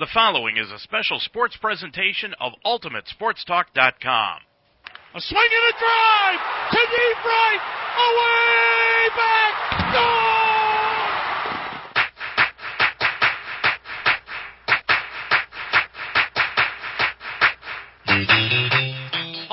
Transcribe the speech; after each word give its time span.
The 0.00 0.08
following 0.12 0.56
is 0.56 0.72
a 0.72 0.78
special 0.80 1.20
sports 1.20 1.56
presentation 1.56 2.34
of 2.40 2.52
UltimateSportsTalk.com. 2.66 4.38
A 5.14 5.20
swing 5.20 5.50
and 5.54 5.66
a 5.70 5.74
drive 5.78 6.40
to 6.72 6.78
deep 6.90 7.24
right, 7.24 7.62
away 8.02 9.08
back, 9.14 9.54
goal! 9.94 10.34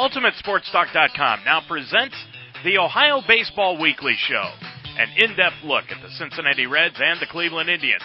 UltimateSportsTalk.com 0.10 1.44
now 1.46 1.62
presents 1.68 2.16
the 2.64 2.80
Ohio 2.80 3.21
Baseball 3.28 3.80
Weekly 3.80 4.16
Show, 4.18 4.50
an 4.98 5.10
in-depth 5.18 5.64
look 5.64 5.92
at 5.92 6.02
the 6.02 6.10
Cincinnati 6.18 6.66
Reds 6.66 6.96
and 7.00 7.20
the 7.21 7.28
Cleveland 7.28 7.70
Indians. 7.70 8.02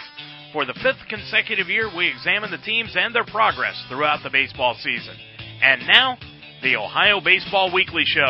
For 0.57 0.65
the 0.65 0.73
fifth 0.73 1.07
consecutive 1.07 1.67
year, 1.67 1.87
we 1.95 2.07
examine 2.07 2.49
the 2.49 2.57
teams 2.57 2.95
and 2.95 3.13
their 3.13 3.23
progress 3.23 3.79
throughout 3.89 4.23
the 4.23 4.31
baseball 4.31 4.75
season. 4.81 5.15
And 5.61 5.85
now, 5.85 6.17
the 6.63 6.77
Ohio 6.77 7.21
Baseball 7.21 7.71
Weekly 7.71 8.01
Show. 8.07 8.25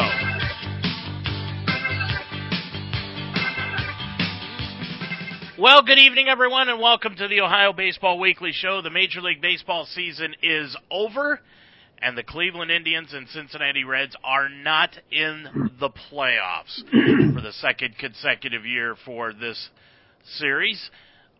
Well, 5.57 5.83
good 5.83 5.99
evening, 5.99 6.27
everyone, 6.27 6.67
and 6.67 6.81
welcome 6.81 7.15
to 7.15 7.29
the 7.29 7.39
Ohio 7.39 7.71
Baseball 7.71 8.19
Weekly 8.19 8.51
Show. 8.51 8.81
The 8.81 8.89
Major 8.89 9.21
League 9.21 9.41
Baseball 9.41 9.85
season 9.85 10.35
is 10.43 10.75
over, 10.91 11.39
and 12.01 12.17
the 12.17 12.23
Cleveland 12.23 12.71
Indians 12.71 13.13
and 13.13 13.29
Cincinnati 13.29 13.85
Reds 13.85 14.17
are 14.21 14.49
not 14.49 14.89
in 15.13 15.71
the 15.79 15.89
playoffs 16.11 16.83
for 17.33 17.39
the 17.39 17.53
second 17.53 17.97
consecutive 17.97 18.65
year 18.65 18.97
for 19.05 19.31
this 19.31 19.69
series. 20.37 20.91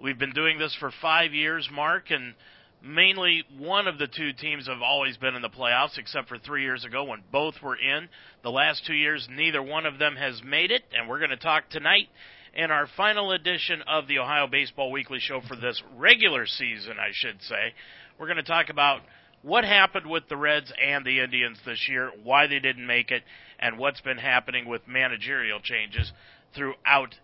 We've 0.02 0.18
been 0.18 0.34
doing 0.34 0.60
this 0.60 0.76
for 0.80 0.92
five 1.02 1.34
years, 1.34 1.68
Mark, 1.74 2.12
and 2.12 2.36
mainly 2.84 3.44
one 3.58 3.88
of 3.88 3.98
the 3.98 4.06
two 4.06 4.32
teams 4.32 4.68
have 4.68 4.84
always 4.84 5.18
been 5.18 5.34
in 5.34 5.42
the 5.42 5.50
playoffs, 5.50 5.98
except 5.98 6.30
for 6.30 6.38
three 6.38 6.62
years 6.62 6.86
ago 6.86 7.04
when 7.04 7.24
both 7.32 7.56
were 7.64 7.76
in. 7.76 8.08
The 8.44 8.52
last 8.52 8.86
two 8.86 8.94
years, 8.94 9.28
neither 9.32 9.62
one 9.64 9.88
of 9.88 9.98
them 9.98 10.16
has 10.16 10.40
made 10.44 10.70
it, 10.70 10.84
and 10.96 11.10
we're 11.10 11.18
going 11.18 11.32
to 11.32 11.38
talk 11.38 11.70
tonight 11.70 12.10
in 12.54 12.70
our 12.70 12.88
final 12.96 13.32
edition 13.32 13.82
of 13.88 14.08
the 14.08 14.20
Ohio 14.20 14.46
Baseball 14.46 14.92
Weekly 14.92 15.20
Show 15.20 15.42
for 15.48 15.56
this 15.56 15.82
regular 15.96 16.46
season, 16.46 16.98
I 17.00 17.10
should 17.12 17.42
say. 17.42 17.74
We're 18.20 18.28
going 18.28 18.38
to 18.38 18.44
talk 18.44 18.70
about 18.70 19.02
what 19.42 19.64
happened 19.64 20.08
with 20.08 20.30
the 20.30 20.38
Reds 20.38 20.72
and 20.80 21.04
the 21.04 21.22
Indians 21.22 21.58
this 21.66 21.88
year, 21.90 22.12
why 22.24 22.46
they 22.46 22.60
didn't 22.60 22.86
make 22.86 23.10
it, 23.10 23.24
and 23.60 23.80
what's 23.80 24.02
been 24.02 24.18
happening 24.20 24.68
with 24.68 24.88
managerial 24.88 25.60
changes 25.60 26.12
throughout 26.56 27.16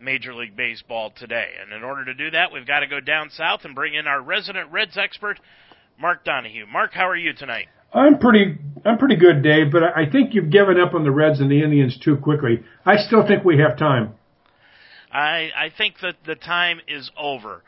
Major 0.00 0.34
League 0.34 0.56
Baseball 0.56 1.12
today. 1.16 1.50
And 1.60 1.72
in 1.72 1.82
order 1.82 2.04
to 2.04 2.14
do 2.14 2.30
that, 2.30 2.52
we've 2.52 2.66
got 2.66 2.80
to 2.80 2.86
go 2.86 3.00
down 3.00 3.30
south 3.30 3.60
and 3.64 3.74
bring 3.74 3.94
in 3.94 4.06
our 4.06 4.20
resident 4.20 4.70
Reds 4.70 4.96
expert, 4.96 5.40
Mark 5.98 6.24
Donahue. 6.24 6.66
Mark, 6.66 6.92
how 6.92 7.08
are 7.08 7.16
you 7.16 7.32
tonight? 7.32 7.66
I'm 7.92 8.18
pretty 8.18 8.58
I'm 8.84 8.98
pretty 8.98 9.16
good, 9.16 9.42
Dave, 9.42 9.72
but 9.72 9.82
I 9.82 10.08
think 10.10 10.34
you've 10.34 10.50
given 10.50 10.78
up 10.78 10.94
on 10.94 11.04
the 11.04 11.10
Reds 11.10 11.40
and 11.40 11.50
the 11.50 11.62
Indians 11.62 11.98
too 11.98 12.16
quickly. 12.16 12.62
I 12.84 12.96
still 12.96 13.26
think 13.26 13.44
we 13.44 13.58
have 13.58 13.78
time. 13.78 14.14
I 15.10 15.50
I 15.56 15.70
think 15.76 15.94
that 16.02 16.16
the 16.26 16.34
time 16.34 16.80
is 16.88 17.10
over, 17.16 17.62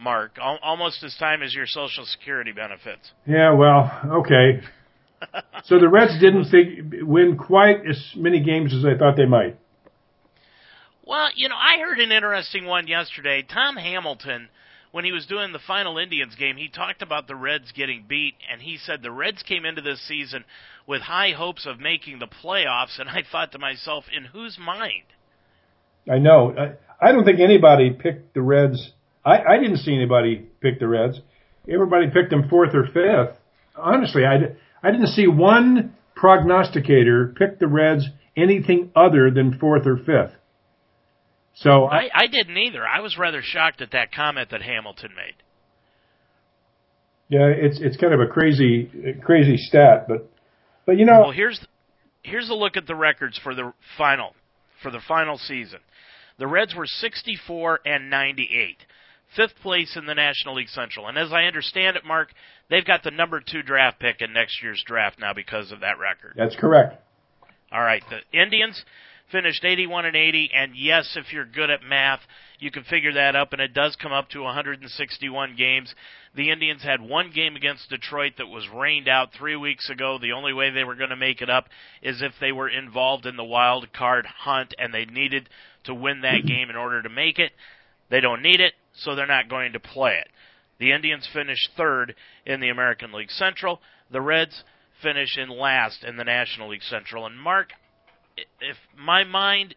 Mark. 0.00 0.38
Al- 0.40 0.58
almost 0.62 1.02
as 1.04 1.14
time 1.16 1.42
as 1.42 1.54
your 1.54 1.66
Social 1.66 2.06
Security 2.06 2.52
benefits. 2.52 3.12
Yeah, 3.26 3.52
well, 3.52 3.90
okay. 4.22 4.62
so 5.64 5.78
the 5.78 5.88
Reds 5.88 6.18
didn't 6.20 6.46
fig- 6.46 7.02
win 7.02 7.36
quite 7.36 7.86
as 7.88 8.12
many 8.16 8.40
games 8.40 8.72
as 8.72 8.84
I 8.84 8.96
thought 8.96 9.16
they 9.16 9.26
might. 9.26 9.58
Well, 11.06 11.28
you 11.34 11.50
know, 11.50 11.56
I 11.56 11.78
heard 11.80 12.00
an 12.00 12.12
interesting 12.12 12.64
one 12.64 12.86
yesterday. 12.86 13.42
Tom 13.42 13.76
Hamilton, 13.76 14.48
when 14.90 15.04
he 15.04 15.12
was 15.12 15.26
doing 15.26 15.52
the 15.52 15.58
final 15.58 15.98
Indians 15.98 16.34
game, 16.34 16.56
he 16.56 16.68
talked 16.68 17.02
about 17.02 17.28
the 17.28 17.36
Reds 17.36 17.72
getting 17.72 18.06
beat, 18.08 18.34
and 18.50 18.62
he 18.62 18.78
said 18.78 19.02
the 19.02 19.10
Reds 19.10 19.42
came 19.42 19.66
into 19.66 19.82
this 19.82 20.00
season 20.08 20.44
with 20.86 21.02
high 21.02 21.32
hopes 21.32 21.66
of 21.66 21.78
making 21.78 22.20
the 22.20 22.26
playoffs, 22.26 22.98
and 22.98 23.10
I 23.10 23.22
thought 23.30 23.52
to 23.52 23.58
myself, 23.58 24.04
in 24.16 24.24
whose 24.24 24.58
mind? 24.58 25.04
I 26.10 26.18
know. 26.18 26.54
I, 26.56 27.06
I 27.06 27.12
don't 27.12 27.24
think 27.24 27.40
anybody 27.40 27.90
picked 27.90 28.32
the 28.32 28.42
Reds. 28.42 28.92
I, 29.24 29.42
I 29.42 29.58
didn't 29.58 29.78
see 29.78 29.94
anybody 29.94 30.46
pick 30.60 30.80
the 30.80 30.88
Reds. 30.88 31.20
Everybody 31.70 32.06
picked 32.08 32.30
them 32.30 32.48
fourth 32.48 32.74
or 32.74 32.86
fifth. 32.86 33.38
Honestly, 33.76 34.24
I, 34.24 34.56
I 34.82 34.90
didn't 34.90 35.08
see 35.08 35.26
one 35.26 35.94
prognosticator 36.14 37.34
pick 37.36 37.58
the 37.58 37.66
Reds 37.66 38.08
anything 38.36 38.90
other 38.96 39.30
than 39.30 39.58
fourth 39.58 39.86
or 39.86 39.98
fifth. 39.98 40.34
So 41.54 41.84
I, 41.84 42.08
I 42.12 42.26
didn't 42.26 42.56
either. 42.56 42.86
I 42.86 43.00
was 43.00 43.16
rather 43.16 43.40
shocked 43.42 43.80
at 43.80 43.92
that 43.92 44.12
comment 44.12 44.50
that 44.50 44.62
Hamilton 44.62 45.10
made. 45.14 45.34
Yeah, 47.28 47.46
it's 47.46 47.78
it's 47.80 47.96
kind 47.96 48.12
of 48.12 48.20
a 48.20 48.26
crazy 48.26 48.90
crazy 49.22 49.56
stat, 49.56 50.06
but 50.08 50.30
but 50.84 50.98
you 50.98 51.04
know. 51.04 51.20
Well, 51.22 51.30
here's 51.30 51.64
here's 52.22 52.50
a 52.50 52.54
look 52.54 52.76
at 52.76 52.86
the 52.86 52.94
records 52.94 53.38
for 53.42 53.54
the 53.54 53.72
final 53.96 54.34
for 54.82 54.90
the 54.90 55.00
final 55.06 55.38
season. 55.38 55.78
The 56.38 56.46
Reds 56.46 56.74
were 56.74 56.86
64 56.86 57.80
and 57.86 58.10
98, 58.10 58.76
fifth 59.36 59.54
place 59.62 59.96
in 59.96 60.06
the 60.06 60.14
National 60.14 60.56
League 60.56 60.68
Central, 60.68 61.06
and 61.06 61.16
as 61.16 61.32
I 61.32 61.44
understand 61.44 61.96
it, 61.96 62.04
Mark, 62.04 62.30
they've 62.68 62.84
got 62.84 63.04
the 63.04 63.12
number 63.12 63.40
two 63.40 63.62
draft 63.62 64.00
pick 64.00 64.20
in 64.20 64.32
next 64.32 64.60
year's 64.60 64.82
draft 64.84 65.20
now 65.20 65.32
because 65.32 65.70
of 65.70 65.80
that 65.80 65.98
record. 66.00 66.34
That's 66.36 66.56
correct. 66.56 67.00
All 67.70 67.80
right, 67.80 68.02
the 68.10 68.38
Indians 68.38 68.84
finished 69.32 69.64
81 69.64 70.06
and 70.06 70.16
80 70.16 70.50
and 70.54 70.72
yes 70.76 71.16
if 71.16 71.32
you're 71.32 71.44
good 71.44 71.70
at 71.70 71.82
math 71.82 72.20
you 72.58 72.70
can 72.70 72.84
figure 72.84 73.12
that 73.12 73.36
up 73.36 73.52
and 73.52 73.60
it 73.60 73.74
does 73.74 73.96
come 73.96 74.12
up 74.12 74.28
to 74.30 74.40
161 74.40 75.56
games. 75.56 75.94
The 76.34 76.50
indians 76.50 76.82
had 76.82 77.00
one 77.00 77.30
game 77.34 77.56
against 77.56 77.90
detroit 77.90 78.34
that 78.38 78.46
was 78.46 78.68
rained 78.74 79.08
out 79.08 79.34
3 79.38 79.56
weeks 79.56 79.90
ago. 79.90 80.18
The 80.18 80.32
only 80.32 80.52
way 80.52 80.70
they 80.70 80.84
were 80.84 80.94
going 80.94 81.10
to 81.10 81.16
make 81.16 81.42
it 81.42 81.50
up 81.50 81.66
is 82.02 82.22
if 82.22 82.32
they 82.40 82.52
were 82.52 82.68
involved 82.68 83.26
in 83.26 83.36
the 83.36 83.44
wild 83.44 83.92
card 83.92 84.26
hunt 84.26 84.74
and 84.78 84.94
they 84.94 85.04
needed 85.04 85.48
to 85.84 85.94
win 85.94 86.22
that 86.22 86.46
game 86.46 86.70
in 86.70 86.76
order 86.76 87.02
to 87.02 87.08
make 87.08 87.38
it. 87.38 87.52
They 88.10 88.20
don't 88.20 88.42
need 88.42 88.60
it 88.60 88.74
so 88.94 89.14
they're 89.14 89.26
not 89.26 89.50
going 89.50 89.72
to 89.72 89.80
play 89.80 90.16
it. 90.16 90.28
The 90.78 90.92
indians 90.92 91.28
finished 91.32 91.70
third 91.76 92.14
in 92.46 92.60
the 92.60 92.68
american 92.68 93.12
league 93.12 93.30
central. 93.30 93.80
The 94.10 94.20
reds 94.20 94.64
finish 95.02 95.36
in 95.36 95.50
last 95.50 96.04
in 96.04 96.16
the 96.16 96.24
national 96.24 96.70
league 96.70 96.82
central. 96.82 97.26
And 97.26 97.38
mark 97.38 97.68
if 98.60 98.76
my 98.96 99.24
mind 99.24 99.74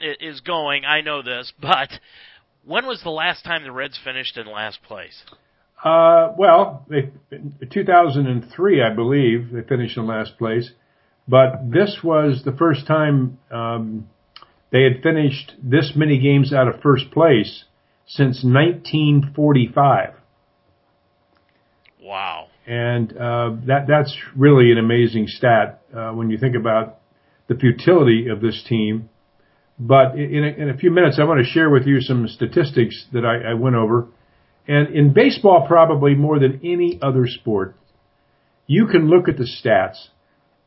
is 0.00 0.40
going, 0.40 0.84
I 0.84 1.00
know 1.00 1.22
this, 1.22 1.52
but 1.60 1.90
when 2.64 2.86
was 2.86 3.02
the 3.02 3.10
last 3.10 3.44
time 3.44 3.62
the 3.62 3.72
Reds 3.72 3.98
finished 4.02 4.36
in 4.36 4.46
last 4.46 4.82
place? 4.82 5.22
Uh, 5.82 6.32
well, 6.38 6.86
they, 6.88 7.10
2003, 7.70 8.82
I 8.82 8.94
believe, 8.94 9.50
they 9.52 9.60
finished 9.62 9.98
in 9.98 10.06
last 10.06 10.38
place. 10.38 10.70
But 11.28 11.70
this 11.70 11.98
was 12.02 12.42
the 12.44 12.52
first 12.52 12.86
time 12.86 13.38
um, 13.50 14.08
they 14.70 14.82
had 14.82 15.02
finished 15.02 15.52
this 15.62 15.92
many 15.94 16.18
games 16.20 16.52
out 16.52 16.68
of 16.68 16.80
first 16.80 17.10
place 17.10 17.64
since 18.06 18.44
1945. 18.44 20.14
Wow! 22.02 22.48
And 22.66 23.12
uh, 23.12 23.56
that 23.66 23.86
that's 23.88 24.14
really 24.36 24.70
an 24.72 24.78
amazing 24.78 25.26
stat 25.28 25.82
uh, 25.94 26.10
when 26.10 26.28
you 26.28 26.36
think 26.36 26.56
about 26.56 26.98
the 27.48 27.54
futility 27.54 28.28
of 28.28 28.40
this 28.40 28.62
team. 28.68 29.08
But 29.78 30.16
in 30.16 30.44
a, 30.44 30.62
in 30.62 30.70
a 30.70 30.76
few 30.76 30.90
minutes, 30.90 31.18
I 31.20 31.24
want 31.24 31.44
to 31.44 31.50
share 31.50 31.70
with 31.70 31.86
you 31.86 32.00
some 32.00 32.28
statistics 32.28 33.06
that 33.12 33.24
I, 33.24 33.50
I 33.50 33.54
went 33.54 33.76
over. 33.76 34.08
And 34.66 34.94
in 34.94 35.12
baseball, 35.12 35.66
probably 35.66 36.14
more 36.14 36.38
than 36.38 36.60
any 36.64 36.98
other 37.02 37.26
sport, 37.26 37.76
you 38.66 38.86
can 38.86 39.08
look 39.08 39.28
at 39.28 39.36
the 39.36 39.44
stats 39.44 40.08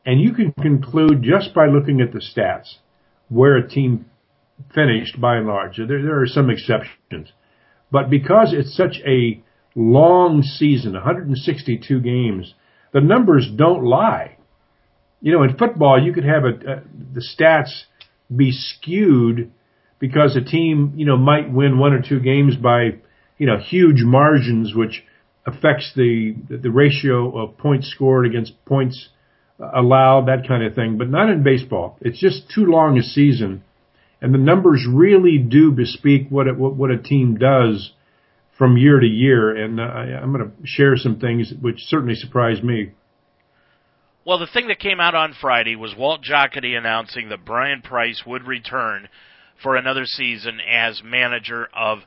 and 0.06 0.20
you 0.20 0.32
can 0.32 0.52
conclude 0.52 1.22
just 1.22 1.54
by 1.54 1.66
looking 1.66 2.00
at 2.00 2.12
the 2.12 2.20
stats 2.20 2.76
where 3.28 3.56
a 3.56 3.68
team 3.68 4.06
finished 4.74 5.20
by 5.20 5.36
and 5.36 5.46
large. 5.46 5.76
There, 5.76 5.86
there 5.86 6.20
are 6.20 6.26
some 6.26 6.50
exceptions. 6.50 7.32
But 7.90 8.10
because 8.10 8.52
it's 8.52 8.76
such 8.76 9.00
a 9.06 9.42
long 9.74 10.42
season, 10.42 10.92
162 10.92 12.00
games, 12.00 12.54
the 12.92 13.00
numbers 13.00 13.50
don't 13.54 13.84
lie 13.84 14.37
you 15.20 15.32
know, 15.32 15.42
in 15.42 15.56
football, 15.56 16.02
you 16.02 16.12
could 16.12 16.24
have 16.24 16.44
a, 16.44 16.48
a, 16.48 16.82
the 17.14 17.20
stats 17.22 17.82
be 18.34 18.52
skewed 18.52 19.50
because 19.98 20.36
a 20.36 20.40
team, 20.40 20.92
you 20.96 21.06
know, 21.06 21.16
might 21.16 21.52
win 21.52 21.78
one 21.78 21.92
or 21.92 22.02
two 22.02 22.20
games 22.20 22.56
by, 22.56 22.90
you 23.36 23.46
know, 23.46 23.58
huge 23.58 24.02
margins, 24.02 24.74
which 24.74 25.04
affects 25.46 25.92
the 25.96 26.34
the 26.48 26.70
ratio 26.70 27.36
of 27.38 27.56
points 27.58 27.90
scored 27.90 28.26
against 28.26 28.52
points 28.64 29.08
allowed, 29.58 30.26
that 30.26 30.46
kind 30.46 30.62
of 30.62 30.74
thing. 30.74 30.98
But 30.98 31.08
not 31.08 31.30
in 31.30 31.42
baseball. 31.42 31.96
It's 32.00 32.20
just 32.20 32.50
too 32.54 32.66
long 32.66 32.98
a 32.98 33.02
season, 33.02 33.64
and 34.20 34.32
the 34.32 34.38
numbers 34.38 34.86
really 34.88 35.38
do 35.38 35.72
bespeak 35.72 36.28
what 36.28 36.46
it, 36.46 36.56
what, 36.56 36.76
what 36.76 36.90
a 36.90 36.98
team 36.98 37.38
does 37.38 37.92
from 38.56 38.76
year 38.76 39.00
to 39.00 39.06
year. 39.06 39.56
And 39.56 39.80
uh, 39.80 39.84
I, 39.84 40.02
I'm 40.20 40.32
going 40.32 40.50
to 40.50 40.52
share 40.64 40.96
some 40.96 41.18
things 41.18 41.52
which 41.60 41.80
certainly 41.86 42.14
surprised 42.14 42.62
me. 42.62 42.92
Well, 44.28 44.38
the 44.38 44.46
thing 44.46 44.68
that 44.68 44.78
came 44.78 45.00
out 45.00 45.14
on 45.14 45.32
Friday 45.40 45.74
was 45.74 45.96
Walt 45.96 46.20
Jocketty 46.22 46.76
announcing 46.76 47.30
that 47.30 47.46
Bryan 47.46 47.80
Price 47.80 48.24
would 48.26 48.46
return 48.46 49.08
for 49.62 49.74
another 49.74 50.04
season 50.04 50.60
as 50.60 51.00
manager 51.02 51.66
of 51.74 52.00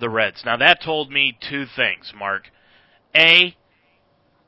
the 0.00 0.08
Reds. 0.08 0.42
Now, 0.44 0.56
that 0.56 0.82
told 0.82 1.12
me 1.12 1.38
two 1.48 1.66
things, 1.76 2.12
Mark. 2.18 2.50
A, 3.14 3.56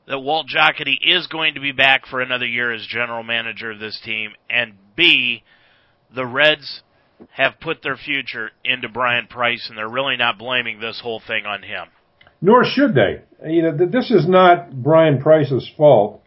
that 0.05 0.19
Walt 0.19 0.47
Jocketty 0.53 0.97
is 1.01 1.27
going 1.27 1.53
to 1.53 1.61
be 1.61 1.71
back 1.71 2.07
for 2.07 2.19
another 2.19 2.45
year 2.45 2.73
as 2.73 2.85
general 2.85 3.23
manager 3.23 3.71
of 3.71 3.79
this 3.79 3.97
team, 4.03 4.33
and 4.49 4.73
B, 4.97 5.43
the 6.13 6.25
Reds 6.25 6.81
have 7.31 7.53
put 7.61 7.81
their 7.83 7.95
future 7.95 8.51
into 8.65 8.89
Bryan 8.89 9.27
Price, 9.27 9.67
and 9.69 9.77
they're 9.77 9.87
really 9.87 10.17
not 10.17 10.37
blaming 10.37 10.81
this 10.81 10.99
whole 11.01 11.21
thing 11.25 11.45
on 11.45 11.63
him. 11.63 11.87
Nor 12.41 12.65
should 12.65 12.93
they. 12.93 13.21
You 13.49 13.61
know, 13.61 13.77
this 13.77 14.11
is 14.11 14.27
not 14.27 14.83
Bryan 14.83 15.21
Price's 15.21 15.71
fault. 15.77 16.22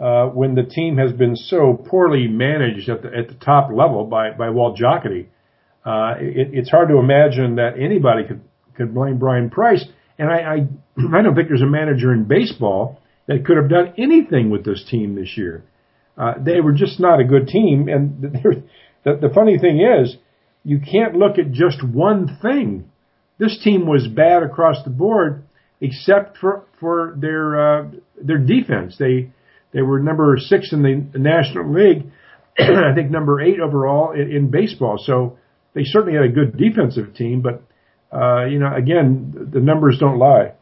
Uh, 0.00 0.28
when 0.28 0.54
the 0.54 0.62
team 0.62 0.96
has 0.96 1.12
been 1.12 1.36
so 1.36 1.74
poorly 1.74 2.26
managed 2.26 2.88
at 2.88 3.02
the 3.02 3.08
at 3.08 3.28
the 3.28 3.34
top 3.34 3.70
level 3.70 4.06
by 4.06 4.30
by 4.30 4.48
Walt 4.48 4.78
Jocketty, 4.78 5.26
uh, 5.84 6.14
it, 6.18 6.48
it's 6.54 6.70
hard 6.70 6.88
to 6.88 6.98
imagine 6.98 7.56
that 7.56 7.78
anybody 7.78 8.26
could 8.26 8.40
could 8.74 8.94
blame 8.94 9.18
Bryan 9.18 9.50
Price. 9.50 9.84
And 10.18 10.30
I, 10.30 10.36
I 10.36 10.56
I 11.18 11.22
don't 11.22 11.34
think 11.34 11.48
there's 11.48 11.60
a 11.60 11.66
manager 11.66 12.14
in 12.14 12.24
baseball 12.24 13.00
that 13.26 13.44
could 13.44 13.58
have 13.58 13.68
done 13.68 13.92
anything 13.98 14.48
with 14.48 14.64
this 14.64 14.84
team 14.90 15.16
this 15.16 15.36
year. 15.36 15.64
Uh, 16.16 16.34
they 16.38 16.60
were 16.60 16.72
just 16.72 16.98
not 16.98 17.20
a 17.20 17.24
good 17.24 17.46
team, 17.46 17.88
and 17.88 18.22
the, 19.04 19.18
the 19.20 19.30
funny 19.34 19.58
thing 19.58 19.80
is, 19.80 20.16
you 20.64 20.80
can't 20.80 21.14
look 21.14 21.38
at 21.38 21.52
just 21.52 21.82
one 21.82 22.38
thing. 22.42 22.90
This 23.38 23.58
team 23.62 23.86
was 23.86 24.06
bad 24.06 24.42
across 24.42 24.82
the 24.84 24.90
board, 24.90 25.44
except 25.80 26.38
for 26.38 26.64
for 26.78 27.14
their 27.18 27.60
uh, 27.60 27.88
their 28.22 28.38
defense. 28.38 28.96
They 28.98 29.30
they 29.72 29.82
were 29.82 30.00
number 30.00 30.36
six 30.38 30.72
in 30.72 30.82
the 30.82 31.18
National 31.18 31.72
League. 31.72 32.10
I 32.58 32.94
think 32.94 33.10
number 33.10 33.40
eight 33.40 33.60
overall 33.60 34.12
in, 34.12 34.30
in, 34.30 34.50
baseball. 34.50 34.98
So 34.98 35.38
they 35.74 35.84
certainly 35.84 36.14
had 36.14 36.24
a 36.24 36.32
good 36.32 36.56
defensive 36.56 37.14
team, 37.14 37.42
but 37.42 37.62
uh, 38.12 38.46
you 38.46 38.58
know, 38.58 38.74
again, 38.74 39.50
the 39.52 39.60
numbers 39.60 39.98
don't 39.98 40.18
lie. 40.18 40.52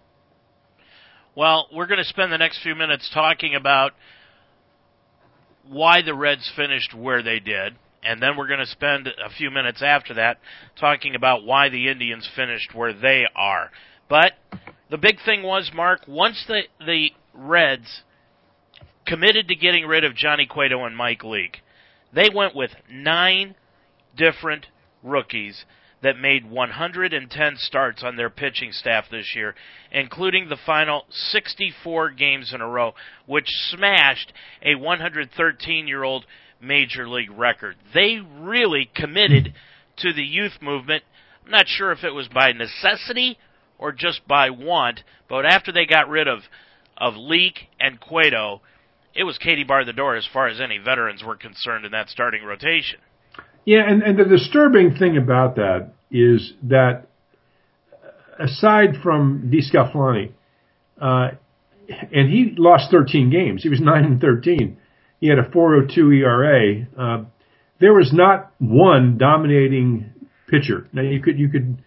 Well, 1.34 1.68
we're 1.72 1.86
going 1.86 1.98
to 1.98 2.04
spend 2.04 2.32
the 2.32 2.38
next 2.38 2.62
few 2.62 2.74
minutes 2.74 3.10
talking 3.14 3.54
about 3.54 3.92
why 5.66 6.02
the 6.02 6.14
Reds 6.14 6.50
finished 6.54 6.94
where 6.94 7.22
they 7.22 7.38
did, 7.38 7.74
and 8.02 8.20
then 8.20 8.36
we're 8.36 8.48
going 8.48 8.58
to 8.58 8.66
spend 8.66 9.06
a 9.06 9.30
few 9.30 9.50
minutes 9.50 9.82
after 9.82 10.14
that 10.14 10.38
talking 10.78 11.14
about 11.14 11.44
why 11.44 11.68
the 11.68 11.88
Indians 11.88 12.28
finished 12.36 12.74
where 12.74 12.92
they 12.92 13.24
are. 13.34 13.70
But 14.08 14.32
the 14.90 14.98
big 14.98 15.16
thing 15.24 15.42
was, 15.42 15.70
Mark, 15.74 16.00
once 16.06 16.44
the 16.48 16.62
the 16.84 17.10
Reds 17.34 18.02
committed 19.08 19.48
to 19.48 19.56
getting 19.56 19.86
rid 19.86 20.04
of 20.04 20.14
Johnny 20.14 20.46
Cueto 20.46 20.84
and 20.84 20.96
Mike 20.96 21.24
Leake. 21.24 21.58
They 22.12 22.28
went 22.32 22.54
with 22.54 22.70
nine 22.90 23.54
different 24.16 24.66
rookies 25.02 25.64
that 26.02 26.18
made 26.18 26.48
110 26.48 27.56
starts 27.56 28.04
on 28.04 28.16
their 28.16 28.30
pitching 28.30 28.70
staff 28.70 29.06
this 29.10 29.34
year, 29.34 29.54
including 29.90 30.48
the 30.48 30.58
final 30.64 31.04
64 31.10 32.10
games 32.10 32.52
in 32.54 32.60
a 32.60 32.68
row, 32.68 32.94
which 33.26 33.48
smashed 33.70 34.32
a 34.62 34.74
113 34.76 35.88
year 35.88 36.04
old 36.04 36.24
major 36.60 37.08
league 37.08 37.30
record. 37.30 37.76
They 37.94 38.18
really 38.38 38.90
committed 38.94 39.54
to 39.98 40.12
the 40.12 40.22
youth 40.22 40.60
movement. 40.60 41.02
I'm 41.44 41.50
not 41.50 41.66
sure 41.66 41.92
if 41.92 42.04
it 42.04 42.14
was 42.14 42.28
by 42.28 42.52
necessity 42.52 43.38
or 43.78 43.92
just 43.92 44.26
by 44.28 44.50
want, 44.50 45.02
but 45.28 45.46
after 45.46 45.72
they 45.72 45.86
got 45.86 46.08
rid 46.08 46.28
of 46.28 46.40
of 46.96 47.14
Leake 47.16 47.68
and 47.78 48.00
Cueto, 48.00 48.60
it 49.14 49.24
was 49.24 49.38
Katie 49.38 49.64
bar 49.64 49.84
the 49.84 49.92
door 49.92 50.16
as 50.16 50.26
far 50.32 50.48
as 50.48 50.60
any 50.60 50.78
veterans 50.78 51.22
were 51.24 51.36
concerned 51.36 51.84
in 51.84 51.92
that 51.92 52.08
starting 52.08 52.44
rotation. 52.44 53.00
Yeah, 53.64 53.82
and, 53.86 54.02
and 54.02 54.18
the 54.18 54.24
disturbing 54.24 54.94
thing 54.96 55.16
about 55.16 55.56
that 55.56 55.92
is 56.10 56.54
that 56.64 57.06
aside 58.38 58.96
from 59.02 59.52
DeSclafani, 59.52 60.32
uh, 61.00 61.28
and 61.88 62.30
he 62.30 62.54
lost 62.56 62.90
13 62.90 63.30
games. 63.30 63.62
He 63.62 63.68
was 63.68 63.80
9 63.80 64.04
and 64.04 64.20
13. 64.20 64.78
He 65.20 65.28
had 65.28 65.38
a 65.38 65.50
402 65.50 66.12
ERA. 66.12 66.86
Uh, 66.96 67.24
there 67.80 67.92
was 67.92 68.10
not 68.12 68.52
one 68.58 69.18
dominating 69.18 70.12
pitcher. 70.48 70.88
Now 70.92 71.02
you 71.02 71.20
could 71.20 71.38
you 71.38 71.48
could 71.48 71.82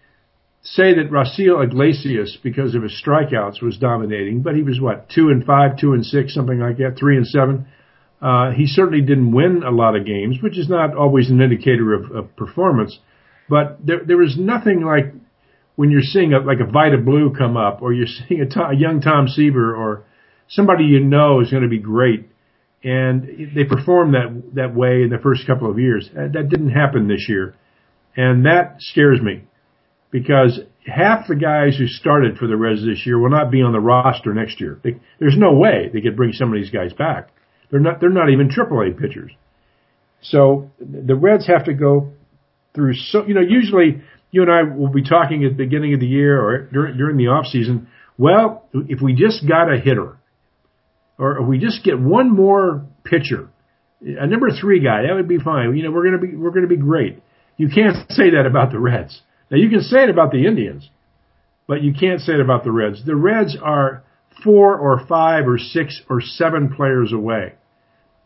say 0.63 0.93
that 0.93 1.09
Raisel 1.11 1.63
Iglesias, 1.63 2.37
because 2.43 2.75
of 2.75 2.83
his 2.83 3.01
strikeouts, 3.03 3.61
was 3.61 3.77
dominating, 3.77 4.41
but 4.41 4.55
he 4.55 4.61
was 4.61 4.79
what 4.79 5.09
two 5.09 5.29
and 5.29 5.43
five, 5.43 5.77
two 5.77 5.93
and 5.93 6.05
six, 6.05 6.33
something 6.33 6.59
like 6.59 6.77
that, 6.77 6.97
three 6.99 7.17
and 7.17 7.27
seven. 7.27 7.67
Uh, 8.21 8.51
he 8.51 8.67
certainly 8.67 9.01
didn't 9.01 9.31
win 9.31 9.63
a 9.63 9.71
lot 9.71 9.95
of 9.95 10.05
games, 10.05 10.37
which 10.41 10.57
is 10.57 10.69
not 10.69 10.95
always 10.95 11.31
an 11.31 11.41
indicator 11.41 11.93
of, 11.93 12.11
of 12.11 12.35
performance. 12.35 12.99
But 13.49 13.83
there, 13.83 14.01
there 14.05 14.17
was 14.17 14.37
nothing 14.37 14.81
like 14.81 15.13
when 15.75 15.89
you're 15.89 16.03
seeing 16.03 16.33
a, 16.33 16.39
like 16.39 16.59
a 16.59 16.71
Vida 16.71 16.99
Blue 16.99 17.33
come 17.35 17.57
up, 17.57 17.81
or 17.81 17.91
you're 17.91 18.07
seeing 18.27 18.41
a, 18.41 18.45
to, 18.49 18.67
a 18.67 18.75
young 18.75 19.01
Tom 19.01 19.27
Seaver, 19.27 19.75
or 19.75 20.03
somebody 20.47 20.83
you 20.83 20.99
know 20.99 21.41
is 21.41 21.49
going 21.49 21.63
to 21.63 21.69
be 21.69 21.79
great, 21.79 22.29
and 22.83 23.51
they 23.55 23.63
perform 23.63 24.11
that 24.11 24.43
that 24.53 24.75
way 24.75 25.01
in 25.01 25.09
the 25.09 25.17
first 25.17 25.47
couple 25.47 25.71
of 25.71 25.79
years. 25.79 26.07
That 26.13 26.49
didn't 26.49 26.69
happen 26.69 27.07
this 27.07 27.25
year, 27.27 27.55
and 28.15 28.45
that 28.45 28.75
scares 28.79 29.19
me 29.19 29.45
because 30.11 30.59
half 30.85 31.27
the 31.27 31.35
guys 31.35 31.77
who 31.77 31.87
started 31.87 32.37
for 32.37 32.47
the 32.47 32.57
Reds 32.57 32.85
this 32.85 33.05
year 33.05 33.17
will 33.19 33.29
not 33.29 33.49
be 33.49 33.61
on 33.61 33.71
the 33.71 33.79
roster 33.79 34.33
next 34.33 34.59
year. 34.59 34.79
They, 34.83 34.99
there's 35.19 35.37
no 35.37 35.53
way 35.53 35.89
they 35.91 36.01
could 36.01 36.15
bring 36.15 36.33
some 36.33 36.53
of 36.53 36.59
these 36.59 36.69
guys 36.69 36.93
back. 36.93 37.29
They're 37.71 37.79
not. 37.79 38.01
They're 38.01 38.09
not 38.09 38.29
even 38.29 38.49
AAA 38.49 38.99
pitchers. 38.99 39.31
So 40.21 40.69
the 40.79 41.15
Reds 41.15 41.47
have 41.47 41.65
to 41.65 41.73
go 41.73 42.11
through. 42.75 42.93
So 42.95 43.25
you 43.25 43.33
know, 43.33 43.41
usually 43.41 44.01
you 44.31 44.41
and 44.41 44.51
I 44.51 44.63
will 44.63 44.89
be 44.89 45.03
talking 45.03 45.43
at 45.45 45.51
the 45.51 45.63
beginning 45.63 45.93
of 45.93 45.99
the 45.99 46.07
year 46.07 46.39
or 46.39 46.63
during, 46.65 46.97
during 46.97 47.17
the 47.17 47.27
off 47.27 47.45
season. 47.45 47.87
Well, 48.17 48.67
if 48.73 49.01
we 49.01 49.15
just 49.15 49.47
got 49.47 49.71
a 49.71 49.79
hitter, 49.79 50.17
or 51.17 51.39
if 51.39 51.47
we 51.47 51.57
just 51.57 51.83
get 51.83 51.99
one 51.99 52.29
more 52.35 52.85
pitcher, 53.03 53.49
a 54.01 54.27
number 54.27 54.49
three 54.49 54.83
guy, 54.83 55.03
that 55.07 55.13
would 55.13 55.27
be 55.27 55.39
fine. 55.39 55.75
You 55.75 55.83
know, 55.83 55.91
we're 55.91 56.05
gonna 56.05 56.17
be 56.17 56.35
we're 56.35 56.51
gonna 56.51 56.67
be 56.67 56.77
great. 56.77 57.21
You 57.57 57.69
can't 57.69 57.95
say 58.11 58.31
that 58.31 58.45
about 58.45 58.71
the 58.71 58.79
Reds. 58.79 59.21
Now 59.51 59.57
you 59.57 59.69
can 59.69 59.81
say 59.81 60.03
it 60.03 60.09
about 60.09 60.31
the 60.31 60.47
Indians, 60.47 60.89
but 61.67 61.83
you 61.83 61.93
can't 61.93 62.21
say 62.21 62.33
it 62.33 62.39
about 62.39 62.63
the 62.63 62.71
Reds. 62.71 63.05
The 63.05 63.15
Reds 63.15 63.57
are 63.61 64.03
four 64.43 64.77
or 64.77 65.05
five 65.07 65.47
or 65.47 65.57
six 65.57 66.01
or 66.09 66.21
seven 66.21 66.73
players 66.73 67.11
away. 67.13 67.53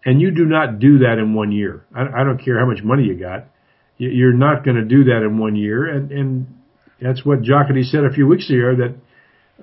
And 0.05 0.21
you 0.21 0.29
do 0.29 0.45
not 0.45 0.79
do 0.79 0.99
that 0.99 1.17
in 1.17 1.33
one 1.33 1.51
year. 1.51 1.83
I, 1.93 2.21
I 2.21 2.23
don't 2.23 2.37
care 2.37 2.59
how 2.59 2.67
much 2.67 2.83
money 2.83 3.03
you 3.05 3.15
got. 3.15 3.47
You're 3.97 4.33
not 4.33 4.63
going 4.63 4.77
to 4.77 4.85
do 4.85 5.05
that 5.05 5.23
in 5.23 5.39
one 5.39 5.55
year. 5.55 5.87
And, 5.87 6.11
and 6.11 6.47
that's 7.01 7.25
what 7.25 7.41
Jocketty 7.41 7.83
said 7.85 8.03
a 8.03 8.13
few 8.13 8.27
weeks 8.27 8.49
ago 8.49 8.75
that 8.75 8.95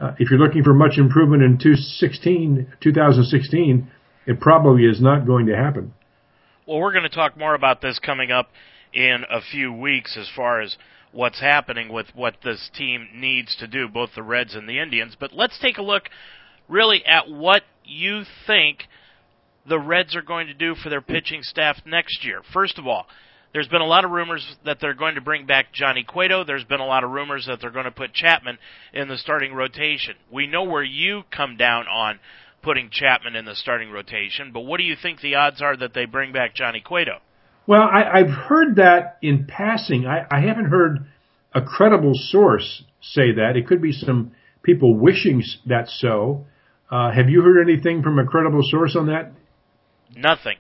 uh, 0.00 0.15
if 0.19 0.31
you're 0.31 0.41
looking 0.41 0.65
for 0.65 0.75
much 0.75 0.99
improvement 0.99 1.43
in 1.43 1.58
2016, 1.58 2.73
2016, 2.81 3.91
it 4.27 4.41
probably 4.41 4.84
is 4.84 5.01
not 5.01 5.27
going 5.27 5.46
to 5.46 5.56
happen. 5.56 5.93
Well, 6.67 6.79
we're 6.79 6.93
going 6.93 7.05
to 7.05 7.15
talk 7.15 7.37
more 7.37 7.55
about 7.55 7.81
this 7.82 7.98
coming 7.98 8.32
up 8.32 8.48
in 8.93 9.25
a 9.31 9.41
few 9.41 9.72
weeks 9.72 10.17
as 10.19 10.29
far 10.34 10.60
as 10.60 10.77
what's 11.13 11.41
happening 11.41 11.93
with 11.93 12.07
what 12.15 12.37
this 12.43 12.71
team 12.75 13.09
needs 13.15 13.55
to 13.57 13.67
do, 13.67 13.89
both 13.89 14.11
the 14.15 14.23
Reds 14.23 14.55
and 14.55 14.69
the 14.69 14.81
Indians. 14.81 15.17
But 15.19 15.33
let's 15.33 15.59
take 15.59 15.79
a 15.79 15.83
look 15.83 16.05
really 16.69 17.05
at 17.05 17.31
what 17.31 17.63
you 17.85 18.23
think 18.47 18.85
the 19.69 19.79
Reds 19.79 20.17
are 20.17 20.23
going 20.23 20.49
to 20.49 20.55
do 20.55 20.75
for 20.75 20.89
their 20.89 21.01
pitching 21.01 21.43
staff 21.43 21.77
next 21.87 22.25
year. 22.25 22.43
First 22.53 22.79
of 22.79 22.87
all, 22.87 23.07
there's 23.53 23.69
been 23.69 23.83
a 23.83 23.87
lot 23.87 24.05
of 24.05 24.11
rumors 24.11 24.57
that 24.65 24.79
they're 24.81 24.95
going 24.95 25.17
to 25.17 25.21
bring 25.21 25.45
back 25.47 25.73
Johnny 25.73 26.05
Cueto. 26.05 26.43
There's 26.43 26.65
been 26.65 26.81
a 26.81 26.87
lot 26.87 27.05
of 27.05 27.11
rumors 27.11 27.47
that 27.47 27.61
they're 27.61 27.71
going 27.71 27.85
to 27.85 27.91
put 27.91 28.15
Chapman 28.15 28.59
in 28.95 29.09
the 29.09 29.19
starting 29.19 29.53
rotation. 29.53 30.15
We 30.31 30.47
know 30.47 30.65
where 30.65 30.83
you 30.83 31.25
come 31.31 31.57
down 31.59 31.87
on 31.87 32.19
putting 32.63 32.89
Chapman 32.91 33.37
in 33.37 33.45
the 33.45 33.55
starting 33.55 33.91
rotation, 33.91 34.53
but 34.53 34.61
what 34.61 34.79
do 34.79 34.85
you 34.85 34.97
think 35.01 35.21
the 35.21 35.35
odds 35.35 35.61
are 35.61 35.77
that 35.77 35.93
they 35.93 36.07
bring 36.07 36.33
back 36.33 36.55
Johnny 36.55 36.81
Cueto? 36.81 37.19
Well, 37.67 37.83
I, 37.83 38.21
I've 38.21 38.31
heard 38.31 38.77
that 38.77 39.19
in 39.23 39.47
passing. 39.47 40.07
I, 40.07 40.27
I 40.31 40.41
haven't 40.41 40.67
heard 40.67 41.07
a 41.55 41.63
credible 41.63 42.13
source 42.15 42.83
say 43.01 43.33
that. 43.37 43.57
It 43.57 43.67
could 43.67 43.81
be 43.81 43.93
some 43.93 44.33
people 44.63 44.97
wishing 44.97 45.43
that 45.67 45.89
so. 45.89 46.47
Uh, 46.91 47.11
have 47.13 47.29
you 47.29 47.43
heard 47.43 47.63
anything 47.63 48.03
from 48.03 48.19
a 48.19 48.27
credible 48.27 48.63
source 48.63 48.97
on 48.97 49.07
that? 49.07 49.33
Nothing. 50.15 50.57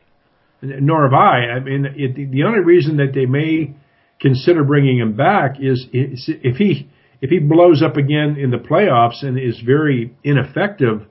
Nor 0.62 1.04
have 1.04 1.12
I. 1.12 1.56
I 1.56 1.60
mean, 1.60 1.86
it, 1.96 2.30
the 2.30 2.44
only 2.44 2.60
reason 2.60 2.98
that 2.98 3.12
they 3.14 3.26
may 3.26 3.74
consider 4.20 4.62
bringing 4.62 4.98
him 4.98 5.16
back 5.16 5.56
is 5.60 5.86
if 5.92 6.56
he 6.56 6.88
if 7.20 7.30
he 7.30 7.38
blows 7.38 7.82
up 7.82 7.96
again 7.96 8.36
in 8.36 8.50
the 8.50 8.58
playoffs 8.58 9.22
and 9.22 9.38
is 9.38 9.60
very 9.64 10.14
ineffective, 10.24 11.02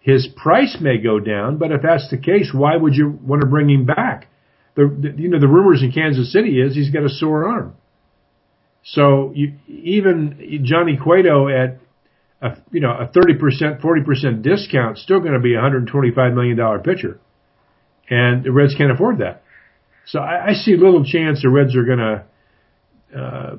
his 0.00 0.28
price 0.36 0.78
may 0.80 0.98
go 0.98 1.20
down. 1.20 1.58
But 1.58 1.72
if 1.72 1.82
that's 1.82 2.10
the 2.10 2.18
case, 2.18 2.52
why 2.52 2.76
would 2.76 2.94
you 2.94 3.18
want 3.22 3.40
to 3.42 3.46
bring 3.46 3.70
him 3.70 3.84
back? 3.84 4.28
The, 4.76 5.14
you 5.16 5.28
know 5.28 5.40
the 5.40 5.48
rumors 5.48 5.82
in 5.82 5.92
Kansas 5.92 6.32
City 6.32 6.60
is 6.60 6.74
he's 6.74 6.90
got 6.90 7.04
a 7.04 7.08
sore 7.08 7.48
arm. 7.48 7.74
So 8.84 9.32
you, 9.34 9.54
even 9.68 10.62
Johnny 10.64 10.98
Cueto 11.02 11.48
at 11.48 11.78
a 12.42 12.58
you 12.70 12.80
know 12.80 12.90
a 12.90 13.06
thirty 13.06 13.34
percent, 13.34 13.80
forty 13.80 14.02
percent 14.02 14.42
discount, 14.42 14.98
still 14.98 15.20
going 15.20 15.32
to 15.32 15.40
be 15.40 15.54
a 15.54 15.60
hundred 15.60 15.86
twenty 15.86 16.10
five 16.10 16.34
million 16.34 16.56
dollar 16.56 16.78
pitcher, 16.78 17.18
and 18.10 18.44
the 18.44 18.52
Reds 18.52 18.74
can't 18.76 18.92
afford 18.92 19.18
that. 19.18 19.42
So 20.06 20.18
I, 20.18 20.48
I 20.48 20.52
see 20.52 20.76
little 20.76 21.04
chance 21.04 21.42
the 21.42 21.48
Reds 21.48 21.74
are 21.74 21.84
going 21.84 21.98
to 21.98 23.18
uh, 23.18 23.56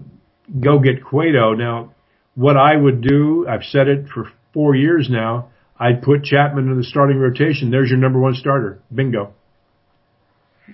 go 0.59 0.79
get 0.79 1.03
Cueto. 1.03 1.53
Now, 1.53 1.95
what 2.35 2.57
I 2.57 2.75
would 2.75 3.01
do, 3.01 3.47
I've 3.49 3.63
said 3.63 3.87
it 3.87 4.07
for 4.13 4.29
four 4.53 4.75
years 4.75 5.07
now, 5.09 5.49
I'd 5.79 6.01
put 6.03 6.23
Chapman 6.23 6.69
in 6.69 6.77
the 6.77 6.83
starting 6.83 7.17
rotation. 7.17 7.71
There's 7.71 7.89
your 7.89 7.99
number 7.99 8.19
one 8.19 8.35
starter. 8.35 8.79
Bingo. 8.93 9.33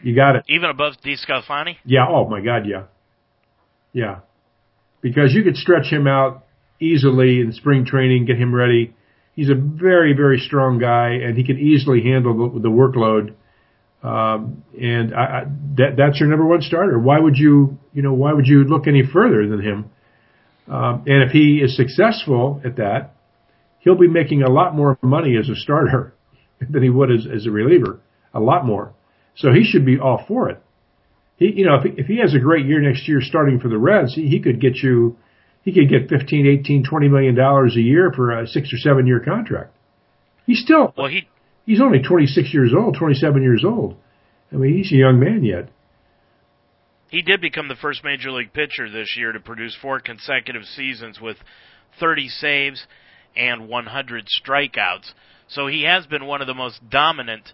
You 0.03 0.15
got 0.15 0.36
it. 0.36 0.45
Even 0.48 0.69
above 0.69 0.93
DeSclafani? 1.05 1.77
Yeah. 1.86 2.07
Oh 2.10 2.27
my 2.29 2.41
God. 2.41 2.65
Yeah. 2.65 2.83
Yeah. 3.93 4.19
Because 5.01 5.33
you 5.33 5.43
could 5.43 5.57
stretch 5.57 5.88
him 5.91 6.07
out 6.07 6.45
easily 6.79 7.41
in 7.41 7.51
spring 7.53 7.86
training, 7.86 8.25
get 8.25 8.38
him 8.38 8.53
ready. 8.53 8.93
He's 9.36 9.50
a 9.50 9.55
very, 9.55 10.13
very 10.13 10.39
strong 10.39 10.79
guy, 10.79 11.10
and 11.24 11.38
he 11.38 11.43
can 11.43 11.57
easily 11.57 12.01
handle 12.01 12.51
the, 12.53 12.60
the 12.60 12.69
workload. 12.69 13.33
Um, 14.03 14.63
and 14.79 15.13
I, 15.13 15.21
I, 15.21 15.43
that, 15.77 15.95
that's 15.98 16.19
your 16.19 16.27
number 16.29 16.45
one 16.45 16.62
starter. 16.62 17.00
Why 17.00 17.19
would 17.19 17.38
you, 17.38 17.77
you 17.93 18.01
know, 18.01 18.13
why 18.13 18.33
would 18.33 18.48
you 18.48 18.63
look 18.63 18.88
any 18.88 19.03
further 19.05 19.48
than 19.48 19.62
him? 19.62 19.89
Um, 20.67 21.03
and 21.05 21.24
if 21.24 21.31
he 21.31 21.62
is 21.63 21.75
successful 21.75 22.62
at 22.65 22.77
that, 22.77 23.13
he'll 23.79 23.98
be 23.98 24.07
making 24.07 24.41
a 24.41 24.50
lot 24.50 24.75
more 24.75 24.98
money 25.01 25.38
as 25.38 25.50
a 25.50 25.55
starter 25.55 26.13
than 26.69 26.81
he 26.81 26.89
would 26.89 27.12
as, 27.12 27.27
as 27.33 27.45
a 27.45 27.51
reliever. 27.51 28.00
A 28.33 28.39
lot 28.39 28.65
more. 28.65 28.93
So 29.35 29.51
he 29.51 29.63
should 29.63 29.85
be 29.85 30.00
all 30.00 30.23
for 30.27 30.50
it. 30.50 30.61
He, 31.38 31.53
you 31.55 31.65
know, 31.65 31.75
if 31.75 31.83
he, 31.83 32.01
if 32.01 32.07
he 32.07 32.19
has 32.19 32.33
a 32.33 32.39
great 32.39 32.65
year 32.65 32.81
next 32.81 33.07
year 33.07 33.19
starting 33.21 33.59
for 33.59 33.67
the 33.67 33.77
Reds, 33.77 34.13
he, 34.13 34.27
he 34.27 34.39
could 34.39 34.61
get 34.61 34.75
you, 34.75 35.17
he 35.63 35.73
could 35.73 35.89
get 35.89 36.09
15, 36.09 36.45
18, 36.45 36.83
20 36.83 37.07
million 37.07 37.35
dollars 37.35 37.75
a 37.75 37.81
year 37.81 38.11
for 38.15 38.31
a 38.31 38.47
six 38.47 38.71
or 38.73 38.77
seven 38.77 39.07
year 39.07 39.19
contract. 39.19 39.73
He's 40.45 40.61
still, 40.61 40.93
well, 40.97 41.07
he, 41.07 41.27
he's 41.65 41.81
only 41.81 42.01
26 42.01 42.53
years 42.53 42.73
old, 42.77 42.95
27 42.97 43.41
years 43.41 43.63
old. 43.65 43.95
I 44.51 44.57
mean, 44.57 44.75
he's 44.75 44.91
a 44.91 44.95
young 44.95 45.19
man 45.19 45.43
yet. 45.43 45.69
He 47.09 47.21
did 47.21 47.41
become 47.41 47.67
the 47.67 47.75
first 47.75 48.03
major 48.03 48.31
league 48.31 48.53
pitcher 48.53 48.89
this 48.89 49.15
year 49.17 49.31
to 49.31 49.39
produce 49.39 49.77
four 49.81 50.00
consecutive 50.00 50.63
seasons 50.63 51.19
with 51.19 51.38
30 52.00 52.29
saves 52.29 52.85
and 53.35 53.67
100 53.67 54.27
strikeouts. 54.27 55.11
So 55.47 55.67
he 55.67 55.83
has 55.83 56.05
been 56.05 56.25
one 56.25 56.41
of 56.41 56.47
the 56.47 56.53
most 56.53 56.79
dominant 56.89 57.51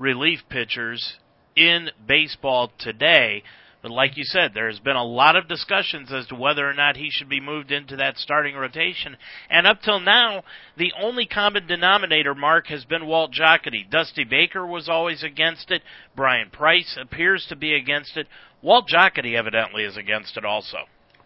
relief 0.00 0.40
pitchers 0.48 1.18
in 1.54 1.90
baseball 2.08 2.72
today. 2.78 3.42
But 3.82 3.92
like 3.92 4.16
you 4.16 4.24
said, 4.24 4.50
there's 4.52 4.78
been 4.78 4.96
a 4.96 5.04
lot 5.04 5.36
of 5.36 5.48
discussions 5.48 6.12
as 6.12 6.26
to 6.26 6.34
whether 6.34 6.68
or 6.68 6.74
not 6.74 6.96
he 6.96 7.08
should 7.10 7.30
be 7.30 7.40
moved 7.40 7.70
into 7.70 7.96
that 7.96 8.18
starting 8.18 8.54
rotation. 8.54 9.16
And 9.48 9.66
up 9.66 9.80
till 9.82 10.00
now, 10.00 10.42
the 10.76 10.92
only 11.00 11.24
common 11.26 11.66
denominator, 11.66 12.34
Mark, 12.34 12.66
has 12.66 12.84
been 12.84 13.06
Walt 13.06 13.32
Jocketty. 13.32 13.88
Dusty 13.90 14.24
Baker 14.24 14.66
was 14.66 14.88
always 14.88 15.22
against 15.22 15.70
it. 15.70 15.82
Bryan 16.14 16.50
Price 16.50 16.98
appears 17.00 17.46
to 17.48 17.56
be 17.56 17.74
against 17.74 18.18
it. 18.18 18.26
Walt 18.60 18.86
Jocketty 18.86 19.34
evidently 19.34 19.84
is 19.84 19.96
against 19.96 20.36
it 20.36 20.44
also. 20.44 20.78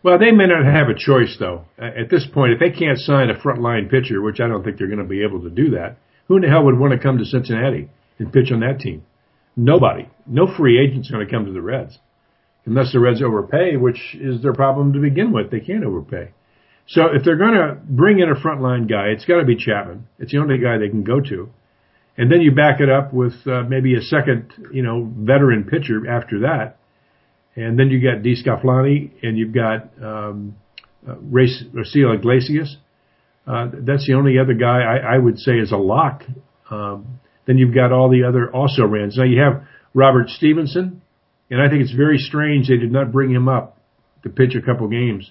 Well, 0.04 0.18
they 0.18 0.30
may 0.30 0.46
not 0.46 0.64
have 0.64 0.88
a 0.88 0.94
choice, 0.94 1.36
though. 1.40 1.64
At 1.78 2.10
this 2.10 2.26
point, 2.32 2.52
if 2.52 2.60
they 2.60 2.70
can't 2.70 2.98
sign 2.98 3.30
a 3.30 3.34
frontline 3.34 3.90
pitcher, 3.90 4.22
which 4.22 4.38
I 4.38 4.46
don't 4.46 4.62
think 4.62 4.78
they're 4.78 4.86
going 4.86 4.98
to 4.98 5.04
be 5.04 5.24
able 5.24 5.42
to 5.42 5.50
do 5.50 5.70
that, 5.70 5.96
who 6.28 6.36
in 6.36 6.42
the 6.42 6.48
hell 6.48 6.64
would 6.64 6.78
want 6.78 6.92
to 6.92 6.98
come 6.98 7.18
to 7.18 7.24
Cincinnati 7.24 7.88
and 8.18 8.32
pitch 8.32 8.50
on 8.52 8.60
that 8.60 8.80
team? 8.80 9.04
Nobody. 9.56 10.08
No 10.26 10.46
free 10.46 10.80
agent's 10.80 11.10
going 11.10 11.24
to 11.24 11.32
come 11.32 11.46
to 11.46 11.52
the 11.52 11.62
Reds 11.62 11.98
unless 12.66 12.92
the 12.92 13.00
Reds 13.00 13.22
overpay, 13.22 13.76
which 13.76 14.16
is 14.18 14.42
their 14.42 14.54
problem 14.54 14.92
to 14.92 14.98
begin 14.98 15.32
with. 15.32 15.50
They 15.50 15.60
can't 15.60 15.84
overpay. 15.84 16.30
So 16.86 17.06
if 17.14 17.24
they're 17.24 17.38
going 17.38 17.54
to 17.54 17.78
bring 17.82 18.18
in 18.18 18.28
a 18.30 18.34
frontline 18.34 18.88
guy, 18.88 19.06
it's 19.08 19.24
got 19.24 19.38
to 19.38 19.44
be 19.44 19.56
Chapman. 19.56 20.06
It's 20.18 20.32
the 20.32 20.38
only 20.38 20.58
guy 20.58 20.78
they 20.78 20.88
can 20.88 21.02
go 21.02 21.20
to. 21.20 21.48
And 22.16 22.30
then 22.30 22.40
you 22.42 22.52
back 22.52 22.80
it 22.80 22.90
up 22.90 23.12
with 23.12 23.34
uh, 23.46 23.62
maybe 23.62 23.96
a 23.96 24.02
second, 24.02 24.52
you 24.72 24.82
know, 24.82 25.10
veteran 25.16 25.64
pitcher 25.64 26.08
after 26.08 26.40
that. 26.40 26.76
And 27.56 27.78
then 27.78 27.88
you 27.88 28.00
got 28.00 28.22
DeSclafani 28.22 29.10
and 29.22 29.38
you've 29.38 29.54
got 29.54 29.90
um, 30.02 30.56
uh, 31.08 31.14
Raisel 31.14 32.14
Iglesias. 32.14 32.76
Uh, 33.46 33.68
that's 33.72 34.06
the 34.06 34.14
only 34.14 34.38
other 34.38 34.54
guy 34.54 34.80
I, 34.80 35.14
I 35.14 35.18
would 35.18 35.38
say 35.38 35.52
is 35.52 35.72
a 35.72 35.76
lock. 35.76 36.22
Um, 36.70 37.20
then 37.46 37.58
you've 37.58 37.74
got 37.74 37.92
all 37.92 38.10
the 38.10 38.24
other 38.24 38.50
also 38.50 38.84
rans. 38.84 39.16
Now 39.16 39.24
you 39.24 39.40
have 39.40 39.62
Robert 39.92 40.28
Stephenson, 40.28 41.02
and 41.50 41.62
I 41.62 41.68
think 41.68 41.82
it's 41.82 41.94
very 41.94 42.18
strange 42.18 42.68
they 42.68 42.76
did 42.76 42.92
not 42.92 43.12
bring 43.12 43.30
him 43.30 43.48
up 43.48 43.78
to 44.22 44.28
pitch 44.30 44.54
a 44.54 44.62
couple 44.62 44.88
games. 44.88 45.30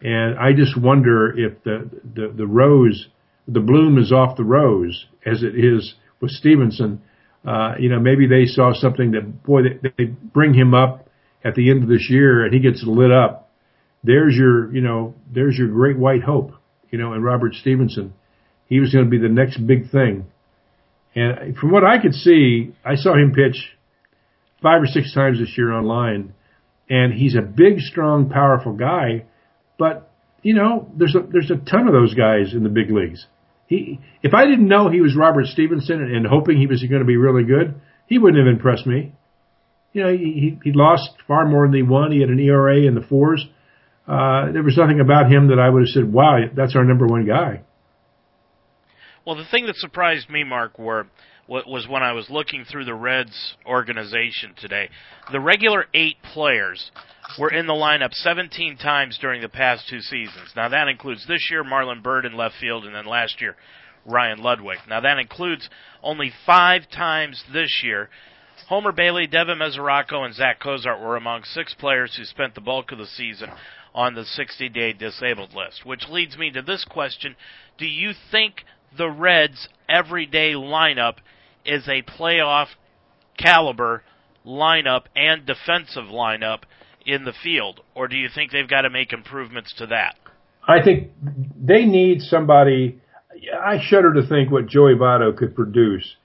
And 0.00 0.38
I 0.38 0.52
just 0.52 0.78
wonder 0.78 1.32
if 1.38 1.62
the, 1.62 1.88
the, 2.14 2.32
the 2.36 2.46
rose, 2.46 3.06
the 3.46 3.60
bloom 3.60 3.98
is 3.98 4.12
off 4.12 4.36
the 4.36 4.44
rose 4.44 5.06
as 5.24 5.42
it 5.42 5.54
is 5.56 5.94
with 6.20 6.32
Stephenson. 6.32 7.02
Uh, 7.46 7.74
you 7.78 7.88
know, 7.88 8.00
maybe 8.00 8.26
they 8.26 8.46
saw 8.46 8.72
something 8.74 9.12
that, 9.12 9.44
boy, 9.44 9.62
they, 9.62 9.92
they 9.96 10.04
bring 10.04 10.54
him 10.54 10.74
up 10.74 11.08
at 11.44 11.54
the 11.54 11.70
end 11.70 11.84
of 11.84 11.88
this 11.88 12.08
year 12.10 12.44
and 12.44 12.52
he 12.52 12.60
gets 12.60 12.82
lit 12.84 13.12
up. 13.12 13.50
There's 14.04 14.34
your, 14.34 14.74
you 14.74 14.80
know, 14.80 15.14
there's 15.32 15.56
your 15.56 15.68
great 15.68 15.96
white 15.96 16.22
hope, 16.24 16.52
you 16.90 16.98
know, 16.98 17.12
and 17.12 17.24
Robert 17.24 17.54
Stephenson. 17.54 18.14
He 18.66 18.80
was 18.80 18.92
going 18.92 19.04
to 19.04 19.10
be 19.10 19.18
the 19.18 19.28
next 19.28 19.64
big 19.64 19.90
thing. 19.90 20.26
And 21.14 21.56
from 21.56 21.70
what 21.70 21.84
I 21.84 22.00
could 22.00 22.14
see, 22.14 22.74
I 22.84 22.94
saw 22.94 23.14
him 23.14 23.32
pitch 23.32 23.56
five 24.62 24.82
or 24.82 24.86
six 24.86 25.12
times 25.12 25.38
this 25.38 25.56
year 25.58 25.72
online, 25.72 26.34
and 26.88 27.12
he's 27.12 27.36
a 27.36 27.42
big, 27.42 27.80
strong, 27.80 28.30
powerful 28.30 28.72
guy. 28.72 29.26
But 29.78 30.10
you 30.42 30.54
know, 30.54 30.90
there's 30.96 31.14
a 31.14 31.20
there's 31.20 31.50
a 31.50 31.56
ton 31.56 31.86
of 31.86 31.92
those 31.92 32.14
guys 32.14 32.54
in 32.54 32.62
the 32.62 32.70
big 32.70 32.90
leagues. 32.90 33.26
He, 33.66 34.00
if 34.22 34.34
I 34.34 34.44
didn't 34.46 34.68
know 34.68 34.90
he 34.90 35.00
was 35.00 35.16
Robert 35.16 35.46
Stephenson 35.46 36.02
and, 36.02 36.14
and 36.14 36.26
hoping 36.26 36.58
he 36.58 36.66
was 36.66 36.82
going 36.82 37.00
to 37.00 37.06
be 37.06 37.16
really 37.16 37.44
good, 37.44 37.80
he 38.06 38.18
wouldn't 38.18 38.44
have 38.44 38.52
impressed 38.52 38.86
me. 38.86 39.14
You 39.92 40.02
know, 40.02 40.12
he 40.12 40.58
he 40.64 40.72
lost 40.72 41.10
far 41.28 41.46
more 41.46 41.66
than 41.66 41.74
he 41.74 41.82
won. 41.82 42.12
He 42.12 42.20
had 42.20 42.30
an 42.30 42.40
ERA 42.40 42.86
in 42.86 42.94
the 42.94 43.02
fours. 43.02 43.46
Uh, 44.08 44.50
there 44.52 44.62
was 44.62 44.76
nothing 44.76 45.00
about 45.00 45.30
him 45.30 45.48
that 45.48 45.58
I 45.58 45.68
would 45.68 45.82
have 45.82 45.88
said, 45.88 46.12
"Wow, 46.12 46.38
that's 46.54 46.74
our 46.74 46.84
number 46.84 47.06
one 47.06 47.26
guy." 47.26 47.62
Well, 49.24 49.36
the 49.36 49.44
thing 49.44 49.66
that 49.66 49.76
surprised 49.76 50.28
me, 50.28 50.42
Mark, 50.42 50.78
were 50.78 51.06
was 51.48 51.86
when 51.88 52.02
I 52.02 52.12
was 52.12 52.30
looking 52.30 52.64
through 52.64 52.84
the 52.84 52.94
Reds 52.94 53.56
organization 53.66 54.54
today. 54.56 54.88
The 55.32 55.40
regular 55.40 55.86
eight 55.92 56.16
players 56.32 56.90
were 57.38 57.50
in 57.50 57.66
the 57.66 57.72
lineup 57.72 58.14
17 58.14 58.78
times 58.78 59.18
during 59.20 59.42
the 59.42 59.48
past 59.48 59.88
two 59.88 60.00
seasons. 60.00 60.52
Now 60.56 60.68
that 60.68 60.88
includes 60.88 61.26
this 61.26 61.48
year 61.50 61.62
Marlon 61.64 62.02
Byrd 62.02 62.24
in 62.24 62.36
left 62.36 62.54
field, 62.60 62.84
and 62.84 62.94
then 62.94 63.06
last 63.06 63.40
year 63.40 63.56
Ryan 64.06 64.38
Ludwick. 64.38 64.88
Now 64.88 65.00
that 65.00 65.18
includes 65.18 65.68
only 66.02 66.32
five 66.46 66.82
times 66.90 67.42
this 67.52 67.82
year. 67.84 68.08
Homer 68.68 68.92
Bailey, 68.92 69.26
Devin 69.26 69.58
Mesoraco, 69.58 70.24
and 70.24 70.34
Zack 70.34 70.60
Cozart 70.60 71.00
were 71.00 71.16
among 71.16 71.42
six 71.44 71.74
players 71.74 72.14
who 72.16 72.24
spent 72.24 72.54
the 72.54 72.60
bulk 72.60 72.92
of 72.92 72.98
the 72.98 73.06
season 73.06 73.50
on 73.94 74.14
the 74.14 74.22
60-day 74.22 74.94
disabled 74.94 75.52
list. 75.54 75.84
Which 75.84 76.08
leads 76.08 76.38
me 76.38 76.50
to 76.52 76.62
this 76.62 76.84
question: 76.84 77.36
Do 77.78 77.86
you 77.86 78.12
think 78.30 78.64
the 78.96 79.08
Reds' 79.08 79.68
everyday 79.88 80.52
lineup 80.52 81.16
is 81.64 81.86
a 81.88 82.02
playoff 82.02 82.68
caliber 83.36 84.02
lineup 84.46 85.04
and 85.14 85.46
defensive 85.46 86.04
lineup 86.04 86.60
in 87.06 87.24
the 87.24 87.32
field, 87.42 87.80
or 87.94 88.08
do 88.08 88.16
you 88.16 88.28
think 88.32 88.52
they've 88.52 88.68
got 88.68 88.82
to 88.82 88.90
make 88.90 89.12
improvements 89.12 89.74
to 89.78 89.86
that? 89.86 90.16
I 90.66 90.82
think 90.82 91.10
they 91.60 91.84
need 91.84 92.20
somebody. 92.22 93.00
I 93.60 93.78
shudder 93.82 94.12
to 94.14 94.26
think 94.26 94.50
what 94.50 94.66
Joey 94.66 94.94
Votto 94.94 95.36
could 95.36 95.54
produce 95.54 96.16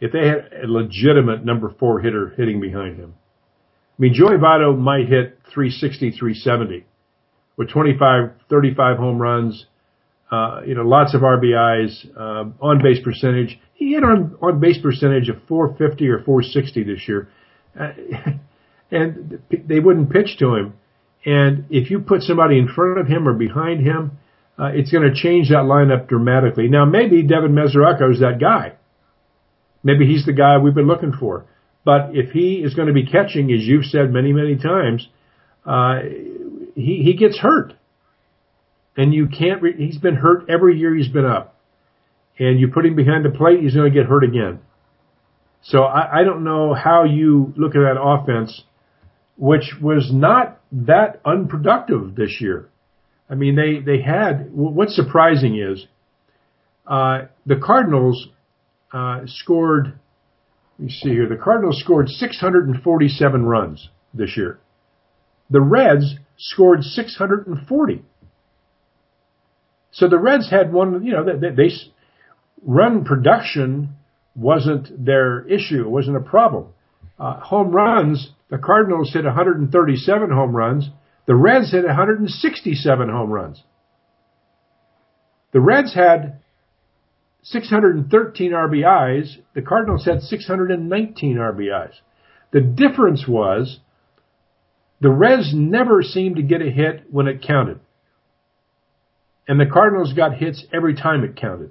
if 0.00 0.12
they 0.12 0.26
had 0.26 0.50
a 0.62 0.66
legitimate 0.66 1.44
number 1.44 1.74
four 1.78 2.00
hitter 2.00 2.34
hitting 2.36 2.60
behind 2.60 2.98
him. 2.98 3.14
I 3.98 4.02
mean, 4.02 4.12
Joey 4.12 4.36
Votto 4.36 4.78
might 4.78 5.08
hit 5.08 5.38
360, 5.54 6.10
370 6.10 6.84
with 7.56 7.70
25, 7.70 8.32
35 8.50 8.96
home 8.98 9.18
runs, 9.18 9.66
uh, 10.30 10.62
you 10.66 10.74
know, 10.74 10.82
lots 10.82 11.14
of 11.14 11.20
RBIs, 11.20 12.04
uh, 12.16 12.44
on 12.60 12.82
base 12.82 12.98
percentage. 13.02 13.58
He 13.74 13.92
hit 13.92 14.02
on 14.02 14.36
on 14.42 14.58
base 14.58 14.78
percentage 14.82 15.28
of 15.28 15.36
450 15.46 16.08
or 16.08 16.22
460 16.24 16.84
this 16.84 17.06
year, 17.06 17.28
uh, 17.78 17.92
and 18.90 19.40
they 19.50 19.78
wouldn't 19.78 20.10
pitch 20.10 20.36
to 20.38 20.54
him. 20.56 20.74
And 21.24 21.66
if 21.70 21.90
you 21.90 22.00
put 22.00 22.22
somebody 22.22 22.58
in 22.58 22.68
front 22.68 22.98
of 22.98 23.06
him 23.06 23.28
or 23.28 23.34
behind 23.34 23.84
him, 23.84 24.18
uh, 24.58 24.70
it's 24.72 24.90
going 24.90 25.02
to 25.02 25.14
change 25.14 25.48
that 25.50 25.64
lineup 25.64 26.08
dramatically. 26.08 26.68
Now, 26.68 26.84
maybe 26.84 27.22
Devin 27.22 27.52
Mesoraco 27.52 28.12
is 28.12 28.20
that 28.20 28.38
guy. 28.40 28.74
Maybe 29.82 30.06
he's 30.06 30.24
the 30.24 30.32
guy 30.32 30.58
we've 30.58 30.74
been 30.74 30.86
looking 30.86 31.12
for. 31.12 31.46
But 31.84 32.10
if 32.14 32.30
he 32.30 32.56
is 32.56 32.74
going 32.74 32.88
to 32.88 32.94
be 32.94 33.06
catching, 33.06 33.52
as 33.52 33.62
you've 33.62 33.84
said 33.84 34.10
many, 34.10 34.32
many 34.32 34.56
times, 34.56 35.06
uh, 35.64 36.00
he, 36.74 37.02
he 37.04 37.16
gets 37.16 37.38
hurt 37.38 37.74
and 38.96 39.12
you 39.12 39.28
can't. 39.28 39.62
Re- 39.62 39.76
he's 39.76 39.98
been 39.98 40.16
hurt 40.16 40.48
every 40.48 40.78
year 40.78 40.94
he's 40.94 41.08
been 41.08 41.26
up, 41.26 41.54
and 42.38 42.58
you 42.58 42.68
put 42.68 42.86
him 42.86 42.96
behind 42.96 43.24
the 43.24 43.30
plate, 43.30 43.60
he's 43.60 43.74
going 43.74 43.92
to 43.92 43.96
get 43.96 44.06
hurt 44.06 44.24
again. 44.24 44.60
So 45.62 45.82
I, 45.82 46.20
I 46.20 46.24
don't 46.24 46.44
know 46.44 46.74
how 46.74 47.04
you 47.04 47.52
look 47.56 47.74
at 47.74 47.80
that 47.80 48.00
offense, 48.00 48.62
which 49.36 49.74
was 49.82 50.10
not 50.12 50.60
that 50.72 51.20
unproductive 51.24 52.14
this 52.14 52.40
year. 52.40 52.68
I 53.28 53.34
mean, 53.34 53.56
they 53.56 53.80
they 53.80 54.02
had. 54.02 54.50
What's 54.52 54.94
surprising 54.94 55.58
is 55.58 55.86
uh, 56.86 57.22
the 57.44 57.56
Cardinals 57.56 58.28
uh, 58.92 59.22
scored. 59.26 59.98
Let 60.78 60.86
me 60.86 60.90
see 60.90 61.10
here. 61.10 61.28
The 61.28 61.42
Cardinals 61.42 61.80
scored 61.80 62.08
647 62.08 63.46
runs 63.46 63.88
this 64.14 64.36
year. 64.36 64.60
The 65.50 65.60
Reds 65.60 66.16
scored 66.38 66.82
640. 66.82 68.04
So 69.90 70.08
the 70.08 70.18
Reds 70.18 70.50
had 70.50 70.72
one, 70.72 71.04
you 71.04 71.12
know, 71.12 71.24
they, 71.24 71.50
they 71.50 71.70
run 72.62 73.04
production 73.04 73.96
wasn't 74.34 75.04
their 75.04 75.46
issue. 75.48 75.88
Wasn't 75.88 76.16
a 76.16 76.20
problem. 76.20 76.68
Uh, 77.18 77.40
home 77.40 77.70
runs, 77.70 78.30
the 78.50 78.58
Cardinals 78.58 79.12
hit 79.12 79.24
137 79.24 80.30
home 80.30 80.54
runs. 80.54 80.90
The 81.26 81.34
Reds 81.34 81.72
hit 81.72 81.84
167 81.84 83.08
home 83.08 83.30
runs. 83.30 83.62
The 85.52 85.60
Reds 85.60 85.94
had 85.94 86.38
613 87.42 88.52
RBIs. 88.52 89.36
The 89.54 89.62
Cardinals 89.62 90.04
had 90.04 90.20
619 90.20 91.36
RBIs. 91.36 91.94
The 92.52 92.60
difference 92.60 93.26
was 93.26 93.80
the 95.00 95.10
Reds 95.10 95.52
never 95.54 96.02
seemed 96.02 96.36
to 96.36 96.42
get 96.42 96.60
a 96.60 96.70
hit 96.70 97.04
when 97.10 97.26
it 97.26 97.42
counted. 97.42 97.80
And 99.48 99.60
the 99.60 99.66
Cardinals 99.66 100.12
got 100.12 100.34
hits 100.34 100.64
every 100.72 100.94
time 100.94 101.24
it 101.24 101.36
counted. 101.36 101.70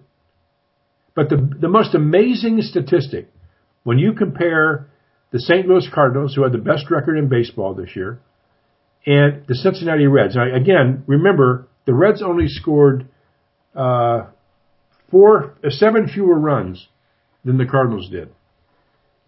But 1.15 1.29
the, 1.29 1.50
the 1.60 1.70
most 1.70 1.96
amazing 1.96 2.62
statistic, 2.62 3.29
when 3.84 4.00
you 4.00 4.13
compare 4.13 4.89
the 5.32 5.39
St. 5.39 5.67
Louis 5.67 5.88
Cardinals, 5.94 6.36
who 6.36 6.44
had 6.44 6.51
the 6.51 6.58
best 6.58 6.89
record 6.89 7.17
in 7.17 7.27
baseball 7.27 7.74
this 7.74 7.96
year, 7.96 8.20
and 9.05 9.46
the 9.48 9.55
Cincinnati 9.55 10.08
Reds. 10.08 10.36
Now, 10.36 10.53
again, 10.53 11.03
remember, 11.08 11.67
the 11.86 11.94
Reds 11.94 12.22
only 12.22 12.48
scored 12.48 13.08
uh, 13.75 14.27
four, 15.12 15.55
uh, 15.63 15.70
seven 15.70 16.08
fewer 16.08 16.39
runs 16.39 16.88
than 17.44 17.58
the 17.58 17.65
Cardinals 17.65 18.10
did. 18.10 18.29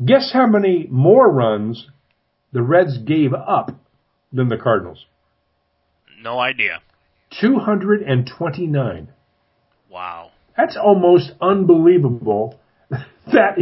Guess 0.03 0.31
how 0.33 0.47
many 0.47 0.87
more 0.89 1.31
runs 1.31 1.87
the 2.51 2.61
Reds 2.61 2.97
gave 2.99 3.33
up 3.33 3.71
than 4.31 4.49
the 4.49 4.57
Cardinals? 4.57 5.05
No 6.21 6.39
idea. 6.39 6.81
229. 7.39 9.09
Wow. 9.89 10.31
That's 10.55 10.77
almost 10.77 11.31
unbelievable 11.41 12.59
that 12.89 13.57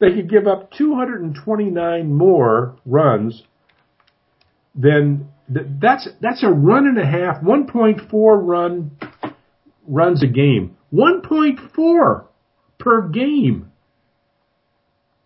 they 0.00 0.12
could 0.12 0.30
give 0.30 0.46
up 0.46 0.72
229 0.72 2.12
more 2.12 2.76
runs 2.84 3.42
than 4.74 5.28
that's 5.48 6.08
that's 6.20 6.44
a 6.44 6.48
run 6.48 6.86
and 6.86 6.98
a 6.98 7.06
half, 7.06 7.42
1.4 7.42 8.08
run 8.12 8.92
runs 9.86 10.22
a 10.22 10.26
game. 10.26 10.76
1.4 10.92 12.24
per 12.78 13.08
game. 13.08 13.70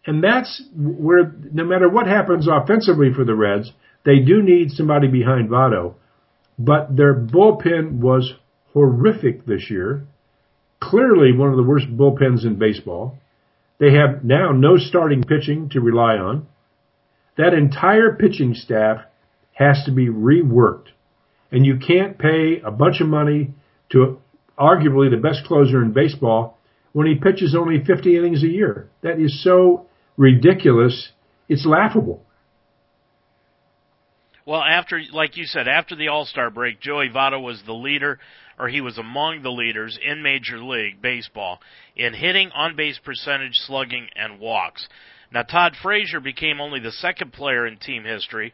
And 0.07 0.23
that's 0.23 0.63
where 0.77 1.33
no 1.53 1.65
matter 1.65 1.89
what 1.89 2.07
happens 2.07 2.47
offensively 2.51 3.13
for 3.15 3.25
the 3.25 3.35
Reds, 3.35 3.73
they 4.05 4.19
do 4.19 4.43
need 4.43 4.71
somebody 4.71 5.09
behind 5.09 5.49
Votto. 5.49 5.95
But 6.59 6.97
their 6.97 7.15
bullpen 7.15 7.99
was 7.99 8.35
horrific 8.73 9.47
this 9.47 9.71
year 9.71 10.07
clearly 10.85 11.33
one 11.33 11.51
of 11.51 11.57
the 11.57 11.63
worst 11.63 11.87
bullpens 11.97 12.45
in 12.45 12.57
baseball. 12.59 13.19
They 13.79 13.95
have 13.95 14.25
now 14.25 14.53
no 14.53 14.77
starting 14.77 15.23
pitching 15.23 15.71
to 15.71 15.81
rely 15.81 16.17
on. 16.17 16.47
That 17.37 17.55
entire 17.55 18.15
pitching 18.15 18.55
staff 18.55 18.99
has 19.55 19.83
to 19.87 19.93
be 19.93 20.09
reworked. 20.09 20.89
And 21.51 21.65
you 21.65 21.79
can't 21.79 22.19
pay 22.19 22.61
a 22.65 22.71
bunch 22.71 23.01
of 23.01 23.09
money 23.09 23.55
to 23.91 24.19
arguably 24.59 25.11
the 25.11 25.17
best 25.17 25.45
closer 25.47 25.83
in 25.83 25.93
baseball 25.93 26.59
when 26.93 27.07
he 27.07 27.15
pitches 27.15 27.57
only 27.59 27.83
50 27.85 28.17
innings 28.17 28.43
a 28.43 28.49
year. 28.49 28.89
That 29.03 29.21
is 29.21 29.43
so 29.43 29.87
ridiculous. 30.17 31.11
It's 31.49 31.67
laughable. 31.67 32.23
Well, 34.47 34.63
after, 34.63 35.01
like 35.13 35.37
you 35.37 35.45
said, 35.45 35.69
after 35.69 35.97
the 35.97 36.09
All 36.09 36.27
Star 36.27 36.51
break, 36.51 36.81
Joey 36.81 37.09
Votto 37.09 37.43
was 37.43 37.63
the 37.65 37.73
leader 37.73 38.19
or 38.59 38.69
he 38.69 38.81
was 38.81 38.99
among 38.99 39.43
the 39.43 39.51
leaders 39.51 39.99
in 40.03 40.23
Major 40.23 40.59
League 40.59 41.03
Baseball 41.03 41.61
in 41.97 42.15
hitting, 42.15 42.51
on 42.53 42.77
base 42.77 42.99
percentage, 43.05 43.55
slugging, 43.55 44.09
and 44.15 44.39
walks. 44.39 44.89
Now, 45.33 45.43
Todd 45.43 45.75
Frazier 45.83 46.21
became 46.21 46.61
only 46.61 46.81
the 46.81 46.93
second 46.93 47.33
player 47.33 47.67
in 47.67 47.79
team 47.79 48.05
history, 48.05 48.53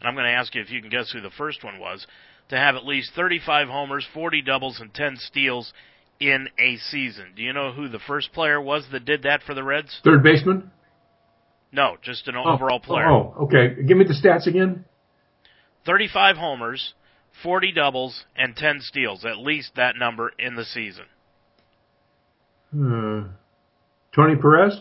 and 0.00 0.08
I'm 0.08 0.14
going 0.14 0.26
to 0.26 0.32
ask 0.32 0.54
you 0.54 0.60
if 0.60 0.70
you 0.70 0.80
can 0.80 0.90
guess 0.90 1.10
who 1.10 1.20
the 1.20 1.30
first 1.30 1.64
one 1.64 1.78
was, 1.78 2.06
to 2.50 2.56
have 2.56 2.74
at 2.74 2.84
least 2.84 3.12
35 3.14 3.68
homers, 3.68 4.06
40 4.12 4.42
doubles, 4.42 4.80
and 4.80 4.92
10 4.92 5.16
steals 5.18 5.72
in 6.18 6.48
a 6.58 6.76
season. 6.76 7.32
Do 7.36 7.42
you 7.42 7.52
know 7.52 7.72
who 7.72 7.88
the 7.88 8.00
first 8.00 8.32
player 8.32 8.60
was 8.60 8.84
that 8.92 9.04
did 9.04 9.22
that 9.22 9.42
for 9.42 9.54
the 9.54 9.62
Reds? 9.62 10.00
Third 10.04 10.22
baseman? 10.22 10.70
No, 11.72 11.96
just 12.02 12.26
an 12.28 12.34
oh, 12.36 12.54
overall 12.54 12.80
player. 12.80 13.08
Oh, 13.08 13.34
okay. 13.42 13.82
Give 13.86 13.96
me 13.96 14.04
the 14.04 14.14
stats 14.14 14.46
again. 14.46 14.84
35 15.86 16.36
homers, 16.36 16.94
40 17.42 17.72
doubles, 17.72 18.24
and 18.36 18.56
10 18.56 18.80
steals, 18.80 19.24
at 19.24 19.38
least 19.38 19.72
that 19.76 19.96
number 19.96 20.32
in 20.38 20.56
the 20.56 20.64
season. 20.64 21.04
Hmm. 22.72 23.20
Tony 24.14 24.36
Perez? 24.36 24.80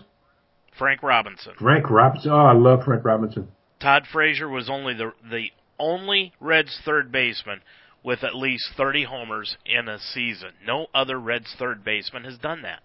Frank 0.77 1.03
Robinson. 1.03 1.53
Frank 1.59 1.89
Robinson. 1.89 2.31
Oh, 2.31 2.37
I 2.37 2.53
love 2.53 2.83
Frank 2.85 3.03
Robinson. 3.03 3.47
Todd 3.79 4.03
Frazier 4.11 4.49
was 4.49 4.69
only 4.69 4.93
the 4.93 5.11
the 5.29 5.47
only 5.79 6.33
Reds 6.39 6.79
third 6.83 7.11
baseman 7.11 7.61
with 8.03 8.23
at 8.23 8.35
least 8.35 8.69
30 8.77 9.05
homers 9.05 9.57
in 9.65 9.87
a 9.87 9.99
season. 9.99 10.51
No 10.65 10.87
other 10.93 11.19
Reds 11.19 11.53
third 11.57 11.83
baseman 11.83 12.23
has 12.23 12.37
done 12.37 12.61
that. 12.63 12.81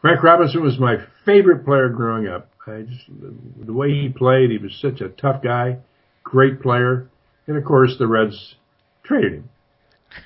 Frank 0.00 0.22
Robinson 0.22 0.62
was 0.62 0.78
my 0.78 0.96
favorite 1.24 1.64
player 1.64 1.88
growing 1.88 2.28
up. 2.28 2.50
I 2.66 2.82
just 2.82 3.04
the 3.64 3.72
way 3.72 3.90
he 3.90 4.08
played, 4.08 4.50
he 4.50 4.58
was 4.58 4.74
such 4.80 5.00
a 5.00 5.08
tough 5.08 5.42
guy, 5.42 5.78
great 6.22 6.60
player, 6.60 7.08
and 7.46 7.56
of 7.56 7.64
course 7.64 7.96
the 7.98 8.06
Reds 8.06 8.54
traded 9.04 9.34
him. 9.34 9.48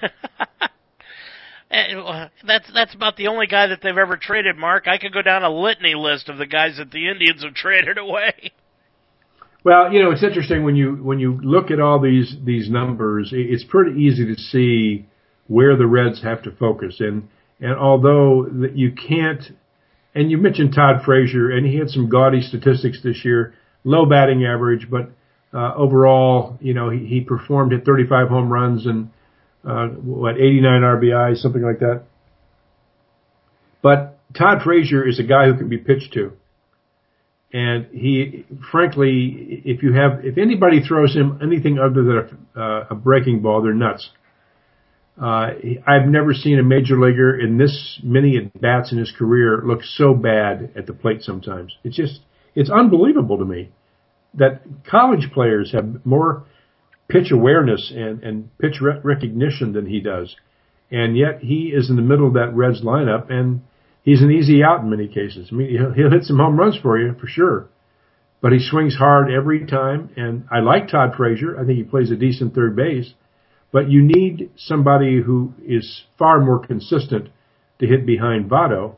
Uh, 1.71 2.29
that's 2.47 2.71
that's 2.73 2.95
about 2.95 3.17
the 3.17 3.27
only 3.27 3.47
guy 3.47 3.67
that 3.67 3.81
they've 3.83 3.99
ever 3.99 4.17
traded, 4.17 4.57
Mark. 4.57 4.89
I 4.89 4.97
could 4.97 5.13
go 5.13 5.21
down 5.21 5.43
a 5.43 5.51
litany 5.51 5.95
list 5.95 6.31
of 6.31 6.39
the 6.39 6.47
guys 6.47 6.79
that 6.79 6.91
the 6.91 7.11
Indians 7.11 7.45
have 7.45 7.53
traded 7.55 7.99
away. 7.99 8.53
Well, 9.65 9.93
you 9.93 10.03
know, 10.03 10.11
it's 10.11 10.23
interesting 10.23 10.65
when 10.65 10.77
you 10.77 10.95
when 10.95 11.19
you 11.19 11.39
look 11.43 11.71
at 11.71 11.79
all 11.79 12.01
these 12.01 12.35
these 12.43 12.71
numbers, 12.71 13.31
it's 13.35 13.65
pretty 13.65 14.01
easy 14.01 14.35
to 14.35 14.41
see 14.41 15.07
where 15.47 15.77
the 15.77 15.87
Reds 15.87 16.23
have 16.23 16.43
to 16.45 16.53
focus. 16.53 17.01
And 17.01 17.29
and 17.61 17.75
although 17.75 18.47
you 18.73 18.93
can't, 18.93 19.43
and 20.15 20.31
you 20.31 20.39
mentioned 20.39 20.75
Todd 20.75 21.03
Frazier, 21.05 21.51
and 21.51 21.67
he 21.67 21.77
had 21.77 21.91
some 21.91 22.09
gaudy 22.09 22.41
statistics 22.41 23.03
this 23.03 23.25
year, 23.25 23.53
low 23.85 24.07
batting 24.07 24.45
average, 24.45 24.89
but 24.91 25.11
uh, 25.53 25.75
overall, 25.75 26.59
you 26.61 26.75
know, 26.75 26.91
he, 26.91 27.07
he 27.07 27.21
performed 27.21 27.73
at 27.73 27.85
35 27.85 28.29
home 28.29 28.53
runs 28.53 28.87
and 28.87 29.11
uh, 29.65 29.89
what 29.89 30.37
89 30.37 30.83
RBI, 30.83 31.37
something 31.37 31.63
like 31.63 31.81
that. 31.81 32.03
But 33.83 34.19
Todd 34.37 34.63
Frazier 34.63 35.07
is 35.07 35.19
a 35.19 35.23
guy 35.23 35.47
who 35.47 35.57
can 35.57 35.69
be 35.69 35.79
pitched 35.79 36.13
to, 36.15 36.33
and 37.53 37.87
he, 37.93 38.45
frankly, 38.71 39.63
if 39.65 39.83
you 39.83 39.95
have, 39.95 40.25
if 40.25 40.37
anybody 40.37 40.83
throws 40.83 41.15
him 41.15 41.39
anything 41.43 41.79
other 41.79 42.03
than 42.03 42.41
a, 42.57 42.61
uh, 42.61 42.87
a 42.91 42.95
breaking 42.95 43.41
ball, 43.41 43.63
they're 43.63 43.73
nuts. 43.73 44.11
Uh, 45.21 45.51
I've 45.87 46.07
never 46.07 46.33
seen 46.35 46.59
a 46.59 46.63
major 46.63 46.99
leaguer 47.01 47.39
in 47.39 47.59
this 47.59 47.99
many 48.05 48.37
at 48.37 48.61
bats 48.61 48.93
in 48.93 48.99
his 48.99 49.13
career 49.17 49.63
look 49.65 49.83
so 49.83 50.15
bad 50.15 50.73
at 50.77 50.87
the 50.87 50.93
plate. 50.93 51.23
Sometimes 51.23 51.75
it's 51.83 51.97
just, 51.97 52.21
it's 52.55 52.71
unbelievable 52.71 53.39
to 53.39 53.45
me 53.45 53.71
that 54.35 54.63
college 54.89 55.31
players 55.33 55.73
have 55.73 56.05
more 56.05 56.45
pitch 57.09 57.31
awareness 57.33 57.93
and, 57.95 58.23
and 58.23 58.59
pitch 58.59 58.81
re- 58.81 59.01
recognition 59.03 59.73
than 59.73 59.87
he 59.87 60.01
does. 60.01 60.37
And 60.91 61.17
yet 61.17 61.41
he 61.41 61.73
is 61.75 61.91
in 61.91 61.97
the 61.97 62.03
middle 62.03 62.29
of 62.29 62.35
that 62.35 62.55
Reds 62.55 62.83
lineup 62.83 63.31
and 63.31 63.63
he's 64.03 64.23
an 64.23 64.31
easy 64.31 64.63
out 64.63 64.81
in 64.81 64.91
many 64.91 65.09
cases. 65.09 65.49
I 65.51 65.55
mean, 65.55 65.71
he'll, 65.71 65.93
he'll 65.93 66.11
hit 66.11 66.25
some 66.25 66.39
home 66.39 66.59
runs 66.59 66.79
for 66.81 66.99
you 66.99 67.15
for 67.21 67.27
sure, 67.27 67.69
but 68.41 68.53
he 68.53 68.59
swings 68.59 68.97
hard 68.97 69.31
every 69.31 69.67
time. 69.67 70.11
And 70.17 70.45
I 70.51 70.61
like 70.61 70.89
Todd 70.89 71.13
Frazier. 71.17 71.59
I 71.59 71.65
think 71.65 71.79
he 71.79 71.85
plays 71.85 72.11
a 72.11 72.17
decent 72.17 72.55
third 72.55 72.77
base, 72.77 73.13
but 73.73 73.91
you 73.91 74.03
need 74.03 74.51
somebody 74.57 75.21
who 75.21 75.53
is 75.65 76.05
far 76.19 76.41
more 76.41 76.59
consistent 76.59 77.29
to 77.81 77.87
hit 77.87 78.07
behind 78.07 78.51
Votto, 78.51 78.97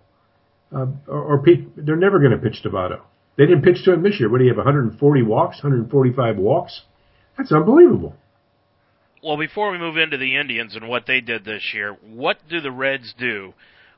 uh, 0.74 0.86
or, 1.06 1.20
or 1.20 1.44
they're 1.76 1.96
never 1.96 2.18
going 2.18 2.32
to 2.32 2.38
pitch 2.38 2.62
to 2.62 2.70
Votto. 2.70 3.00
They 3.36 3.46
didn't 3.46 3.62
pitch 3.62 3.84
to 3.84 3.92
him 3.92 4.02
this 4.02 4.20
year. 4.20 4.28
What 4.28 4.38
do 4.38 4.44
you 4.44 4.50
have? 4.50 4.58
140 4.58 5.22
walks, 5.22 5.62
145 5.62 6.36
walks. 6.36 6.82
That's 7.36 7.52
unbelievable. 7.52 8.14
Well, 9.22 9.36
before 9.36 9.70
we 9.70 9.78
move 9.78 9.96
into 9.96 10.16
the 10.16 10.36
Indians 10.36 10.76
and 10.76 10.88
what 10.88 11.06
they 11.06 11.20
did 11.20 11.44
this 11.44 11.72
year, 11.74 11.96
what 12.06 12.38
do 12.48 12.60
the 12.60 12.70
Reds 12.70 13.14
do 13.18 13.52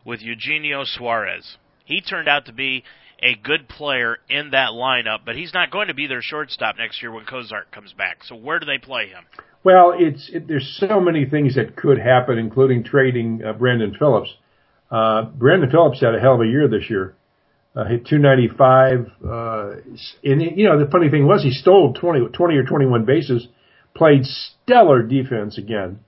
with 0.05 0.21
Eugenio 0.21 0.85
Suarez? 0.85 1.57
He 1.85 2.01
turned 2.01 2.29
out 2.29 2.47
to 2.47 2.53
be 2.53 2.85
a 3.23 3.37
good 3.37 3.69
player 3.69 4.19
in 4.29 4.51
that 4.51 4.71
lineup, 4.71 5.21
but 5.25 5.37
he's 5.37 5.55
not 5.55 5.71
going 5.71 5.89
to 5.89 5.95
be 5.95 6.09
their 6.09 6.23
shortstop 6.23 6.77
next 6.77 7.01
year 7.01 7.13
when 7.13 7.25
Cozart 7.25 7.71
comes 7.71 7.93
back. 7.93 8.25
So 8.25 8.35
where 8.35 8.59
do 8.59 8.67
they 8.67 8.79
play 8.79 9.09
him? 9.09 9.25
Well, 9.65 9.95
it's 9.97 10.29
it, 10.33 10.49
there's 10.49 10.77
so 10.81 11.01
many 11.01 11.25
things 11.25 11.55
that 11.55 11.77
could 11.77 11.99
happen, 11.99 12.37
including 12.37 12.83
trading 12.83 13.43
uh, 13.45 13.53
Brandon 13.53 13.95
Phillips. 13.97 14.35
Uh, 14.91 15.23
Brandon 15.23 15.71
Phillips 15.71 16.01
had 16.01 16.17
a 16.17 16.21
hell 16.21 16.35
of 16.35 16.41
a 16.41 16.47
year 16.47 16.67
this 16.67 16.91
year 16.91 17.15
uh, 17.75 17.85
hit 17.85 18.07
295. 18.07 19.07
Uh, 19.25 19.81
and 20.25 20.43
you 20.43 20.69
know, 20.69 20.79
the 20.79 20.91
funny 20.91 21.09
thing 21.11 21.27
was 21.27 21.43
he 21.43 21.51
stole 21.51 21.95
20, 21.95 22.29
20 22.33 22.57
or 22.57 22.65
21 22.65 23.05
bases, 23.05 23.49
played 23.95 24.25
stellar 24.25 25.03
defense 25.03 25.59
again. 25.59 26.01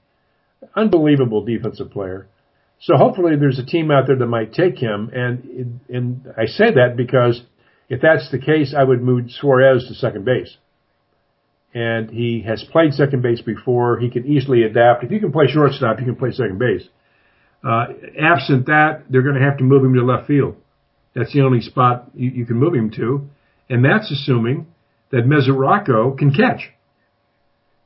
Unbelievable 0.77 1.45
defensive 1.45 1.91
player. 1.91 2.29
So 2.81 2.97
hopefully 2.97 3.37
there's 3.39 3.59
a 3.59 3.65
team 3.65 3.91
out 3.91 4.07
there 4.07 4.17
that 4.17 4.27
might 4.27 4.53
take 4.53 4.79
him. 4.79 5.11
And, 5.13 5.81
and 5.89 6.27
I 6.37 6.47
say 6.47 6.73
that 6.75 6.97
because 6.97 7.43
if 7.89 8.01
that's 8.01 8.31
the 8.31 8.39
case, 8.39 8.75
I 8.77 8.85
would 8.85 9.03
move 9.03 9.31
Suarez 9.31 9.87
to 9.89 9.95
second 9.95 10.25
base. 10.25 10.57
And 11.73 12.11
he 12.11 12.45
has 12.47 12.65
played 12.71 12.93
second 12.93 13.23
base 13.23 13.41
before. 13.41 13.99
He 13.99 14.11
can 14.11 14.27
easily 14.27 14.63
adapt. 14.63 15.03
If 15.03 15.11
you 15.11 15.19
can 15.19 15.33
play 15.33 15.47
shortstop, 15.49 15.99
you 15.99 16.05
can 16.05 16.17
play 16.17 16.31
second 16.31 16.59
base. 16.59 16.87
Uh, 17.67 17.87
absent 18.21 18.67
that, 18.67 19.05
they're 19.09 19.23
going 19.23 19.37
to 19.37 19.45
have 19.45 19.59
to 19.59 19.65
move 19.65 19.83
him 19.85 19.95
to 19.95 20.05
left 20.05 20.27
field. 20.27 20.57
That's 21.15 21.33
the 21.33 21.43
only 21.43 21.61
spot 21.61 22.11
you, 22.15 22.31
you 22.31 22.47
can 22.47 22.57
move 22.57 22.75
him 22.75 22.91
to. 22.97 23.29
And 23.69 23.85
that's 23.85 24.11
assuming 24.11 24.67
that 25.11 25.25
Mesoraco 25.25 26.17
can 26.19 26.33
catch. 26.35 26.71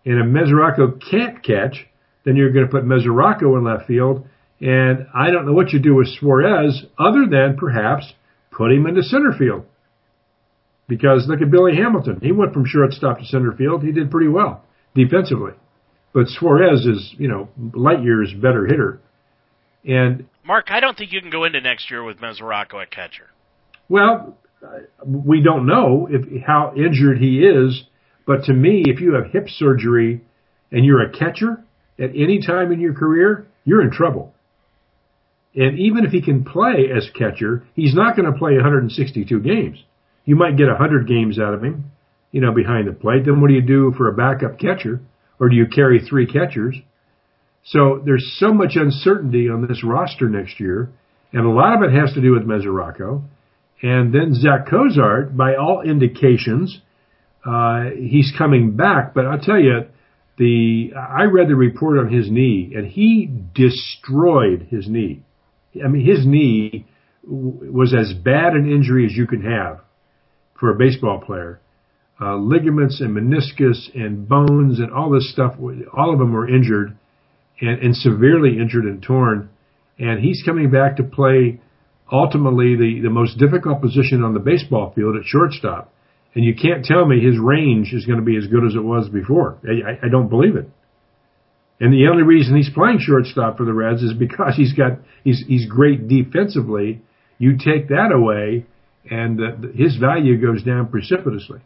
And 0.04 0.18
if 0.18 0.26
Mesoraco 0.26 1.00
can't 1.10 1.42
catch, 1.42 1.86
then 2.24 2.36
you're 2.36 2.52
going 2.52 2.66
to 2.66 2.70
put 2.70 2.84
Mesoraco 2.84 3.56
in 3.58 3.64
left 3.64 3.86
field. 3.86 4.26
And 4.60 5.06
I 5.14 5.30
don't 5.30 5.46
know 5.46 5.52
what 5.52 5.72
you 5.72 5.78
do 5.78 5.94
with 5.94 6.08
Suarez 6.08 6.84
other 6.98 7.26
than 7.30 7.56
perhaps 7.56 8.12
put 8.50 8.72
him 8.72 8.86
into 8.86 9.02
center 9.02 9.32
field. 9.38 9.64
Because 10.88 11.26
look 11.28 11.42
at 11.42 11.50
Billy 11.50 11.76
Hamilton. 11.76 12.20
He 12.22 12.32
went 12.32 12.54
from 12.54 12.64
shortstop 12.66 13.18
to 13.18 13.26
center 13.26 13.52
field. 13.52 13.82
He 13.82 13.92
did 13.92 14.10
pretty 14.10 14.28
well 14.28 14.64
defensively. 14.94 15.52
But 16.14 16.28
Suarez 16.28 16.86
is, 16.86 17.14
you 17.18 17.28
know, 17.28 17.48
light 17.74 18.02
years 18.02 18.32
better 18.32 18.66
hitter. 18.66 19.00
And 19.84 20.26
Mark, 20.48 20.70
I 20.70 20.80
don't 20.80 20.96
think 20.96 21.12
you 21.12 21.20
can 21.20 21.28
go 21.28 21.44
into 21.44 21.60
next 21.60 21.90
year 21.90 22.02
with 22.02 22.20
Mesoraco 22.20 22.80
at 22.80 22.90
catcher. 22.90 23.28
Well, 23.90 24.38
we 25.06 25.42
don't 25.42 25.66
know 25.66 26.08
if 26.10 26.42
how 26.42 26.72
injured 26.74 27.18
he 27.18 27.40
is, 27.40 27.84
but 28.26 28.44
to 28.44 28.54
me, 28.54 28.82
if 28.86 28.98
you 28.98 29.12
have 29.12 29.30
hip 29.30 29.46
surgery 29.50 30.22
and 30.72 30.86
you're 30.86 31.02
a 31.02 31.12
catcher 31.12 31.62
at 31.98 32.10
any 32.16 32.40
time 32.40 32.72
in 32.72 32.80
your 32.80 32.94
career, 32.94 33.46
you're 33.66 33.82
in 33.82 33.90
trouble. 33.90 34.32
And 35.54 35.78
even 35.78 36.06
if 36.06 36.12
he 36.12 36.22
can 36.22 36.44
play 36.44 36.86
as 36.96 37.10
catcher, 37.10 37.64
he's 37.74 37.94
not 37.94 38.16
going 38.16 38.32
to 38.32 38.38
play 38.38 38.54
162 38.54 39.40
games. 39.40 39.84
You 40.24 40.36
might 40.36 40.56
get 40.56 40.68
100 40.68 41.06
games 41.06 41.38
out 41.38 41.52
of 41.52 41.62
him, 41.62 41.90
you 42.32 42.40
know, 42.40 42.54
behind 42.54 42.88
the 42.88 42.92
plate. 42.92 43.26
Then 43.26 43.42
what 43.42 43.48
do 43.48 43.54
you 43.54 43.60
do 43.60 43.92
for 43.98 44.08
a 44.08 44.14
backup 44.14 44.58
catcher? 44.58 45.02
Or 45.38 45.50
do 45.50 45.56
you 45.56 45.66
carry 45.66 46.00
three 46.00 46.26
catchers? 46.26 46.74
So 47.70 48.00
there's 48.02 48.36
so 48.38 48.52
much 48.52 48.76
uncertainty 48.76 49.50
on 49.50 49.66
this 49.66 49.84
roster 49.84 50.28
next 50.28 50.58
year, 50.58 50.90
and 51.32 51.44
a 51.44 51.50
lot 51.50 51.76
of 51.76 51.82
it 51.82 51.94
has 51.94 52.14
to 52.14 52.22
do 52.22 52.32
with 52.32 52.46
Mesoraco. 52.46 53.22
And 53.82 54.12
then 54.12 54.34
Zack 54.34 54.68
Cozart, 54.70 55.36
by 55.36 55.54
all 55.56 55.82
indications, 55.82 56.80
uh, 57.44 57.90
he's 57.94 58.32
coming 58.36 58.74
back. 58.74 59.12
But 59.12 59.26
I'll 59.26 59.38
tell 59.38 59.60
you, 59.60 59.82
the 60.38 60.92
I 60.96 61.24
read 61.24 61.48
the 61.48 61.56
report 61.56 61.98
on 61.98 62.10
his 62.10 62.30
knee, 62.30 62.72
and 62.74 62.86
he 62.86 63.30
destroyed 63.54 64.68
his 64.70 64.88
knee. 64.88 65.22
I 65.84 65.88
mean, 65.88 66.06
his 66.06 66.26
knee 66.26 66.86
was 67.22 67.94
as 67.94 68.14
bad 68.14 68.54
an 68.54 68.70
injury 68.70 69.04
as 69.04 69.12
you 69.12 69.26
can 69.26 69.42
have 69.42 69.80
for 70.58 70.70
a 70.70 70.74
baseball 70.74 71.20
player. 71.20 71.60
Uh, 72.20 72.36
ligaments 72.36 73.00
and 73.00 73.14
meniscus 73.14 73.94
and 73.94 74.26
bones 74.26 74.80
and 74.80 74.90
all 74.90 75.10
this 75.10 75.30
stuff, 75.30 75.54
all 75.92 76.12
of 76.12 76.18
them 76.18 76.32
were 76.32 76.48
injured 76.48 76.96
and, 77.60 77.80
and 77.80 77.96
severely 77.96 78.58
injured 78.58 78.84
and 78.84 79.02
torn. 79.02 79.50
And 79.98 80.20
he's 80.20 80.42
coming 80.44 80.70
back 80.70 80.96
to 80.96 81.02
play 81.02 81.60
ultimately 82.10 82.76
the, 82.76 83.00
the 83.02 83.10
most 83.10 83.38
difficult 83.38 83.80
position 83.80 84.22
on 84.22 84.34
the 84.34 84.40
baseball 84.40 84.92
field 84.94 85.16
at 85.16 85.24
shortstop. 85.24 85.92
And 86.34 86.44
you 86.44 86.54
can't 86.54 86.84
tell 86.84 87.06
me 87.06 87.20
his 87.20 87.38
range 87.38 87.92
is 87.92 88.06
going 88.06 88.18
to 88.18 88.24
be 88.24 88.36
as 88.36 88.46
good 88.46 88.64
as 88.64 88.74
it 88.74 88.84
was 88.84 89.08
before. 89.08 89.58
I, 89.64 90.06
I 90.06 90.08
don't 90.08 90.28
believe 90.28 90.56
it. 90.56 90.68
And 91.80 91.92
the 91.92 92.08
only 92.08 92.24
reason 92.24 92.56
he's 92.56 92.70
playing 92.70 92.98
shortstop 93.00 93.56
for 93.56 93.64
the 93.64 93.72
Reds 93.72 94.02
is 94.02 94.12
because 94.12 94.54
he's 94.56 94.72
got 94.72 94.98
he's 95.22 95.44
he's 95.46 95.66
great 95.66 96.08
defensively. 96.08 97.02
You 97.38 97.56
take 97.56 97.88
that 97.88 98.10
away, 98.12 98.66
and 99.08 99.40
uh, 99.40 99.68
his 99.74 99.96
value 99.96 100.40
goes 100.40 100.64
down 100.64 100.88
precipitously. 100.88 101.60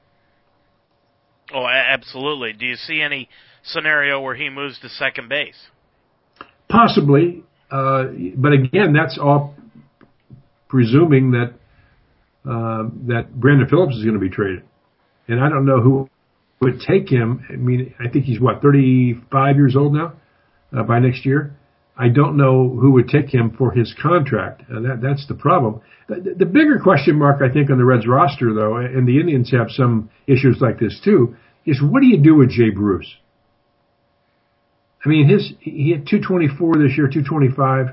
Oh, 1.54 1.66
absolutely. 1.66 2.52
Do 2.52 2.66
you 2.66 2.76
see 2.76 3.00
any 3.00 3.28
scenario 3.62 4.20
where 4.20 4.34
he 4.34 4.50
moves 4.50 4.78
to 4.80 4.88
second 4.88 5.28
base? 5.28 5.68
Possibly, 6.72 7.44
uh, 7.70 8.04
but 8.34 8.52
again, 8.52 8.94
that's 8.94 9.18
all 9.22 9.54
presuming 10.70 11.32
that 11.32 11.52
uh, 12.48 12.88
that 13.08 13.38
Brandon 13.38 13.68
Phillips 13.68 13.94
is 13.94 14.02
going 14.02 14.14
to 14.14 14.20
be 14.20 14.30
traded, 14.30 14.62
and 15.28 15.38
I 15.38 15.50
don't 15.50 15.66
know 15.66 15.82
who 15.82 16.08
would 16.62 16.80
take 16.80 17.10
him. 17.10 17.44
I 17.50 17.56
mean, 17.56 17.94
I 18.00 18.08
think 18.08 18.24
he's 18.24 18.40
what 18.40 18.62
35 18.62 19.56
years 19.56 19.76
old 19.76 19.92
now 19.92 20.14
uh, 20.74 20.82
by 20.84 20.98
next 20.98 21.26
year. 21.26 21.54
I 21.94 22.08
don't 22.08 22.38
know 22.38 22.70
who 22.70 22.92
would 22.92 23.08
take 23.08 23.28
him 23.28 23.54
for 23.58 23.72
his 23.72 23.94
contract. 24.00 24.62
Uh, 24.62 24.80
that 24.80 25.00
that's 25.02 25.26
the 25.28 25.34
problem. 25.34 25.82
The, 26.08 26.36
the 26.38 26.46
bigger 26.46 26.80
question 26.82 27.18
mark 27.18 27.42
I 27.42 27.52
think 27.52 27.70
on 27.70 27.76
the 27.76 27.84
Reds 27.84 28.08
roster 28.08 28.54
though, 28.54 28.76
and 28.76 29.06
the 29.06 29.20
Indians 29.20 29.52
have 29.52 29.66
some 29.68 30.08
issues 30.26 30.56
like 30.62 30.80
this 30.80 30.98
too, 31.04 31.36
is 31.66 31.82
what 31.82 32.00
do 32.00 32.08
you 32.08 32.16
do 32.22 32.34
with 32.34 32.48
Jay 32.48 32.70
Bruce? 32.70 33.14
I 35.04 35.08
mean, 35.08 35.28
his 35.28 35.52
he 35.60 35.90
had 35.90 36.06
224 36.06 36.74
this 36.78 36.96
year, 36.96 37.08
225, 37.08 37.86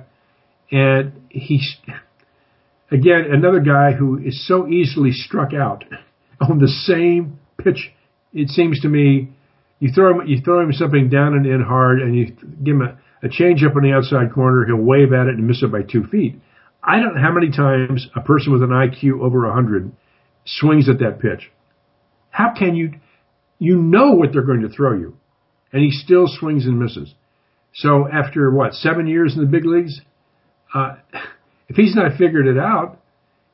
and 0.72 1.14
he's 1.30 1.78
again 2.92 3.26
another 3.32 3.60
guy 3.60 3.94
who 3.94 4.20
is 4.20 4.48
so 4.48 4.68
easily 4.68 5.12
struck 5.12 5.54
out 5.54 5.86
on 6.42 6.60
the 6.60 6.68
same 6.68 7.40
pitch. 7.58 7.92
It 8.32 8.50
seems 8.50 8.80
to 8.82 8.90
me, 8.90 9.30
you 9.80 9.92
throw 9.92 10.22
him 10.22 10.28
you 10.28 10.42
throw 10.42 10.62
him 10.62 10.72
something 10.72 11.10
down 11.10 11.34
and 11.34 11.46
in 11.46 11.62
hard, 11.62 12.02
and 12.02 12.16
you 12.16 12.28
give 12.64 12.76
him 12.76 12.82
a, 12.82 13.26
a 13.26 13.30
change 13.30 13.64
up 13.64 13.76
on 13.76 13.84
the 13.84 13.92
outside 13.92 14.32
corner. 14.32 14.66
He'll 14.66 14.78
wave 14.78 15.12
at 15.12 15.28
it 15.28 15.36
and 15.36 15.48
miss 15.48 15.64
it 15.64 15.72
by 15.72 15.82
two 15.82 16.06
feet. 16.06 16.40
I 16.84 17.00
don't 17.00 17.16
know 17.16 17.22
how 17.22 17.34
many 17.34 17.52
times 17.52 18.08
a 18.16 18.22
person 18.22 18.54
with 18.54 18.62
an 18.64 18.70
IQ 18.70 19.22
over 19.22 19.46
100 19.48 19.92
swings 20.46 20.88
at 20.88 21.00
that 21.00 21.20
pitch. 21.20 21.52
How 22.30 22.54
can 22.58 22.76
you? 22.76 22.94
You 23.58 23.76
know 23.76 24.12
what 24.12 24.32
they're 24.32 24.44
going 24.44 24.62
to 24.62 24.70
throw 24.70 24.94
you 24.94 25.19
and 25.72 25.82
he 25.82 25.92
still 25.92 26.26
swings 26.28 26.66
and 26.66 26.80
misses. 26.80 27.14
So 27.74 28.08
after 28.12 28.52
what 28.52 28.74
seven 28.74 29.08
years 29.08 29.36
in 29.36 29.42
the 29.42 29.48
big 29.48 29.66
leagues, 29.66 30.02
uh, 30.74 30.96
if 31.68 31.76
he's 31.76 31.96
not 31.96 32.18
figured 32.18 32.48
it 32.48 32.58
out, 32.58 33.00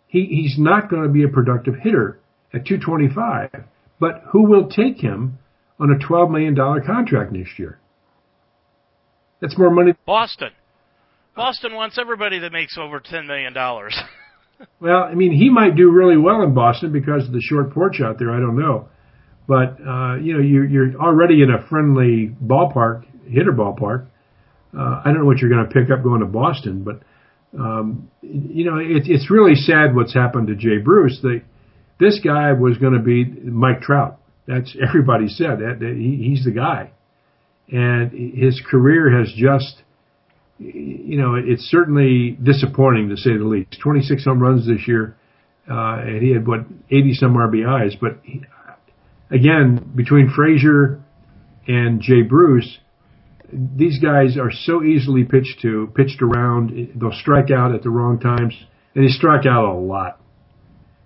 he, 0.08 0.26
he's 0.26 0.56
not 0.58 0.90
going 0.90 1.04
to 1.04 1.10
be 1.10 1.24
a 1.24 1.28
productive 1.28 1.76
hitter 1.82 2.20
at 2.54 2.66
225. 2.66 3.50
But 4.00 4.24
who 4.32 4.44
will 4.44 4.70
take 4.70 4.98
him 4.98 5.40
on 5.80 5.92
a 5.92 6.00
12 6.00 6.30
million 6.32 6.54
dollar 6.54 6.82
contract 6.82 7.32
next 7.32 7.60
year? 7.60 7.80
That's 9.42 9.58
more 9.58 9.70
money. 9.70 9.94
Boston. 10.06 10.52
Boston 11.36 11.76
wants 11.76 11.98
everybody 12.00 12.40
that 12.40 12.54
makes 12.54 12.78
over 12.78 13.02
ten 13.02 13.28
million 13.28 13.54
dollars. 13.54 13.98
well, 14.80 15.04
I 15.04 15.14
mean, 15.14 15.34
he 15.34 15.50
might 15.50 15.76
do 15.76 15.92
really 15.92 16.18
well 16.18 16.42
in 16.44 16.54
Boston 16.54 16.94
because 16.94 17.28
of 17.28 17.34
the 17.34 17.42
short 17.42 17.74
porch 17.74 18.00
out 18.02 18.18
there. 18.18 18.32
I 18.32 18.40
don't 18.40 18.58
know. 18.58 18.88
But 19.48 19.78
uh, 19.80 20.16
you 20.18 20.34
know, 20.34 20.40
you're, 20.40 20.66
you're 20.66 20.96
already 21.00 21.44
in 21.44 21.52
a 21.52 21.68
friendly 21.68 22.36
ballpark, 22.44 23.06
hitter 23.28 23.52
ballpark. 23.52 24.08
Uh, 24.78 25.02
I 25.04 25.06
don't 25.06 25.20
know 25.20 25.26
what 25.26 25.38
you're 25.38 25.50
going 25.50 25.68
to 25.68 25.72
pick 25.72 25.92
up 25.92 26.04
going 26.04 26.22
to 26.22 26.26
Boston, 26.26 26.84
but 26.84 27.02
um, 27.58 28.10
you 28.22 28.70
know, 28.70 28.78
it, 28.78 29.04
it's 29.06 29.32
really 29.32 29.56
sad 29.56 29.96
what's 29.96 30.14
happened 30.14 30.48
to 30.48 30.56
Jay 30.56 30.78
Bruce. 30.84 31.20
They, 31.24 31.44
this 32.00 32.20
guy 32.24 32.52
was 32.54 32.78
going 32.78 32.94
to 32.94 33.00
be 33.00 33.24
Mike 33.26 33.82
Trout. 33.82 34.20
That's 34.48 34.76
everybody 34.88 35.28
said 35.28 35.60
that, 35.60 35.78
that 35.80 35.96
he, 35.96 36.30
he's 36.30 36.44
the 36.44 36.52
guy, 36.52 36.92
and 37.72 38.12
his 38.12 38.62
career 38.70 39.18
has 39.18 39.32
just, 39.36 39.84
you 40.58 41.18
know, 41.20 41.36
it's 41.36 41.64
certainly 41.64 42.38
disappointing 42.42 43.10
to 43.10 43.18
say 43.18 43.38
the 43.38 43.46
least. 43.46 43.78
26 43.82 44.26
home 44.26 44.40
runs 44.40 44.68
this 44.68 44.88
year, 44.88 45.16
uh, 45.70 46.00
and 46.00 46.22
he 46.22 46.32
had 46.32 46.48
what 46.48 46.62
80 46.92 47.14
some 47.14 47.36
RBIs, 47.36 48.00
but 48.00 48.20
again, 49.32 49.92
between 49.96 50.32
Frazier 50.36 51.04
and 51.68 52.02
Jay 52.02 52.22
Bruce, 52.22 52.80
these 53.52 54.00
guys 54.00 54.38
are 54.38 54.52
so 54.52 54.84
easily 54.84 55.24
pitched 55.24 55.62
to, 55.62 55.92
pitched 55.96 56.22
around. 56.22 56.92
They'll 56.96 57.12
strike 57.12 57.52
out 57.52 57.74
at 57.74 57.84
the 57.84 57.90
wrong 57.90 58.20
times, 58.20 58.56
and 58.94 59.06
they 59.06 59.12
strike 59.12 59.46
out 59.46 59.66
a 59.66 59.74
lot. 59.74 60.20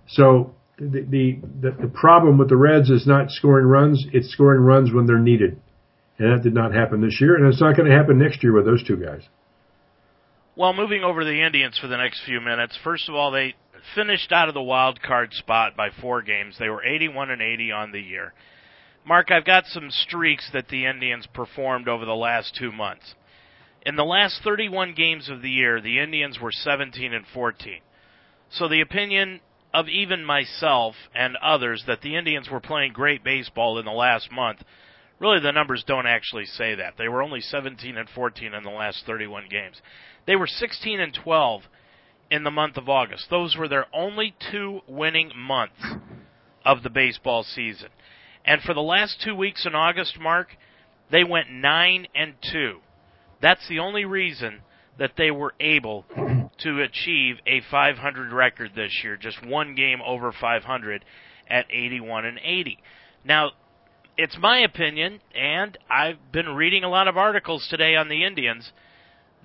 So 0.08 0.54
the, 0.78 1.06
the 1.08 1.38
the, 1.60 1.76
the 1.82 1.88
problem 1.88 2.38
with 2.38 2.48
the 2.48 2.56
Reds 2.56 2.90
is 2.90 3.06
not 3.06 3.30
scoring 3.30 3.66
runs; 3.66 4.06
it's 4.12 4.32
scoring 4.32 4.62
runs 4.62 4.92
when 4.92 5.06
they're 5.06 5.18
needed, 5.18 5.60
and 6.18 6.32
that 6.32 6.42
did 6.42 6.54
not 6.54 6.74
happen 6.74 7.00
this 7.00 7.20
year, 7.20 7.36
and 7.36 7.46
it's 7.46 7.60
not 7.60 7.76
going 7.76 7.88
to 7.88 7.96
happen 7.96 8.18
next 8.18 8.42
year 8.42 8.52
with 8.52 8.64
those 8.64 8.82
two 8.82 8.96
guys. 8.96 9.22
Well, 10.56 10.72
moving 10.72 11.04
over 11.04 11.20
to 11.20 11.26
the 11.26 11.42
Indians 11.42 11.78
for 11.78 11.86
the 11.86 11.96
next 11.96 12.22
few 12.24 12.40
minutes. 12.40 12.76
First 12.82 13.08
of 13.08 13.14
all, 13.14 13.30
they 13.30 13.54
finished 13.94 14.32
out 14.32 14.48
of 14.48 14.54
the 14.54 14.62
wild 14.62 15.02
card 15.02 15.32
spot 15.32 15.76
by 15.76 15.90
four 16.00 16.22
games. 16.22 16.56
They 16.58 16.68
were 16.68 16.84
81 16.84 17.30
and 17.30 17.42
80 17.42 17.72
on 17.72 17.92
the 17.92 18.00
year. 18.00 18.32
Mark, 19.04 19.30
I've 19.30 19.44
got 19.44 19.66
some 19.66 19.90
streaks 19.90 20.50
that 20.52 20.68
the 20.68 20.86
Indians 20.86 21.26
performed 21.32 21.88
over 21.88 22.04
the 22.04 22.14
last 22.14 22.54
two 22.54 22.70
months. 22.70 23.14
In 23.86 23.96
the 23.96 24.04
last 24.04 24.42
31 24.44 24.94
games 24.94 25.28
of 25.28 25.42
the 25.42 25.50
year, 25.50 25.80
the 25.80 25.98
Indians 25.98 26.38
were 26.40 26.52
17 26.52 27.14
and 27.14 27.24
14. 27.32 27.80
So 28.50 28.68
the 28.68 28.82
opinion 28.82 29.40
of 29.72 29.88
even 29.88 30.24
myself 30.24 30.94
and 31.14 31.36
others 31.36 31.84
that 31.86 32.02
the 32.02 32.16
Indians 32.16 32.50
were 32.50 32.60
playing 32.60 32.92
great 32.92 33.24
baseball 33.24 33.78
in 33.78 33.86
the 33.86 33.92
last 33.92 34.30
month 34.30 34.62
Really, 35.20 35.40
the 35.40 35.52
numbers 35.52 35.84
don't 35.86 36.06
actually 36.06 36.46
say 36.46 36.74
that. 36.76 36.94
They 36.96 37.06
were 37.06 37.22
only 37.22 37.42
17 37.42 37.96
and 37.96 38.08
14 38.08 38.54
in 38.54 38.62
the 38.64 38.70
last 38.70 39.04
31 39.04 39.48
games. 39.50 39.80
They 40.26 40.34
were 40.34 40.46
16 40.46 40.98
and 40.98 41.14
12 41.14 41.62
in 42.30 42.44
the 42.44 42.50
month 42.50 42.76
of 42.76 42.88
August. 42.88 43.26
Those 43.28 43.56
were 43.56 43.68
their 43.68 43.86
only 43.92 44.34
two 44.50 44.80
winning 44.86 45.32
months 45.34 45.82
of 46.64 46.82
the 46.82 46.90
baseball 46.90 47.42
season. 47.42 47.88
And 48.44 48.62
for 48.62 48.74
the 48.74 48.80
last 48.80 49.20
two 49.22 49.34
weeks 49.34 49.66
in 49.66 49.74
August, 49.74 50.18
Mark, 50.18 50.56
they 51.10 51.24
went 51.24 51.50
9 51.50 52.06
and 52.14 52.34
2. 52.52 52.78
That's 53.42 53.66
the 53.68 53.80
only 53.80 54.04
reason 54.04 54.60
that 54.98 55.12
they 55.16 55.30
were 55.30 55.54
able 55.58 56.04
to 56.58 56.80
achieve 56.80 57.36
a 57.46 57.60
500 57.70 58.32
record 58.32 58.72
this 58.74 59.00
year, 59.02 59.16
just 59.16 59.44
one 59.44 59.74
game 59.74 60.00
over 60.06 60.32
500 60.32 61.04
at 61.48 61.66
81 61.70 62.26
and 62.26 62.38
80. 62.42 62.78
Now, 63.24 63.52
it's 64.16 64.36
my 64.38 64.58
opinion, 64.58 65.20
and 65.34 65.78
I've 65.88 66.32
been 66.32 66.54
reading 66.54 66.84
a 66.84 66.90
lot 66.90 67.08
of 67.08 67.16
articles 67.16 67.66
today 67.70 67.96
on 67.96 68.08
the 68.08 68.24
Indians, 68.24 68.70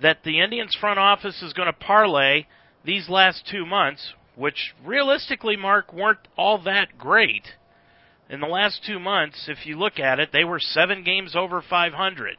that 0.02 0.18
the 0.24 0.40
Indians 0.40 0.76
front 0.78 0.98
office 0.98 1.42
is 1.42 1.54
going 1.54 1.66
to 1.66 1.72
parlay 1.72 2.46
these 2.86 3.08
last 3.08 3.46
two 3.50 3.66
months, 3.66 4.14
which 4.36 4.74
realistically, 4.84 5.56
Mark, 5.56 5.92
weren't 5.92 6.28
all 6.38 6.58
that 6.62 6.96
great. 6.96 7.48
In 8.30 8.40
the 8.40 8.46
last 8.46 8.84
two 8.86 8.98
months, 8.98 9.48
if 9.48 9.66
you 9.66 9.76
look 9.76 9.98
at 9.98 10.20
it, 10.20 10.30
they 10.32 10.44
were 10.44 10.60
seven 10.60 11.02
games 11.02 11.34
over 11.36 11.60
500. 11.60 12.36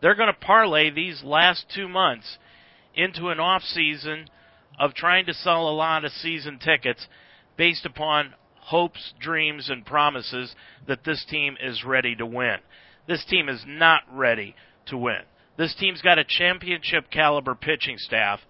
They're 0.00 0.14
going 0.14 0.32
to 0.32 0.46
parlay 0.46 0.90
these 0.90 1.22
last 1.22 1.66
two 1.74 1.88
months 1.88 2.38
into 2.94 3.28
an 3.28 3.40
off 3.40 3.62
season 3.62 4.28
of 4.78 4.94
trying 4.94 5.26
to 5.26 5.34
sell 5.34 5.68
a 5.68 5.70
lot 5.70 6.04
of 6.04 6.12
season 6.12 6.58
tickets 6.58 7.06
based 7.56 7.84
upon 7.84 8.34
hopes, 8.56 9.14
dreams, 9.20 9.68
and 9.68 9.84
promises 9.84 10.54
that 10.86 11.04
this 11.04 11.24
team 11.28 11.56
is 11.62 11.84
ready 11.84 12.14
to 12.16 12.26
win. 12.26 12.58
This 13.06 13.24
team 13.24 13.48
is 13.48 13.64
not 13.66 14.02
ready 14.12 14.54
to 14.86 14.96
win. 14.96 15.22
This 15.56 15.74
team's 15.74 16.02
got 16.02 16.18
a 16.18 16.24
championship 16.24 17.10
caliber 17.10 17.54
pitching 17.54 17.96
staff, 17.98 18.40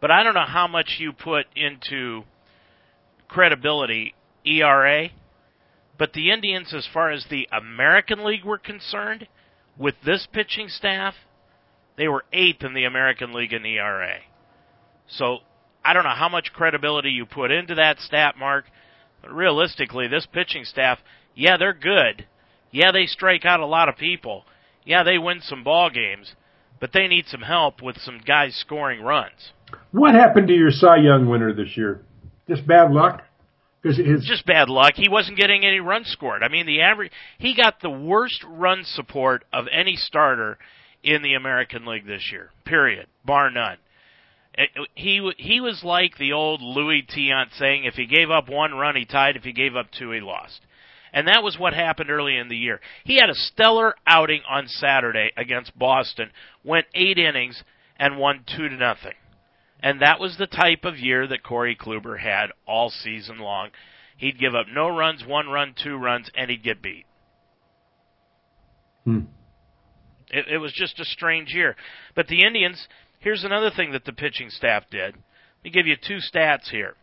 but 0.00 0.10
I 0.10 0.22
don't 0.22 0.34
know 0.34 0.46
how 0.46 0.66
much 0.66 0.96
you 0.98 1.12
put 1.12 1.46
into 1.56 2.22
credibility 3.28 4.14
ERA. 4.44 5.08
But 5.98 6.12
the 6.12 6.30
Indians, 6.30 6.72
as 6.72 6.86
far 6.92 7.10
as 7.10 7.26
the 7.28 7.48
American 7.52 8.24
League 8.24 8.44
were 8.44 8.58
concerned, 8.58 9.26
with 9.76 9.96
this 10.04 10.28
pitching 10.32 10.68
staff, 10.68 11.14
they 11.96 12.08
were 12.08 12.24
eighth 12.32 12.62
in 12.62 12.74
the 12.74 12.84
American 12.84 13.32
League 13.32 13.52
in 13.52 13.66
ERA. 13.66 14.18
So 15.08 15.38
I 15.84 15.92
don't 15.92 16.04
know 16.04 16.10
how 16.10 16.28
much 16.28 16.52
credibility 16.52 17.10
you 17.10 17.26
put 17.26 17.50
into 17.50 17.74
that 17.74 17.98
stat, 17.98 18.36
Mark. 18.38 18.66
But 19.22 19.32
realistically, 19.32 20.06
this 20.06 20.26
pitching 20.26 20.64
staff, 20.64 20.98
yeah, 21.34 21.56
they're 21.56 21.74
good. 21.74 22.26
Yeah, 22.70 22.92
they 22.92 23.06
strike 23.06 23.44
out 23.44 23.60
a 23.60 23.66
lot 23.66 23.88
of 23.88 23.96
people. 23.96 24.44
Yeah, 24.84 25.02
they 25.02 25.18
win 25.18 25.40
some 25.40 25.64
ball 25.64 25.90
games, 25.90 26.34
but 26.80 26.92
they 26.92 27.08
need 27.08 27.26
some 27.26 27.42
help 27.42 27.82
with 27.82 27.98
some 27.98 28.20
guys 28.24 28.54
scoring 28.54 29.02
runs. 29.02 29.52
What 29.92 30.14
happened 30.14 30.48
to 30.48 30.54
your 30.54 30.70
Cy 30.70 30.96
Young 30.96 31.28
winner 31.28 31.52
this 31.52 31.76
year? 31.76 32.02
Just 32.48 32.66
bad 32.66 32.90
luck? 32.90 33.22
Because 33.82 33.98
his 33.98 34.24
just 34.24 34.44
bad 34.46 34.68
luck. 34.68 34.94
He 34.96 35.08
wasn't 35.08 35.38
getting 35.38 35.64
any 35.64 35.78
runs 35.80 36.08
scored. 36.08 36.42
I 36.42 36.48
mean, 36.48 36.66
the 36.66 36.80
average 36.80 37.12
he 37.38 37.54
got 37.54 37.80
the 37.80 37.90
worst 37.90 38.44
run 38.46 38.82
support 38.84 39.44
of 39.52 39.66
any 39.70 39.96
starter 39.96 40.58
in 41.02 41.22
the 41.22 41.34
American 41.34 41.86
League 41.86 42.06
this 42.06 42.30
year. 42.32 42.50
Period, 42.64 43.06
bar 43.24 43.50
none. 43.50 43.76
Eh, 44.56 44.66
he 44.94 45.32
he 45.38 45.60
was 45.60 45.84
like 45.84 46.18
the 46.18 46.32
old 46.32 46.60
Louis 46.60 47.02
Tiant 47.02 47.56
saying, 47.56 47.84
if 47.84 47.94
he 47.94 48.06
gave 48.06 48.30
up 48.30 48.48
one 48.48 48.74
run, 48.74 48.96
he 48.96 49.04
tied. 49.04 49.36
If 49.36 49.44
he 49.44 49.52
gave 49.52 49.76
up 49.76 49.86
two, 49.96 50.10
he 50.10 50.20
lost. 50.20 50.60
And 51.12 51.28
that 51.28 51.42
was 51.42 51.58
what 51.58 51.74
happened 51.74 52.10
early 52.10 52.36
in 52.36 52.48
the 52.48 52.56
year. 52.56 52.80
He 53.04 53.16
had 53.16 53.30
a 53.30 53.34
stellar 53.34 53.94
outing 54.06 54.42
on 54.48 54.68
Saturday 54.68 55.30
against 55.36 55.78
Boston, 55.78 56.30
went 56.64 56.86
eight 56.94 57.18
innings 57.18 57.62
and 57.96 58.18
won 58.18 58.44
two 58.46 58.68
to 58.68 58.76
nothing. 58.76 59.14
And 59.80 60.00
that 60.00 60.20
was 60.20 60.36
the 60.36 60.46
type 60.46 60.84
of 60.84 60.98
year 60.98 61.26
that 61.28 61.42
Corey 61.42 61.76
Kluber 61.76 62.18
had 62.18 62.50
all 62.66 62.90
season 62.90 63.38
long. 63.38 63.70
He'd 64.16 64.38
give 64.38 64.54
up 64.54 64.66
no 64.72 64.88
runs, 64.88 65.24
one 65.24 65.48
run, 65.48 65.74
two 65.80 65.96
runs, 65.96 66.28
and 66.36 66.50
he'd 66.50 66.64
get 66.64 66.82
beat. 66.82 67.06
Hmm. 69.04 69.20
It, 70.30 70.46
it 70.48 70.58
was 70.58 70.72
just 70.72 70.98
a 71.00 71.04
strange 71.04 71.54
year. 71.54 71.76
But 72.14 72.26
the 72.26 72.44
Indians, 72.44 72.88
here's 73.20 73.44
another 73.44 73.70
thing 73.70 73.92
that 73.92 74.04
the 74.04 74.12
pitching 74.12 74.50
staff 74.50 74.84
did. 74.90 75.14
Let 75.14 75.64
me 75.64 75.70
give 75.70 75.86
you 75.86 75.96
two 75.96 76.18
stats 76.18 76.70
here. 76.70 76.94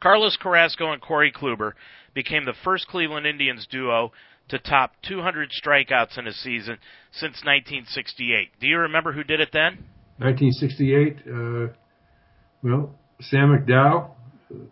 Carlos 0.00 0.36
Carrasco 0.40 0.92
and 0.92 1.00
Corey 1.02 1.32
Kluber 1.32 1.72
became 2.14 2.44
the 2.44 2.54
first 2.64 2.88
Cleveland 2.88 3.26
Indians 3.26 3.66
duo 3.70 4.12
to 4.48 4.58
top 4.58 4.92
200 5.02 5.50
strikeouts 5.50 6.18
in 6.18 6.26
a 6.26 6.32
season 6.32 6.78
since 7.12 7.44
1968. 7.44 8.48
Do 8.60 8.66
you 8.66 8.78
remember 8.78 9.12
who 9.12 9.22
did 9.22 9.40
it 9.40 9.50
then? 9.52 9.84
1968. 10.18 11.16
Uh, 11.26 11.72
well, 12.62 12.94
Sam 13.20 13.56
McDowell. 13.56 14.10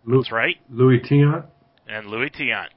That's 0.05 0.31
right. 0.31 0.57
Luis 0.69 1.01
Tiant. 1.09 1.45
And 1.87 2.07
Louis 2.07 2.29
Tiant. 2.29 2.69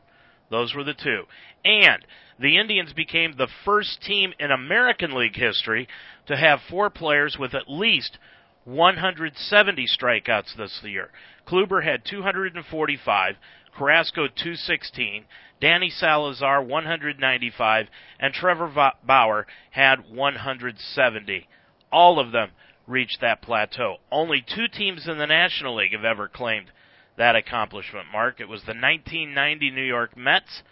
Those 0.51 0.75
were 0.75 0.85
the 0.85 0.95
two. 0.95 1.25
And 1.65 2.05
the 2.38 2.59
Indians 2.59 2.93
became 2.93 3.35
the 3.37 3.49
first 3.65 4.03
team 4.03 4.33
in 4.38 4.51
American 4.51 5.15
League 5.15 5.37
history 5.37 5.88
to 6.27 6.37
have 6.37 6.61
four 6.71 6.91
players 6.91 7.37
with 7.38 7.55
at 7.55 7.69
least 7.69 8.19
170 8.65 9.87
strikeouts 9.87 10.57
this 10.57 10.81
year. 10.85 11.11
Kluber 11.46 11.85
had 11.85 12.05
245, 12.05 13.37
Carrasco 13.76 14.26
216, 14.26 15.24
Danny 15.61 15.90
Salazar 15.90 16.62
195, 16.62 17.87
and 18.18 18.35
Trevor 18.35 18.92
Bauer 19.05 19.46
had 19.70 20.11
170. 20.11 21.48
All 21.90 22.18
of 22.18 22.33
them 22.33 22.50
reached 22.87 23.20
that 23.20 23.42
plateau. 23.42 23.98
Only 24.11 24.42
two 24.42 24.68
teams 24.68 25.07
in 25.07 25.18
the 25.18 25.26
National 25.26 25.76
League 25.76 25.92
have 25.92 26.05
ever 26.05 26.28
claimed 26.28 26.70
that 27.16 27.37
accomplishment, 27.37 28.07
Mark. 28.12 28.40
It 28.40 28.48
was 28.48 28.62
the 28.62 28.74
1990 28.74 29.70
New 29.70 29.83
York 29.83 30.16
Mets 30.16 30.62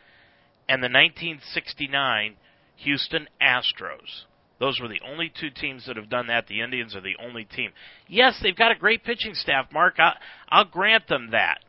and 0.69 0.83
the 0.83 0.87
1969 0.87 2.37
Houston 2.77 3.29
Astros. 3.41 4.25
Those 4.61 4.79
were 4.79 4.89
the 4.89 5.01
only 5.11 5.33
two 5.41 5.49
teams 5.51 5.87
that 5.87 5.97
have 5.97 6.11
done 6.11 6.27
that. 6.27 6.47
The 6.47 6.61
Indians 6.61 6.95
are 6.95 7.01
the 7.01 7.17
only 7.19 7.45
team. 7.45 7.73
Yes, 8.07 8.39
they've 8.43 8.55
got 8.55 8.71
a 8.71 8.79
great 8.79 9.03
pitching 9.03 9.35
staff, 9.35 9.73
Mark. 9.73 9.95
I, 9.99 10.13
I'll 10.51 10.67
grant 10.67 11.09
them 11.09 11.31
that. 11.33 11.65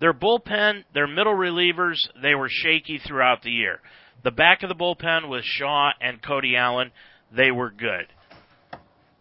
Their 0.00 0.12
bullpen, 0.12 0.84
their 0.92 1.06
middle 1.06 1.34
relievers, 1.34 1.96
they 2.20 2.34
were 2.34 2.50
shaky 2.50 2.98
throughout 2.98 3.42
the 3.42 3.52
year. 3.52 3.80
The 4.24 4.32
back 4.32 4.64
of 4.64 4.68
the 4.68 4.74
bullpen 4.74 5.28
with 5.28 5.44
Shaw 5.44 5.90
and 6.00 6.20
Cody 6.20 6.56
Allen, 6.56 6.90
they 7.34 7.52
were 7.52 7.70
good. 7.70 8.08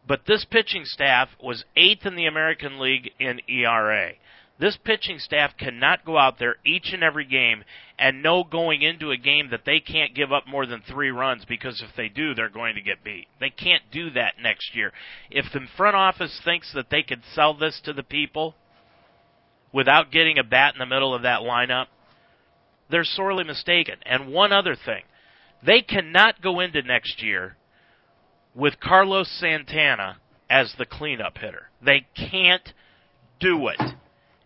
But 0.08 0.25
this 0.25 0.45
pitching 0.49 0.86
staff 0.86 1.30
was 1.41 1.63
eighth 1.78 2.06
in 2.06 2.15
the 2.15 2.25
American 2.25 2.80
League 2.80 3.12
in 3.19 3.41
ERA. 3.47 4.13
This 4.57 4.77
pitching 4.77 5.19
staff 5.19 5.57
cannot 5.57 6.05
go 6.05 6.17
out 6.17 6.39
there 6.39 6.55
each 6.65 6.93
and 6.93 7.03
every 7.03 7.25
game 7.25 7.65
and 7.99 8.23
know 8.23 8.43
going 8.43 8.83
into 8.83 9.11
a 9.11 9.17
game 9.17 9.49
that 9.49 9.65
they 9.65 9.81
can't 9.81 10.15
give 10.15 10.31
up 10.31 10.47
more 10.47 10.65
than 10.65 10.81
three 10.81 11.09
runs 11.09 11.43
because 11.43 11.81
if 11.81 11.93
they 11.97 12.07
do, 12.07 12.33
they're 12.33 12.49
going 12.49 12.75
to 12.75 12.81
get 12.81 13.03
beat. 13.03 13.27
They 13.39 13.49
can't 13.49 13.83
do 13.91 14.09
that 14.11 14.35
next 14.41 14.73
year. 14.73 14.93
If 15.29 15.51
the 15.51 15.67
front 15.75 15.97
office 15.97 16.39
thinks 16.43 16.71
that 16.73 16.89
they 16.89 17.03
could 17.03 17.21
sell 17.33 17.53
this 17.53 17.81
to 17.83 17.91
the 17.91 18.03
people 18.03 18.55
without 19.73 20.11
getting 20.11 20.37
a 20.37 20.43
bat 20.43 20.73
in 20.73 20.79
the 20.79 20.85
middle 20.85 21.13
of 21.13 21.23
that 21.23 21.41
lineup, 21.41 21.87
they're 22.89 23.03
sorely 23.03 23.43
mistaken. 23.43 23.95
And 24.05 24.31
one 24.31 24.53
other 24.53 24.75
thing, 24.75 25.03
they 25.65 25.81
cannot 25.81 26.41
go 26.41 26.61
into 26.61 26.81
next 26.81 27.21
year 27.21 27.57
with 28.53 28.79
Carlos 28.79 29.29
Santana 29.37 30.19
as 30.49 30.73
the 30.77 30.85
cleanup 30.85 31.39
hitter. 31.39 31.69
They 31.81 32.07
can't 32.15 32.71
do 33.41 33.67
it 33.67 33.81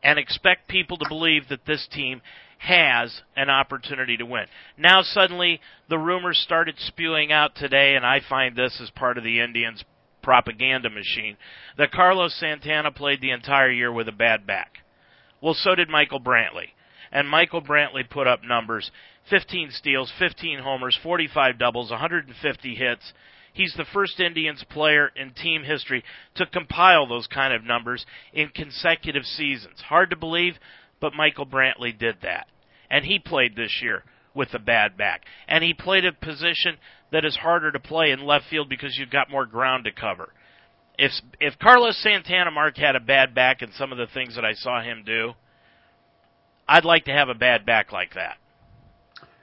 and 0.03 0.17
expect 0.19 0.67
people 0.67 0.97
to 0.97 1.09
believe 1.09 1.49
that 1.49 1.65
this 1.65 1.87
team 1.91 2.21
has 2.59 3.21
an 3.35 3.49
opportunity 3.49 4.17
to 4.17 4.25
win. 4.25 4.45
Now 4.77 5.01
suddenly 5.01 5.61
the 5.89 5.97
rumors 5.97 6.37
started 6.37 6.75
spewing 6.77 7.31
out 7.31 7.55
today 7.55 7.95
and 7.95 8.05
I 8.05 8.19
find 8.27 8.55
this 8.55 8.79
as 8.81 8.89
part 8.91 9.17
of 9.17 9.23
the 9.23 9.39
Indians 9.39 9.83
propaganda 10.21 10.89
machine 10.89 11.37
that 11.77 11.91
Carlos 11.91 12.37
Santana 12.37 12.91
played 12.91 13.21
the 13.21 13.31
entire 13.31 13.71
year 13.71 13.91
with 13.91 14.09
a 14.09 14.13
bad 14.13 14.45
back. 14.45 14.79
Well, 15.41 15.53
so 15.53 15.75
did 15.75 15.89
Michael 15.89 16.19
Brantley. 16.19 16.71
And 17.11 17.27
Michael 17.27 17.61
Brantley 17.61 18.07
put 18.07 18.27
up 18.27 18.43
numbers 18.43 18.91
15 19.29 19.71
steals, 19.71 20.11
15 20.19 20.59
homers, 20.59 20.97
45 21.01 21.57
doubles, 21.57 21.91
150 21.91 22.75
hits, 22.75 23.13
He's 23.53 23.73
the 23.75 23.85
first 23.93 24.19
Indians 24.19 24.63
player 24.69 25.11
in 25.15 25.31
team 25.31 25.63
history 25.63 26.03
to 26.35 26.45
compile 26.45 27.07
those 27.07 27.27
kind 27.27 27.53
of 27.53 27.63
numbers 27.63 28.05
in 28.33 28.49
consecutive 28.49 29.23
seasons. 29.23 29.81
Hard 29.81 30.11
to 30.11 30.15
believe, 30.15 30.55
but 30.99 31.13
Michael 31.13 31.45
Brantley 31.45 31.97
did 31.97 32.17
that. 32.21 32.47
And 32.89 33.05
he 33.05 33.19
played 33.19 33.55
this 33.55 33.79
year 33.81 34.03
with 34.33 34.53
a 34.53 34.59
bad 34.59 34.97
back. 34.97 35.23
And 35.47 35.63
he 35.63 35.73
played 35.73 36.05
a 36.05 36.13
position 36.13 36.77
that 37.11 37.25
is 37.25 37.35
harder 37.35 37.71
to 37.71 37.79
play 37.79 38.11
in 38.11 38.25
left 38.25 38.45
field 38.49 38.69
because 38.69 38.97
you've 38.97 39.09
got 39.09 39.31
more 39.31 39.45
ground 39.45 39.85
to 39.85 39.91
cover. 39.91 40.33
If 40.97 41.11
if 41.39 41.57
Carlos 41.59 42.01
Santana 42.03 42.51
Mark 42.51 42.77
had 42.77 42.95
a 42.95 42.99
bad 42.99 43.33
back 43.33 43.61
and 43.61 43.71
some 43.73 43.91
of 43.91 43.97
the 43.97 44.07
things 44.07 44.35
that 44.35 44.43
I 44.43 44.53
saw 44.53 44.81
him 44.81 45.03
do, 45.05 45.33
I'd 46.67 46.85
like 46.85 47.05
to 47.05 47.11
have 47.11 47.29
a 47.29 47.33
bad 47.33 47.65
back 47.65 47.91
like 47.91 48.15
that. 48.15 48.37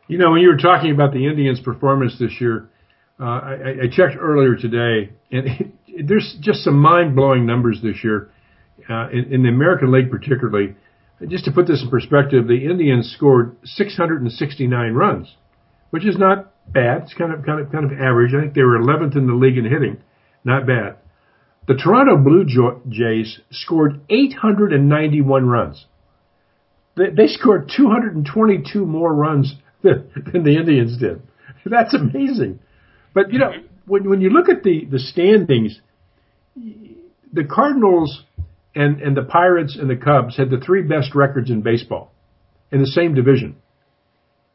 You 0.07 0.19
know, 0.19 0.31
when 0.31 0.41
you 0.41 0.49
were 0.49 0.59
talking 0.59 0.93
about 0.93 1.13
the 1.13 1.27
Indians' 1.27 1.59
performance 1.59 2.17
this 2.21 2.41
year, 2.41 2.69
uh, 3.21 3.25
I, 3.25 3.71
I 3.85 3.87
checked 3.91 4.17
earlier 4.21 4.57
today, 4.57 5.13
and 5.31 5.47
it, 5.47 6.07
there's 6.07 6.37
just 6.41 6.61
some 6.61 6.79
mind-blowing 6.79 7.47
numbers 7.47 7.81
this 7.83 8.05
year 8.05 8.31
uh, 8.91 9.09
in, 9.11 9.33
in 9.33 9.43
the 9.43 9.49
American 9.49 9.91
League, 9.91 10.11
particularly. 10.11 10.77
Just 11.29 11.47
to 11.47 11.53
put 11.53 11.67
this 11.67 11.83
in 11.83 11.89
perspective, 11.89 12.47
the 12.47 12.67
Indians 12.67 13.11
scored 13.17 13.57
669 13.65 14.93
runs, 14.93 15.35
which 15.91 16.05
is 16.07 16.19
not 16.19 16.53
bad. 16.71 17.05
It's 17.05 17.15
kind 17.15 17.33
of 17.33 17.45
kind 17.45 17.59
of 17.59 17.73
kind 17.73 17.87
of 17.87 17.93
average. 17.93 18.35
I 18.35 18.43
think 18.43 18.55
they 18.55 18.63
were 18.63 18.79
11th 18.79 19.17
in 19.17 19.27
the 19.27 19.33
league 19.33 19.57
in 19.57 19.65
hitting, 19.65 19.97
not 20.45 20.67
bad. 20.67 20.97
The 21.67 21.75
Toronto 21.75 22.17
Blue 22.17 22.45
Jays 22.89 23.41
scored 23.51 24.01
891 24.11 25.47
runs. 25.47 25.87
They, 26.97 27.11
they 27.11 27.27
scored 27.27 27.73
222 27.75 28.85
more 28.85 29.15
runs 29.15 29.55
than, 29.83 30.11
than 30.33 30.45
the 30.45 30.57
Indians 30.57 30.99
did. 30.99 31.23
That's 31.65 31.95
amazing. 31.95 32.61
But 33.17 33.33
you 33.33 33.39
know, 33.39 33.49
mm-hmm. 33.49 33.67
when 33.87 34.11
when 34.11 34.21
you 34.21 34.29
look 34.29 34.51
at 34.51 34.63
the 34.63 34.85
the 34.85 34.99
standings, 34.99 35.81
the 36.55 37.45
Cardinals 37.51 38.23
and 38.75 39.01
and 39.01 39.17
the 39.17 39.23
Pirates 39.23 39.75
and 39.81 39.89
the 39.89 39.97
Cubs 39.97 40.37
had 40.37 40.51
the 40.51 40.59
three 40.59 40.83
best 40.83 41.15
records 41.15 41.51
in 41.51 41.63
baseball 41.63 42.13
in 42.71 42.81
the 42.81 42.87
same 42.87 43.15
division. 43.15 43.57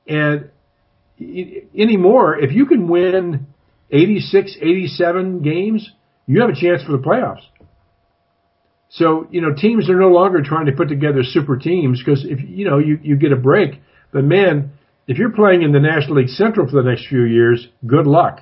And 0.07 0.51
anymore, 1.19 2.37
if 2.37 2.51
you 2.51 2.67
can 2.67 2.87
win 2.87 3.47
86, 3.89 4.57
87 4.61 5.41
games, 5.41 5.89
you 6.27 6.41
have 6.41 6.51
a 6.51 6.55
chance 6.55 6.83
for 6.83 6.91
the 6.91 6.99
playoffs. 6.99 7.45
So, 8.89 9.27
you 9.31 9.41
know, 9.41 9.53
teams 9.55 9.89
are 9.89 9.99
no 9.99 10.09
longer 10.09 10.43
trying 10.43 10.67
to 10.67 10.73
put 10.73 10.89
together 10.89 11.23
super 11.23 11.57
teams 11.57 12.01
because 12.03 12.25
if, 12.25 12.39
you 12.47 12.69
know, 12.69 12.77
you, 12.77 12.99
you 13.01 13.15
get 13.15 13.31
a 13.31 13.37
break. 13.37 13.81
But 14.11 14.23
man, 14.25 14.71
if 15.07 15.17
you're 15.17 15.31
playing 15.31 15.61
in 15.61 15.71
the 15.71 15.79
National 15.79 16.17
League 16.17 16.29
Central 16.29 16.67
for 16.67 16.81
the 16.83 16.89
next 16.89 17.07
few 17.07 17.23
years, 17.23 17.67
good 17.87 18.05
luck. 18.05 18.41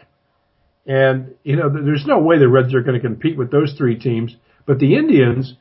And, 0.90 1.36
you 1.44 1.56
know, 1.56 1.70
there's 1.70 2.08
no 2.08 2.18
way 2.18 2.40
the 2.40 2.50
Reds 2.50 2.74
are 2.74 2.82
going 2.82 3.00
to 3.00 3.08
compete 3.08 3.38
with 3.38 3.52
those 3.52 3.76
three 3.78 4.00
teams. 4.00 4.36
But 4.66 4.80
the 4.80 4.96
Indians, 4.96 5.54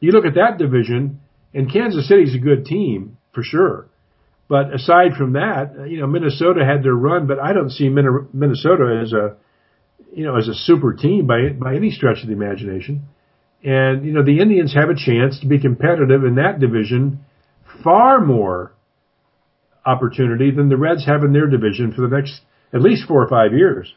you 0.00 0.10
look 0.10 0.24
at 0.24 0.36
that 0.36 0.56
division, 0.56 1.20
and 1.52 1.70
Kansas 1.70 2.08
City's 2.08 2.34
a 2.34 2.38
good 2.38 2.64
team 2.64 3.18
for 3.34 3.42
sure. 3.42 3.88
But 4.48 4.72
aside 4.72 5.16
from 5.18 5.34
that, 5.34 5.74
uh, 5.78 5.84
you 5.84 6.00
know, 6.00 6.06
Minnesota 6.06 6.64
had 6.64 6.82
their 6.82 6.94
run, 6.94 7.26
but 7.26 7.38
I 7.38 7.52
don't 7.52 7.68
see 7.68 7.90
Minnesota 7.90 9.00
as 9.02 9.12
a, 9.12 9.36
you 10.16 10.24
know, 10.24 10.38
as 10.38 10.48
a 10.48 10.54
super 10.54 10.94
team 10.94 11.26
by 11.26 11.50
by 11.50 11.74
any 11.74 11.90
stretch 11.90 12.22
of 12.22 12.28
the 12.28 12.32
imagination. 12.34 13.02
And 13.62 14.06
you 14.06 14.12
know, 14.12 14.24
the 14.24 14.40
Indians 14.40 14.74
have 14.74 14.88
a 14.88 14.94
chance 14.94 15.40
to 15.40 15.46
be 15.46 15.58
competitive 15.58 16.24
in 16.24 16.36
that 16.36 16.58
division, 16.58 17.20
far 17.82 18.18
more 18.24 18.72
opportunity 19.84 20.50
than 20.50 20.70
the 20.70 20.78
Reds 20.78 21.04
have 21.04 21.22
in 21.22 21.34
their 21.34 21.48
division 21.48 21.92
for 21.92 22.00
the 22.00 22.16
next 22.16 22.40
at 22.72 22.80
least 22.80 23.06
four 23.06 23.22
or 23.22 23.28
five 23.28 23.52
years. 23.52 23.92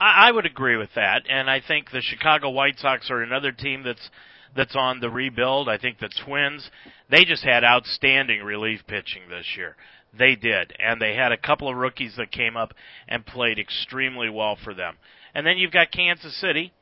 I, 0.00 0.28
I 0.28 0.32
would 0.32 0.46
agree 0.46 0.76
with 0.76 0.90
that, 0.94 1.22
and 1.28 1.50
I 1.50 1.60
think 1.66 1.90
the 1.90 2.02
Chicago 2.02 2.50
White 2.50 2.78
Sox 2.78 3.10
are 3.10 3.22
another 3.22 3.52
team 3.52 3.82
that's 3.82 4.10
that's 4.56 4.76
on 4.76 5.00
the 5.00 5.10
rebuild. 5.10 5.68
I 5.68 5.78
think 5.78 5.98
the 5.98 6.10
Twins, 6.24 6.70
they 7.10 7.24
just 7.24 7.42
had 7.42 7.64
outstanding 7.64 8.42
relief 8.42 8.80
pitching 8.86 9.22
this 9.28 9.46
year. 9.56 9.74
They 10.16 10.36
did, 10.36 10.72
and 10.78 11.00
they 11.00 11.14
had 11.16 11.32
a 11.32 11.36
couple 11.36 11.68
of 11.68 11.76
rookies 11.76 12.14
that 12.18 12.30
came 12.30 12.56
up 12.56 12.72
and 13.08 13.26
played 13.26 13.58
extremely 13.58 14.30
well 14.30 14.56
for 14.62 14.72
them. 14.72 14.96
And 15.34 15.44
then 15.44 15.58
you've 15.58 15.72
got 15.72 15.90
Kansas 15.90 16.40
City 16.40 16.72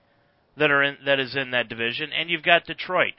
that 0.59 0.71
are 0.71 0.83
in 0.83 0.99
that 1.07 1.19
is 1.19 1.35
in 1.35 1.53
that 1.53 1.69
division, 1.69 2.13
and 2.13 2.29
you've 2.29 2.43
got 2.43 2.67
Detroit. 2.67 3.15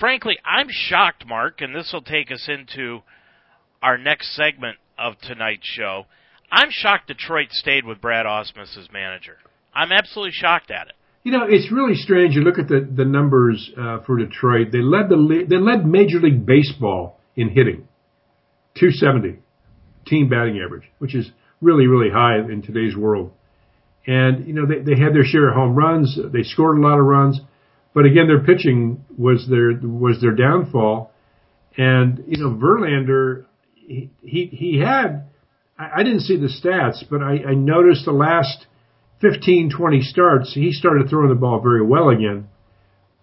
Frankly, 0.00 0.38
I'm 0.44 0.68
shocked, 0.70 1.26
Mark, 1.26 1.60
and 1.60 1.74
this 1.74 1.90
will 1.92 2.02
take 2.02 2.32
us 2.32 2.48
into 2.48 3.02
our 3.82 3.98
next 3.98 4.34
segment 4.34 4.78
of 4.98 5.18
tonight's 5.20 5.66
show. 5.66 6.06
I'm 6.52 6.68
shocked 6.70 7.08
Detroit 7.08 7.50
stayed 7.50 7.86
with 7.86 8.02
Brad 8.02 8.26
Ausmus 8.26 8.76
as 8.76 8.92
manager. 8.92 9.38
I'm 9.74 9.90
absolutely 9.90 10.32
shocked 10.32 10.70
at 10.70 10.88
it. 10.88 10.92
You 11.24 11.32
know, 11.32 11.46
it's 11.48 11.72
really 11.72 11.94
strange. 11.94 12.34
You 12.34 12.42
look 12.42 12.58
at 12.58 12.68
the 12.68 12.86
the 12.94 13.06
numbers 13.06 13.70
uh, 13.78 14.00
for 14.04 14.18
Detroit. 14.18 14.68
They 14.70 14.82
led 14.82 15.08
the 15.08 15.46
they 15.48 15.56
led 15.56 15.86
Major 15.86 16.20
League 16.20 16.44
Baseball 16.44 17.18
in 17.36 17.48
hitting, 17.48 17.88
270 18.78 19.38
team 20.06 20.28
batting 20.28 20.60
average, 20.62 20.90
which 20.98 21.14
is 21.14 21.30
really 21.62 21.86
really 21.86 22.10
high 22.10 22.36
in 22.36 22.60
today's 22.60 22.94
world. 22.94 23.32
And 24.06 24.46
you 24.46 24.52
know, 24.52 24.66
they 24.66 24.80
they 24.80 25.00
had 25.00 25.14
their 25.14 25.24
share 25.24 25.48
of 25.48 25.54
home 25.54 25.74
runs. 25.74 26.18
They 26.32 26.42
scored 26.42 26.76
a 26.76 26.82
lot 26.82 26.98
of 26.98 27.06
runs, 27.06 27.40
but 27.94 28.04
again, 28.04 28.26
their 28.26 28.40
pitching 28.40 29.04
was 29.16 29.46
their 29.48 29.72
was 29.80 30.20
their 30.20 30.34
downfall. 30.34 31.12
And 31.78 32.24
you 32.26 32.44
know, 32.44 32.50
Verlander, 32.50 33.46
he 33.74 34.10
he, 34.22 34.46
he 34.46 34.80
had. 34.80 35.28
I, 35.78 36.00
I 36.00 36.02
didn't 36.02 36.20
see 36.20 36.36
the 36.36 36.48
stats, 36.48 37.04
but 37.08 37.22
I, 37.22 37.50
I 37.50 37.54
noticed 37.54 38.04
the 38.04 38.12
last 38.12 38.66
15, 39.22 39.70
20 39.70 40.00
starts, 40.02 40.52
he 40.52 40.72
started 40.72 41.08
throwing 41.08 41.28
the 41.28 41.34
ball 41.34 41.60
very 41.60 41.84
well 41.84 42.08
again. 42.08 42.48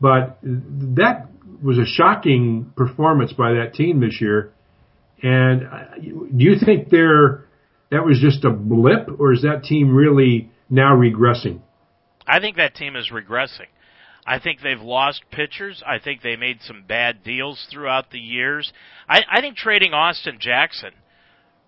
But 0.02 0.38
that 0.42 1.28
was 1.62 1.78
a 1.78 1.86
shocking 1.86 2.72
performance 2.76 3.34
by 3.34 3.54
that 3.54 3.74
team 3.74 4.00
this 4.00 4.22
year. 4.22 4.54
And 5.22 5.68
uh, 5.68 5.96
do 6.00 6.44
you 6.44 6.56
think 6.64 6.90
there 6.90 7.46
that 7.92 8.06
was 8.06 8.20
just 8.22 8.46
a 8.46 8.50
blip, 8.50 9.10
or 9.20 9.34
is 9.34 9.42
that 9.42 9.64
team 9.64 9.94
really 9.94 10.50
now 10.70 10.96
regressing? 10.96 11.60
I 12.26 12.40
think 12.40 12.56
that 12.56 12.76
team 12.76 12.96
is 12.96 13.12
regressing. 13.12 13.68
I 14.26 14.40
think 14.40 14.62
they've 14.62 14.80
lost 14.80 15.24
pitchers. 15.32 15.84
I 15.86 16.00
think 16.00 16.22
they 16.22 16.38
made 16.38 16.60
some 16.62 16.84
bad 16.88 17.24
deals 17.24 17.68
throughout 17.70 18.12
the 18.12 18.20
years. 18.20 18.72
I, 19.10 19.24
I 19.30 19.42
think 19.42 19.58
trading 19.58 19.94
Austin 19.94 20.38
Jackson– 20.40 20.92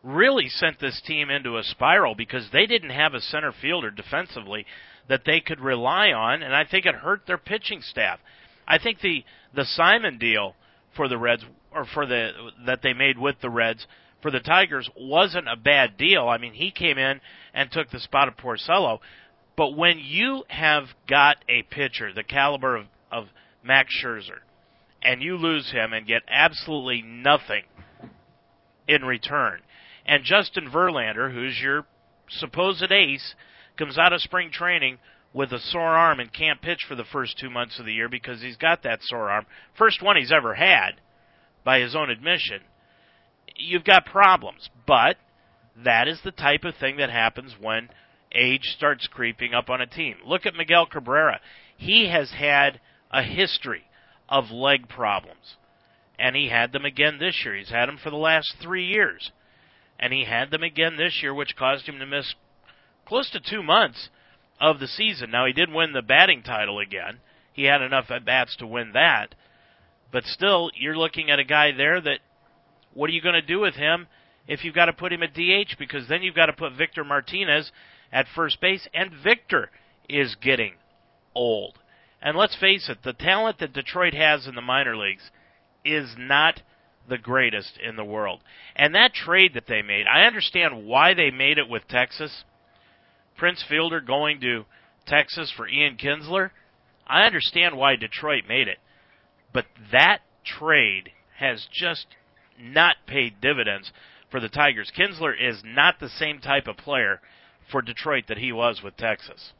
really 0.03 0.49
sent 0.49 0.79
this 0.79 1.01
team 1.05 1.29
into 1.29 1.57
a 1.57 1.63
spiral 1.63 2.15
because 2.15 2.47
they 2.51 2.65
didn't 2.65 2.89
have 2.89 3.13
a 3.13 3.21
center 3.21 3.51
fielder 3.61 3.91
defensively 3.91 4.65
that 5.07 5.21
they 5.25 5.39
could 5.39 5.59
rely 5.59 6.11
on, 6.11 6.41
and 6.41 6.55
I 6.55 6.65
think 6.65 6.85
it 6.85 6.95
hurt 6.95 7.21
their 7.27 7.37
pitching 7.37 7.81
staff. 7.81 8.19
I 8.67 8.79
think 8.79 8.99
the 8.99 9.23
the 9.53 9.65
Simon 9.65 10.17
deal 10.17 10.55
for 10.95 11.07
the 11.07 11.17
Reds 11.17 11.43
or 11.73 11.85
for 11.85 12.05
the 12.05 12.31
that 12.65 12.81
they 12.81 12.93
made 12.93 13.17
with 13.17 13.35
the 13.41 13.49
Reds 13.49 13.85
for 14.21 14.31
the 14.31 14.39
Tigers 14.39 14.89
wasn't 14.97 15.49
a 15.49 15.55
bad 15.55 15.97
deal. 15.97 16.27
I 16.27 16.37
mean, 16.37 16.53
he 16.53 16.71
came 16.71 16.97
in 16.97 17.19
and 17.53 17.71
took 17.71 17.89
the 17.89 17.99
spot 17.99 18.27
of 18.27 18.37
Porcello, 18.37 18.99
but 19.57 19.75
when 19.75 19.99
you 19.99 20.43
have 20.47 20.85
got 21.09 21.37
a 21.49 21.63
pitcher 21.63 22.13
the 22.13 22.23
caliber 22.23 22.77
of, 22.77 22.85
of 23.11 23.25
Max 23.63 23.93
Scherzer, 24.03 24.39
and 25.01 25.21
you 25.21 25.35
lose 25.35 25.71
him 25.71 25.93
and 25.93 26.07
get 26.07 26.21
absolutely 26.27 27.01
nothing 27.01 27.63
in 28.87 29.03
return, 29.03 29.61
and 30.05 30.23
Justin 30.23 30.69
Verlander, 30.69 31.33
who's 31.33 31.59
your 31.61 31.85
supposed 32.29 32.91
ace, 32.91 33.35
comes 33.77 33.97
out 33.97 34.13
of 34.13 34.21
spring 34.21 34.51
training 34.51 34.97
with 35.33 35.51
a 35.53 35.59
sore 35.59 35.95
arm 35.95 36.19
and 36.19 36.33
can't 36.33 36.61
pitch 36.61 36.85
for 36.87 36.95
the 36.95 37.05
first 37.05 37.37
two 37.37 37.49
months 37.49 37.79
of 37.79 37.85
the 37.85 37.93
year 37.93 38.09
because 38.09 38.41
he's 38.41 38.57
got 38.57 38.83
that 38.83 39.01
sore 39.01 39.29
arm. 39.29 39.45
First 39.77 40.01
one 40.01 40.17
he's 40.17 40.31
ever 40.31 40.55
had, 40.55 40.99
by 41.63 41.79
his 41.79 41.95
own 41.95 42.09
admission. 42.09 42.61
You've 43.55 43.83
got 43.83 44.05
problems, 44.05 44.69
but 44.85 45.17
that 45.83 46.07
is 46.07 46.19
the 46.23 46.31
type 46.31 46.63
of 46.63 46.75
thing 46.75 46.97
that 46.97 47.09
happens 47.09 47.55
when 47.59 47.89
age 48.33 48.73
starts 48.75 49.07
creeping 49.07 49.53
up 49.53 49.69
on 49.69 49.81
a 49.81 49.87
team. 49.87 50.15
Look 50.25 50.45
at 50.45 50.55
Miguel 50.55 50.85
Cabrera. 50.85 51.39
He 51.77 52.09
has 52.09 52.31
had 52.31 52.79
a 53.11 53.23
history 53.23 53.83
of 54.27 54.51
leg 54.51 54.87
problems, 54.89 55.55
and 56.17 56.35
he 56.35 56.49
had 56.49 56.71
them 56.71 56.85
again 56.85 57.19
this 57.19 57.41
year. 57.43 57.55
He's 57.55 57.69
had 57.69 57.87
them 57.87 57.97
for 58.01 58.09
the 58.09 58.17
last 58.17 58.55
three 58.61 58.85
years 58.85 59.31
and 60.01 60.11
he 60.11 60.25
had 60.25 60.49
them 60.49 60.63
again 60.63 60.97
this 60.97 61.19
year, 61.21 61.33
which 61.33 61.55
caused 61.55 61.85
him 61.87 61.99
to 61.99 62.05
miss 62.05 62.33
close 63.05 63.29
to 63.29 63.39
two 63.39 63.61
months 63.61 64.09
of 64.59 64.79
the 64.79 64.87
season. 64.87 65.31
Now 65.31 65.45
he 65.45 65.53
did 65.53 65.71
win 65.71 65.93
the 65.93 66.01
batting 66.01 66.41
title 66.41 66.79
again. 66.79 67.19
He 67.53 67.63
had 67.65 67.81
enough 67.81 68.09
at 68.09 68.25
bats 68.25 68.55
to 68.57 68.67
win 68.67 68.93
that. 68.93 69.35
But 70.11 70.25
still, 70.25 70.71
you're 70.75 70.97
looking 70.97 71.29
at 71.29 71.39
a 71.39 71.43
guy 71.43 71.71
there 71.71 72.01
that 72.01 72.19
what 72.93 73.09
are 73.09 73.13
you 73.13 73.21
going 73.21 73.35
to 73.35 73.41
do 73.41 73.59
with 73.59 73.75
him 73.75 74.07
if 74.47 74.63
you've 74.63 74.75
got 74.75 74.85
to 74.85 74.93
put 74.93 75.13
him 75.13 75.23
at 75.23 75.33
DH? 75.33 75.77
Because 75.77 76.07
then 76.07 76.23
you've 76.23 76.35
got 76.35 76.47
to 76.47 76.53
put 76.53 76.73
Victor 76.73 77.03
Martinez 77.03 77.71
at 78.11 78.25
first 78.35 78.59
base, 78.59 78.87
and 78.93 79.11
Victor 79.23 79.69
is 80.09 80.35
getting 80.35 80.73
old. 81.33 81.77
And 82.21 82.37
let's 82.37 82.55
face 82.55 82.89
it, 82.89 82.99
the 83.03 83.13
talent 83.13 83.59
that 83.59 83.73
Detroit 83.73 84.13
has 84.13 84.47
in 84.47 84.55
the 84.55 84.61
minor 84.61 84.97
leagues 84.97 85.31
is 85.85 86.13
not 86.17 86.61
the 87.09 87.17
greatest 87.17 87.77
in 87.77 87.95
the 87.95 88.05
world. 88.05 88.41
And 88.75 88.95
that 88.95 89.13
trade 89.13 89.53
that 89.55 89.67
they 89.67 89.81
made, 89.81 90.05
I 90.07 90.23
understand 90.23 90.85
why 90.85 91.13
they 91.13 91.31
made 91.31 91.57
it 91.57 91.69
with 91.69 91.87
Texas. 91.87 92.43
Prince 93.37 93.63
Fielder 93.67 94.01
going 94.01 94.39
to 94.41 94.65
Texas 95.05 95.51
for 95.55 95.67
Ian 95.67 95.97
Kinsler. 95.97 96.51
I 97.07 97.23
understand 97.23 97.77
why 97.77 97.95
Detroit 97.95 98.43
made 98.47 98.67
it. 98.67 98.77
But 99.53 99.65
that 99.91 100.19
trade 100.45 101.09
has 101.37 101.67
just 101.71 102.07
not 102.59 102.95
paid 103.07 103.41
dividends 103.41 103.91
for 104.29 104.39
the 104.39 104.49
Tigers. 104.49 104.91
Kinsler 104.97 105.33
is 105.37 105.61
not 105.65 105.99
the 105.99 106.09
same 106.09 106.39
type 106.39 106.67
of 106.67 106.77
player 106.77 107.19
for 107.71 107.81
Detroit 107.81 108.25
that 108.27 108.37
he 108.37 108.51
was 108.51 108.81
with 108.83 108.95
Texas. 108.97 109.51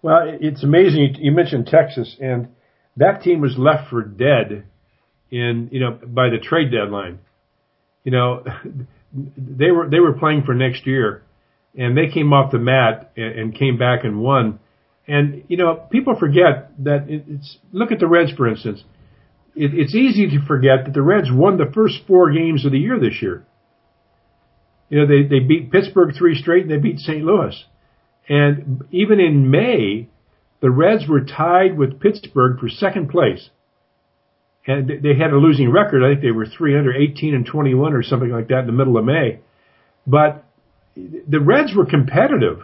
Well, 0.00 0.36
it's 0.40 0.64
amazing. 0.64 1.16
You 1.18 1.32
mentioned 1.32 1.66
Texas, 1.66 2.16
and 2.20 2.48
that 2.96 3.22
team 3.22 3.40
was 3.40 3.56
left 3.56 3.90
for 3.90 4.02
dead 4.02 4.64
in 5.32 5.70
you 5.72 5.80
know 5.80 5.98
by 6.06 6.28
the 6.28 6.38
trade 6.38 6.70
deadline. 6.70 7.18
You 8.04 8.12
know, 8.12 8.44
they 9.36 9.72
were 9.72 9.88
they 9.90 9.98
were 9.98 10.12
playing 10.12 10.44
for 10.44 10.54
next 10.54 10.86
year, 10.86 11.22
and 11.76 11.96
they 11.96 12.12
came 12.12 12.32
off 12.32 12.52
the 12.52 12.58
mat 12.58 13.10
and, 13.16 13.38
and 13.38 13.58
came 13.58 13.78
back 13.78 14.04
and 14.04 14.20
won. 14.20 14.60
And 15.08 15.44
you 15.48 15.56
know, 15.56 15.74
people 15.90 16.14
forget 16.16 16.70
that 16.84 17.08
it, 17.08 17.24
it's 17.26 17.58
look 17.72 17.90
at 17.90 17.98
the 17.98 18.06
Reds 18.06 18.32
for 18.32 18.46
instance. 18.46 18.84
It, 19.56 19.72
it's 19.74 19.94
easy 19.94 20.28
to 20.28 20.46
forget 20.46 20.84
that 20.84 20.94
the 20.94 21.02
Reds 21.02 21.28
won 21.32 21.56
the 21.56 21.70
first 21.74 22.06
four 22.06 22.30
games 22.30 22.64
of 22.64 22.72
the 22.72 22.78
year 22.78 23.00
this 23.00 23.20
year. 23.20 23.44
You 24.90 25.00
know, 25.00 25.06
they 25.06 25.22
they 25.22 25.40
beat 25.40 25.72
Pittsburgh 25.72 26.14
three 26.16 26.36
straight 26.36 26.64
and 26.64 26.70
they 26.70 26.76
beat 26.76 26.98
St. 26.98 27.24
Louis. 27.24 27.64
And 28.28 28.84
even 28.92 29.18
in 29.18 29.50
May, 29.50 30.08
the 30.60 30.70
Reds 30.70 31.08
were 31.08 31.24
tied 31.24 31.76
with 31.76 32.00
Pittsburgh 32.00 32.60
for 32.60 32.68
second 32.68 33.08
place. 33.08 33.50
And 34.66 34.88
they 34.88 35.14
had 35.18 35.32
a 35.32 35.36
losing 35.36 35.70
record. 35.70 36.04
I 36.04 36.12
think 36.12 36.22
they 36.22 36.30
were 36.30 36.46
318 36.46 37.34
and 37.34 37.44
21 37.44 37.94
or 37.94 38.02
something 38.02 38.30
like 38.30 38.48
that 38.48 38.60
in 38.60 38.66
the 38.66 38.72
middle 38.72 38.96
of 38.96 39.04
May. 39.04 39.40
But 40.06 40.44
the 40.94 41.40
Reds 41.40 41.74
were 41.74 41.86
competitive 41.86 42.60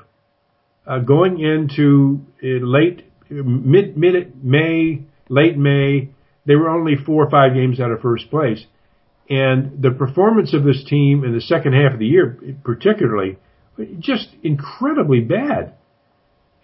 uh, 0.87 1.01
going 1.01 1.41
into 1.41 2.21
uh, 2.43 2.65
late 2.65 3.05
mid 3.31 3.97
mid 3.97 4.45
May, 4.45 5.03
late 5.29 5.59
May. 5.59 6.11
They 6.47 6.55
were 6.55 6.71
only 6.71 6.95
four 6.97 7.27
or 7.27 7.31
five 7.31 7.55
games 7.55 7.81
out 7.81 7.91
of 7.91 8.01
first 8.01 8.31
place, 8.31 8.65
and 9.29 9.83
the 9.83 9.91
performance 9.91 10.55
of 10.55 10.65
this 10.65 10.83
team 10.89 11.25
in 11.25 11.35
the 11.35 11.41
second 11.41 11.75
half 11.75 11.93
of 11.93 11.99
the 11.99 12.07
year, 12.07 12.39
particularly, 12.65 13.37
just 13.99 14.29
incredibly 14.43 15.21
bad. 15.21 15.75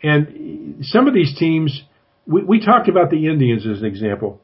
And 0.03 0.85
some 0.85 1.07
of 1.07 1.14
these 1.14 1.37
teams, 1.39 1.82
we, 2.26 2.43
we 2.43 2.64
talked 2.64 2.89
about 2.89 3.11
the 3.11 3.26
Indians 3.26 3.66
as 3.66 3.80
an 3.80 3.87
example. 3.87 4.41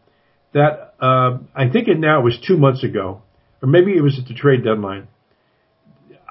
That 0.53 0.94
uh, 1.01 1.38
I 1.55 1.68
think 1.70 1.88
it 1.88 1.98
now 1.98 2.22
was 2.22 2.38
two 2.46 2.57
months 2.57 2.82
ago, 2.82 3.22
or 3.62 3.68
maybe 3.68 3.96
it 3.96 4.01
was 4.01 4.18
at 4.18 4.26
the 4.26 4.34
trade 4.34 4.64
deadline. 4.64 5.09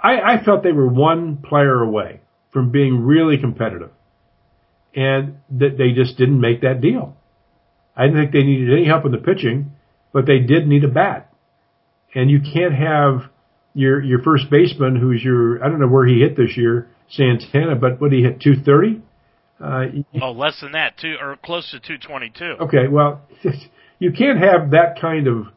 I, 0.02 0.20
I 0.20 0.44
felt 0.44 0.64
they 0.64 0.72
were 0.72 0.88
one 0.88 1.38
player 1.38 1.82
away 1.82 2.22
from 2.52 2.72
being 2.72 3.02
really 3.02 3.38
competitive, 3.38 3.92
and 4.96 5.38
that 5.52 5.78
they 5.78 5.92
just 5.92 6.18
didn't 6.18 6.40
make 6.40 6.62
that 6.62 6.82
deal. 6.82 7.16
I 7.96 8.06
didn't 8.06 8.22
think 8.22 8.32
they 8.32 8.44
needed 8.44 8.72
any 8.72 8.86
help 8.86 9.06
in 9.06 9.12
the 9.12 9.18
pitching, 9.18 9.72
but 10.14 10.26
they 10.26 10.40
did 10.40 10.68
need 10.68 10.84
a 10.84 10.88
bat, 10.88 11.34
and 12.14 12.30
you 12.30 12.40
can't 12.42 12.74
have 12.74 13.30
your 13.74 14.02
your 14.04 14.22
first 14.22 14.50
baseman, 14.50 14.96
who's 14.96 15.24
your 15.24 15.64
I 15.64 15.70
don't 15.70 15.80
know 15.80 15.88
where 15.88 16.06
he 16.06 16.20
hit 16.20 16.36
this 16.36 16.58
year, 16.58 16.90
Santana, 17.10 17.76
but 17.76 18.02
what 18.02 18.12
he 18.12 18.22
hit 18.22 18.42
two 18.42 18.56
thirty. 18.64 19.02
Uh, 19.62 19.86
oh, 20.22 20.32
less 20.32 20.62
than 20.62 20.72
that, 20.72 20.98
too, 20.98 21.16
or 21.20 21.36
close 21.44 21.70
to 21.72 21.80
two 21.80 21.98
twenty 21.98 22.30
two. 22.30 22.56
Okay, 22.62 22.88
well, 22.90 23.22
you 24.00 24.12
can't 24.12 24.40
have 24.40 24.72
that 24.72 25.00
kind 25.00 25.28
of 25.28 25.48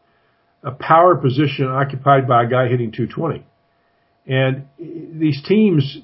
a 0.62 0.72
power 0.72 1.16
position 1.16 1.66
occupied 1.66 2.28
by 2.28 2.44
a 2.44 2.46
guy 2.46 2.68
hitting 2.68 2.92
two 2.92 3.06
twenty, 3.06 3.44
and 4.26 4.66
these 4.78 5.42
teams 5.42 5.98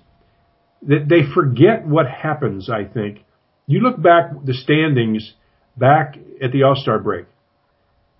that 0.82 1.08
they 1.08 1.22
forget 1.34 1.86
what 1.86 2.06
happens. 2.08 2.70
I 2.70 2.84
think 2.84 3.24
you 3.66 3.80
look 3.80 4.00
back 4.00 4.30
the 4.44 4.54
standings 4.54 5.34
back 5.76 6.16
at 6.42 6.52
the 6.52 6.62
All 6.62 6.76
Star 6.76 6.98
break 6.98 7.26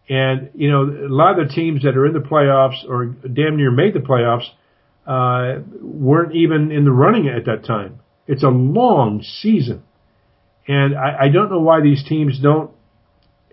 and, 0.09 0.51
you 0.55 0.71
know, 0.71 0.85
a 0.85 1.12
lot 1.12 1.39
of 1.39 1.49
the 1.49 1.55
teams 1.55 1.83
that 1.83 1.97
are 1.97 2.07
in 2.07 2.14
the 2.14 2.21
playoffs 2.21 2.89
or 2.89 3.07
damn 3.07 3.57
near 3.57 3.71
made 3.71 3.95
the 3.95 4.01
playoffs, 4.01 4.47
uh, 5.07 5.61
weren't 5.81 6.35
even 6.35 6.71
in 6.71 6.85
the 6.85 6.91
running 6.91 7.29
at 7.29 7.45
that 7.45 7.66
time. 7.66 8.01
It's 8.27 8.43
a 8.43 8.49
long 8.49 9.23
season. 9.23 9.83
And 10.66 10.97
I, 10.97 11.25
I 11.25 11.29
don't 11.29 11.51
know 11.51 11.61
why 11.61 11.81
these 11.83 12.05
teams 12.07 12.41
don't 12.41 12.71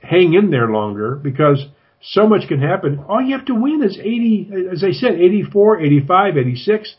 hang 0.01 0.33
in 0.33 0.51
there 0.51 0.67
longer 0.67 1.15
because 1.15 1.65
so 2.01 2.27
much 2.27 2.47
can 2.47 2.61
happen. 2.61 3.03
All 3.07 3.21
you 3.21 3.35
have 3.35 3.45
to 3.45 3.55
win 3.55 3.83
is 3.83 3.97
80, 3.99 4.51
as 4.71 4.83
I 4.83 4.91
said, 4.91 5.15
84, 5.15 5.81
85, 5.81 6.37
86. 6.37 6.95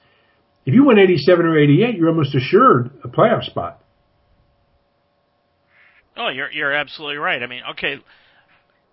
If 0.65 0.75
you 0.75 0.85
win 0.85 0.99
87 0.99 1.47
or 1.47 1.59
88, 1.59 1.97
you're 1.97 2.09
almost 2.09 2.35
assured 2.35 2.91
a 3.05 3.09
playoff 3.09 3.45
spot. 3.45 3.81
Oh, 6.17 6.31
you're 6.31 6.51
you're 6.51 6.73
absolutely 6.73 7.19
right. 7.19 7.43
I 7.43 7.47
mean, 7.47 7.63
okay, 7.73 7.97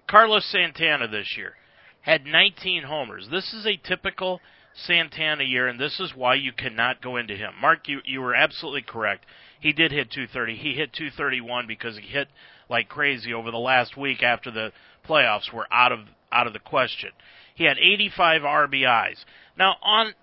Carlos 0.10 0.46
Santana 0.52 1.08
this 1.08 1.36
year 1.38 1.54
had 2.02 2.26
19 2.26 2.84
homers. 2.84 3.30
This 3.32 3.54
is 3.54 3.66
a 3.66 3.78
typical 3.78 4.42
Santana 4.76 5.44
year, 5.44 5.68
and 5.68 5.80
this 5.80 6.00
is 6.00 6.14
why 6.16 6.36
you 6.36 6.52
cannot 6.52 7.02
go 7.02 7.16
into 7.16 7.36
him. 7.36 7.54
Mark, 7.62 7.88
you, 7.88 8.00
you 8.04 8.22
were 8.22 8.36
absolutely 8.36 8.82
correct. 8.82 9.26
He 9.60 9.72
did 9.72 9.92
hit 9.92 10.12
230. 10.12 10.56
He 10.56 10.74
hit 10.74 10.92
231 10.94 11.66
because 11.68 11.98
he 11.98 12.08
hit 12.08 12.28
like 12.74 12.90
crazy 12.90 13.34
over 13.34 13.52
the 13.52 13.58
last 13.58 13.96
week 13.96 14.24
after 14.24 14.52
the 14.52 14.74
playoffs 15.08 15.54
were 15.54 15.68
out 15.72 15.94
of 15.94 16.00
out 16.32 16.48
of 16.48 16.54
the 16.54 16.60
question. 16.60 17.12
He 17.56 17.66
had 17.66 17.78
85 17.78 18.42
RBIs. 18.42 19.24
Now 19.58 19.76
on 19.82 20.14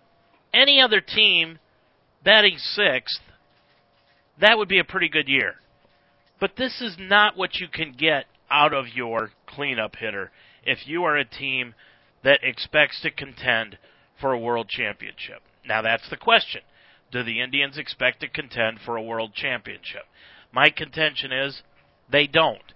any 0.52 0.80
other 0.80 1.00
team 1.00 1.60
batting 2.24 2.58
sixth, 2.58 3.20
that 4.40 4.58
would 4.58 4.68
be 4.68 4.80
a 4.80 4.84
pretty 4.84 5.08
good 5.08 5.28
year. 5.28 5.54
But 6.40 6.56
this 6.56 6.80
is 6.80 6.96
not 6.98 7.36
what 7.36 7.56
you 7.56 7.68
can 7.68 7.92
get 7.92 8.24
out 8.50 8.74
of 8.74 8.88
your 8.88 9.30
cleanup 9.46 9.96
hitter 9.96 10.32
if 10.64 10.86
you 10.86 11.04
are 11.04 11.16
a 11.16 11.24
team 11.24 11.74
that 12.24 12.40
expects 12.42 13.00
to 13.02 13.10
contend 13.10 13.78
for 14.20 14.32
a 14.32 14.38
world 14.38 14.68
championship. 14.68 15.40
Now 15.64 15.82
that's 15.82 16.10
the 16.10 16.16
question. 16.16 16.62
Do 17.12 17.22
the 17.22 17.40
Indians 17.40 17.78
expect 17.78 18.20
to 18.20 18.28
contend 18.28 18.80
for 18.84 18.96
a 18.96 19.02
world 19.02 19.34
championship? 19.34 20.02
My 20.52 20.70
contention 20.70 21.32
is 21.32 21.62
they 22.10 22.26
don't. 22.26 22.72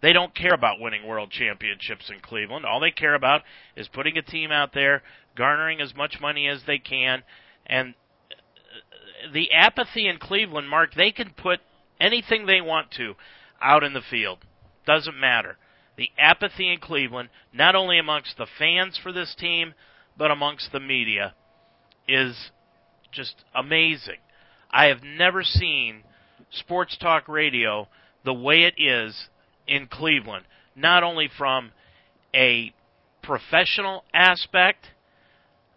They 0.00 0.12
don't 0.12 0.34
care 0.34 0.54
about 0.54 0.80
winning 0.80 1.06
world 1.06 1.30
championships 1.30 2.08
in 2.08 2.20
Cleveland. 2.20 2.64
All 2.64 2.80
they 2.80 2.92
care 2.92 3.14
about 3.14 3.42
is 3.76 3.88
putting 3.88 4.16
a 4.16 4.22
team 4.22 4.52
out 4.52 4.72
there, 4.72 5.02
garnering 5.36 5.80
as 5.80 5.94
much 5.94 6.20
money 6.20 6.46
as 6.46 6.62
they 6.66 6.78
can, 6.78 7.24
and 7.66 7.94
the 9.32 9.52
apathy 9.52 10.08
in 10.08 10.18
Cleveland, 10.18 10.68
Mark, 10.68 10.94
they 10.94 11.10
can 11.10 11.30
put 11.30 11.60
anything 12.00 12.46
they 12.46 12.60
want 12.60 12.90
to 12.92 13.14
out 13.60 13.82
in 13.82 13.92
the 13.92 14.00
field. 14.00 14.38
Doesn't 14.86 15.18
matter. 15.18 15.56
The 15.96 16.10
apathy 16.16 16.72
in 16.72 16.78
Cleveland, 16.78 17.28
not 17.52 17.74
only 17.74 17.98
amongst 17.98 18.36
the 18.38 18.46
fans 18.46 18.98
for 19.02 19.12
this 19.12 19.34
team, 19.34 19.74
but 20.16 20.30
amongst 20.30 20.70
the 20.72 20.80
media, 20.80 21.34
is 22.06 22.50
just 23.10 23.44
amazing. 23.54 24.18
I 24.70 24.86
have 24.86 25.02
never 25.02 25.42
seen 25.42 26.04
sports 26.50 26.96
talk 26.96 27.28
radio 27.28 27.88
the 28.28 28.34
way 28.34 28.64
it 28.64 28.74
is 28.76 29.28
in 29.66 29.86
Cleveland, 29.86 30.44
not 30.76 31.02
only 31.02 31.30
from 31.38 31.72
a 32.34 32.74
professional 33.22 34.04
aspect, 34.12 34.88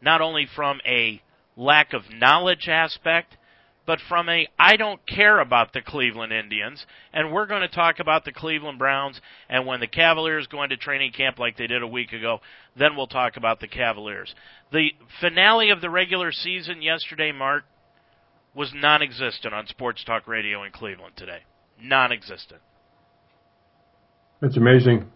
not 0.02 0.20
only 0.20 0.45
from 0.54 0.82
a 0.86 1.22
lack 1.56 1.93
of 1.93 2.02
knowledge 2.12 2.68
aspect, 2.68 3.38
but 3.86 3.99
from 4.10 4.28
a 4.28 4.49
I 4.60 4.76
don't 4.76 4.99
care 5.08 5.39
about 5.39 5.72
the 5.72 5.80
Cleveland 5.80 6.34
Indians, 6.34 6.86
and 7.14 7.32
we're 7.32 7.45
going 7.45 7.62
to 7.62 7.70
talk 7.70 7.99
about 7.99 8.26
the 8.26 8.34
Cleveland 8.34 8.78
Browns, 8.78 9.22
and 9.47 9.66
when 9.66 9.80
the 9.80 9.88
Cavaliers 9.88 10.47
go 10.47 10.62
into 10.62 10.76
training 10.76 11.14
camp 11.14 11.39
like 11.39 11.56
they 11.56 11.68
did 11.68 11.82
a 11.82 11.88
week 11.88 12.12
ago, 12.12 12.41
then 12.76 12.97
we'll 12.97 13.08
talk 13.08 13.38
about 13.38 13.62
the 13.62 13.68
Cavaliers. 13.70 14.36
The 14.74 14.89
finale 15.22 15.70
of 15.70 15.80
the 15.80 15.89
regular 15.89 16.34
season 16.34 16.82
yesterday, 16.82 17.32
Mark, 17.32 17.64
was 18.54 18.74
non 18.76 19.02
existent 19.02 19.54
on 19.54 19.68
Sports 19.68 20.04
Talk 20.04 20.28
Radio 20.28 20.64
in 20.64 20.74
Cleveland 20.74 21.14
today. 21.16 21.43
Non 21.82 22.11
existent. 22.11 22.61
That's 24.41 24.57
amazing. 24.57 25.07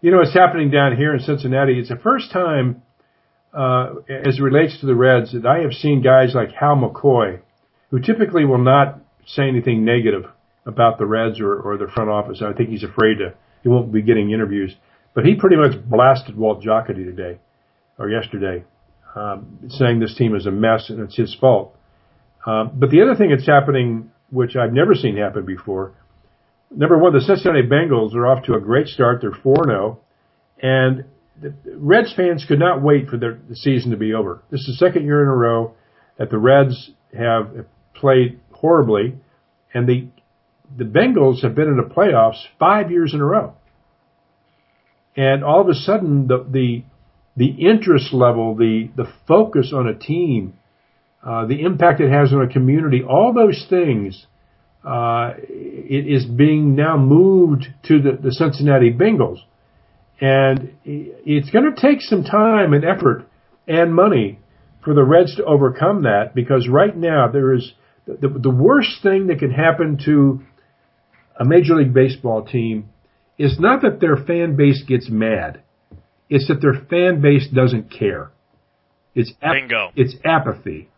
You 0.00 0.10
know, 0.10 0.18
what's 0.18 0.34
happening 0.34 0.70
down 0.70 0.96
here 0.96 1.14
in 1.14 1.20
Cincinnati. 1.20 1.78
It's 1.78 1.88
the 1.88 1.96
first 1.96 2.30
time, 2.30 2.82
uh, 3.52 3.94
as 4.08 4.38
it 4.38 4.42
relates 4.42 4.80
to 4.80 4.86
the 4.86 4.94
Reds, 4.94 5.32
that 5.32 5.46
I 5.46 5.60
have 5.60 5.72
seen 5.72 6.02
guys 6.02 6.34
like 6.34 6.52
Hal 6.52 6.76
McCoy 6.76 7.40
who 7.90 8.00
typically 8.00 8.44
will 8.44 8.62
not 8.62 9.00
say 9.26 9.48
anything 9.48 9.84
negative 9.84 10.24
about 10.66 10.98
the 10.98 11.06
Reds 11.06 11.40
or, 11.40 11.58
or 11.58 11.76
the 11.76 11.86
front 11.86 12.10
office. 12.10 12.42
I 12.42 12.52
think 12.52 12.68
he's 12.68 12.84
afraid 12.84 13.16
to, 13.18 13.34
he 13.62 13.68
won't 13.68 13.92
be 13.92 14.02
getting 14.02 14.30
interviews. 14.30 14.74
But 15.14 15.24
he 15.24 15.34
pretty 15.34 15.56
much 15.56 15.72
blasted 15.88 16.36
Walt 16.36 16.62
Jocketty 16.62 17.04
today, 17.04 17.38
or 17.98 18.10
yesterday, 18.10 18.64
um, 19.16 19.58
saying 19.70 20.00
this 20.00 20.14
team 20.16 20.34
is 20.36 20.46
a 20.46 20.50
mess 20.50 20.90
and 20.90 21.00
it's 21.00 21.16
his 21.16 21.34
fault. 21.34 21.74
Um, 22.46 22.72
but 22.74 22.90
the 22.90 23.02
other 23.02 23.14
thing 23.16 23.30
that's 23.30 23.46
happening, 23.46 24.10
which 24.30 24.56
I've 24.56 24.72
never 24.72 24.94
seen 24.94 25.16
happen 25.16 25.44
before, 25.44 25.92
number 26.70 26.98
one, 26.98 27.12
the 27.12 27.20
Cincinnati 27.20 27.66
Bengals 27.66 28.14
are 28.14 28.26
off 28.26 28.44
to 28.44 28.54
a 28.54 28.60
great 28.60 28.88
start. 28.88 29.20
They're 29.20 29.30
4-0. 29.32 29.98
And 30.60 31.04
the 31.40 31.54
Reds 31.76 32.12
fans 32.14 32.44
could 32.46 32.58
not 32.58 32.82
wait 32.82 33.08
for 33.08 33.16
their, 33.16 33.38
the 33.48 33.56
season 33.56 33.90
to 33.92 33.96
be 33.96 34.12
over. 34.12 34.42
This 34.50 34.60
is 34.60 34.78
the 34.78 34.86
second 34.86 35.04
year 35.04 35.22
in 35.22 35.28
a 35.28 35.34
row 35.34 35.74
that 36.18 36.30
the 36.30 36.38
Reds 36.38 36.90
have 37.16 37.66
played 37.94 38.40
horribly, 38.52 39.14
and 39.72 39.88
the 39.88 40.08
the 40.76 40.84
Bengals 40.84 41.42
have 41.42 41.54
been 41.54 41.68
in 41.68 41.76
the 41.76 41.94
playoffs 41.94 42.42
five 42.58 42.90
years 42.90 43.14
in 43.14 43.20
a 43.20 43.24
row. 43.24 43.54
And 45.16 45.42
all 45.42 45.62
of 45.62 45.68
a 45.68 45.74
sudden, 45.74 46.26
the 46.26 46.44
the 46.48 46.84
the 47.36 47.50
interest 47.66 48.12
level, 48.12 48.56
the 48.56 48.90
the 48.96 49.10
focus 49.26 49.72
on 49.74 49.86
a 49.86 49.94
team, 49.94 50.54
uh, 51.24 51.46
the 51.46 51.62
impact 51.62 52.00
it 52.00 52.10
has 52.10 52.32
on 52.32 52.42
a 52.42 52.48
community, 52.48 53.02
all 53.02 53.32
those 53.34 53.66
things, 53.68 54.26
uh, 54.84 55.34
it 55.38 56.06
is 56.06 56.24
being 56.24 56.76
now 56.76 56.96
moved 56.96 57.66
to 57.84 58.00
the, 58.00 58.12
the 58.22 58.32
Cincinnati 58.32 58.92
Bengals, 58.92 59.38
and 60.20 60.72
it's 60.84 61.50
going 61.50 61.72
to 61.72 61.80
take 61.80 62.00
some 62.00 62.22
time 62.24 62.72
and 62.72 62.84
effort 62.84 63.26
and 63.66 63.94
money 63.94 64.38
for 64.84 64.94
the 64.94 65.04
Reds 65.04 65.36
to 65.36 65.44
overcome 65.44 66.02
that 66.04 66.34
because 66.34 66.68
right 66.68 66.96
now 66.96 67.28
there 67.28 67.52
is 67.52 67.72
the, 68.06 68.28
the 68.28 68.50
worst 68.50 69.02
thing 69.02 69.26
that 69.26 69.38
can 69.38 69.50
happen 69.50 69.98
to 70.06 70.40
a 71.38 71.44
Major 71.44 71.74
League 71.74 71.92
Baseball 71.92 72.44
team 72.44 72.88
is 73.36 73.58
not 73.60 73.82
that 73.82 74.00
their 74.00 74.16
fan 74.16 74.56
base 74.56 74.82
gets 74.86 75.08
mad. 75.08 75.62
It's 76.28 76.48
that 76.48 76.60
their 76.60 76.74
fan 76.88 77.20
base 77.20 77.48
doesn't 77.48 77.90
care. 77.90 78.30
It's 79.14 79.32
ap- 79.42 79.54
Bingo. 79.54 79.92
It's 79.94 80.14
apathy. 80.24 80.88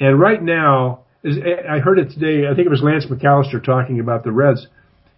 And 0.00 0.18
right 0.18 0.42
now, 0.42 1.04
I 1.24 1.78
heard 1.78 1.98
it 1.98 2.10
today. 2.10 2.48
I 2.50 2.54
think 2.54 2.66
it 2.66 2.70
was 2.70 2.82
Lance 2.82 3.06
McAllister 3.06 3.62
talking 3.62 4.00
about 4.00 4.24
the 4.24 4.32
Reds. 4.32 4.66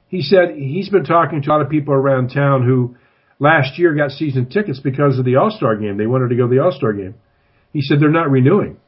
He 0.08 0.20
said 0.20 0.56
he's 0.56 0.88
been 0.88 1.04
talking 1.04 1.40
to 1.40 1.48
a 1.48 1.52
lot 1.52 1.62
of 1.62 1.70
people 1.70 1.94
around 1.94 2.30
town 2.30 2.66
who 2.66 2.96
last 3.38 3.78
year 3.78 3.94
got 3.94 4.10
season 4.10 4.48
tickets 4.50 4.80
because 4.80 5.18
of 5.18 5.24
the 5.24 5.36
All 5.36 5.50
Star 5.50 5.76
game. 5.76 5.96
They 5.96 6.06
wanted 6.06 6.28
to 6.28 6.36
go 6.36 6.48
to 6.48 6.54
the 6.54 6.60
All 6.60 6.72
Star 6.72 6.92
game. 6.92 7.14
He 7.72 7.80
said 7.80 8.00
they're 8.00 8.10
not 8.10 8.30
renewing, 8.30 8.78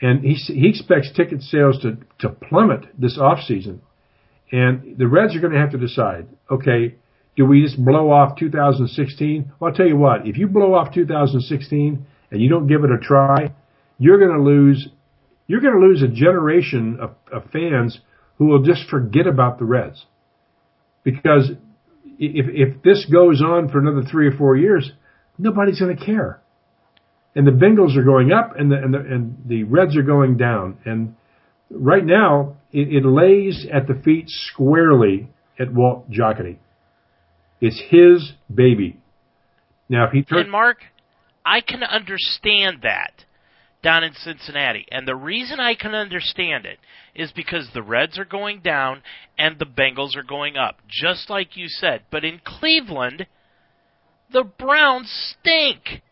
and 0.00 0.24
he 0.24 0.34
he 0.34 0.68
expects 0.68 1.12
ticket 1.14 1.42
sales 1.42 1.80
to 1.82 1.98
to 2.20 2.30
plummet 2.30 2.86
this 2.98 3.18
off 3.18 3.40
season. 3.40 3.82
And 4.52 4.96
the 4.96 5.08
Reds 5.08 5.36
are 5.36 5.40
going 5.40 5.52
to 5.52 5.58
have 5.58 5.72
to 5.72 5.78
decide. 5.78 6.28
Okay, 6.50 6.94
do 7.36 7.44
we 7.44 7.62
just 7.62 7.82
blow 7.84 8.10
off 8.10 8.38
2016? 8.38 9.52
Well, 9.58 9.70
I'll 9.70 9.76
tell 9.76 9.86
you 9.86 9.96
what. 9.96 10.26
If 10.26 10.38
you 10.38 10.46
blow 10.46 10.74
off 10.74 10.94
2016 10.94 12.06
and 12.30 12.40
you 12.40 12.48
don't 12.48 12.68
give 12.68 12.84
it 12.84 12.90
a 12.90 12.98
try, 12.98 13.52
you're 13.98 14.18
going 14.18 14.38
to 14.38 14.42
lose. 14.42 14.88
You're 15.46 15.60
going 15.60 15.74
to 15.74 15.86
lose 15.86 16.02
a 16.02 16.08
generation 16.08 16.98
of, 17.00 17.14
of 17.32 17.50
fans 17.50 18.00
who 18.36 18.46
will 18.46 18.62
just 18.62 18.88
forget 18.88 19.26
about 19.26 19.58
the 19.58 19.64
Reds 19.64 20.06
because 21.04 21.50
if 22.18 22.46
if 22.48 22.82
this 22.82 23.06
goes 23.12 23.40
on 23.42 23.68
for 23.68 23.78
another 23.78 24.02
three 24.10 24.26
or 24.26 24.32
four 24.32 24.56
years, 24.56 24.90
nobody's 25.38 25.78
going 25.78 25.96
to 25.96 26.04
care. 26.04 26.40
And 27.36 27.46
the 27.46 27.52
Bengals 27.52 27.96
are 27.96 28.04
going 28.04 28.32
up, 28.32 28.56
and 28.56 28.70
the 28.70 28.76
and 28.76 28.94
the 28.94 28.98
and 28.98 29.36
the 29.46 29.64
Reds 29.64 29.96
are 29.96 30.02
going 30.02 30.36
down. 30.36 30.78
And 30.84 31.14
right 31.70 32.04
now, 32.04 32.56
it, 32.72 33.04
it 33.04 33.06
lays 33.06 33.66
at 33.72 33.86
the 33.86 33.94
feet 33.94 34.24
squarely 34.28 35.28
at 35.58 35.72
Walt 35.72 36.10
Jocketty. 36.10 36.58
It's 37.60 37.80
his 37.88 38.32
baby. 38.52 39.00
Now, 39.88 40.06
if 40.06 40.12
he 40.12 40.22
turns 40.22 40.42
and 40.42 40.50
Mark, 40.50 40.78
I 41.44 41.60
can 41.60 41.82
understand 41.82 42.80
that 42.82 43.24
down 43.84 44.02
in 44.02 44.14
Cincinnati. 44.14 44.86
And 44.90 45.06
the 45.06 45.14
reason 45.14 45.60
I 45.60 45.74
can 45.74 45.94
understand 45.94 46.66
it 46.66 46.78
is 47.14 47.30
because 47.30 47.68
the 47.72 47.82
Reds 47.82 48.18
are 48.18 48.24
going 48.24 48.60
down 48.60 49.02
and 49.38 49.58
the 49.58 49.66
Bengals 49.66 50.16
are 50.16 50.24
going 50.24 50.56
up, 50.56 50.78
just 50.88 51.30
like 51.30 51.56
you 51.56 51.68
said. 51.68 52.02
But 52.10 52.24
in 52.24 52.40
Cleveland, 52.44 53.26
the 54.32 54.42
Browns 54.42 55.36
stink. 55.38 56.02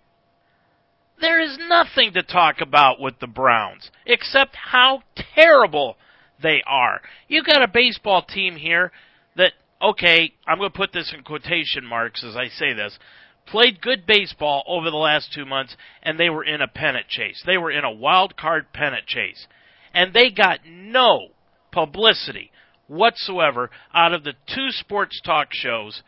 There 1.20 1.40
is 1.40 1.56
nothing 1.68 2.12
to 2.12 2.22
talk 2.22 2.60
about 2.60 3.00
with 3.00 3.18
the 3.20 3.26
Browns 3.26 3.90
except 4.06 4.54
how 4.54 5.02
terrible 5.34 5.96
they 6.42 6.62
are. 6.66 7.00
You've 7.28 7.46
got 7.46 7.62
a 7.62 7.68
baseball 7.68 8.22
team 8.22 8.56
here 8.56 8.92
that, 9.36 9.52
okay, 9.80 10.32
I'm 10.46 10.58
going 10.58 10.70
to 10.70 10.76
put 10.76 10.92
this 10.92 11.12
in 11.16 11.22
quotation 11.22 11.86
marks 11.86 12.24
as 12.24 12.36
I 12.36 12.48
say 12.48 12.74
this, 12.74 12.98
played 13.46 13.80
good 13.80 14.06
baseball 14.06 14.62
over 14.66 14.90
the 14.90 14.96
last 14.96 15.32
two 15.32 15.44
months, 15.44 15.76
and 16.02 16.18
they 16.18 16.30
were 16.30 16.44
in 16.44 16.60
a 16.60 16.68
pennant 16.68 17.08
chase. 17.08 17.42
They 17.44 17.58
were 17.58 17.70
in 17.70 17.84
a 17.84 17.92
wild 17.92 18.36
card 18.36 18.72
pennant 18.72 19.06
chase. 19.06 19.46
And 19.94 20.14
they 20.14 20.30
got 20.30 20.60
no 20.66 21.28
publicity 21.70 22.50
whatsoever 22.86 23.70
out 23.94 24.12
of 24.12 24.24
the 24.24 24.34
two 24.46 24.70
sports 24.70 25.20
talk 25.24 25.48
shows, 25.52 26.02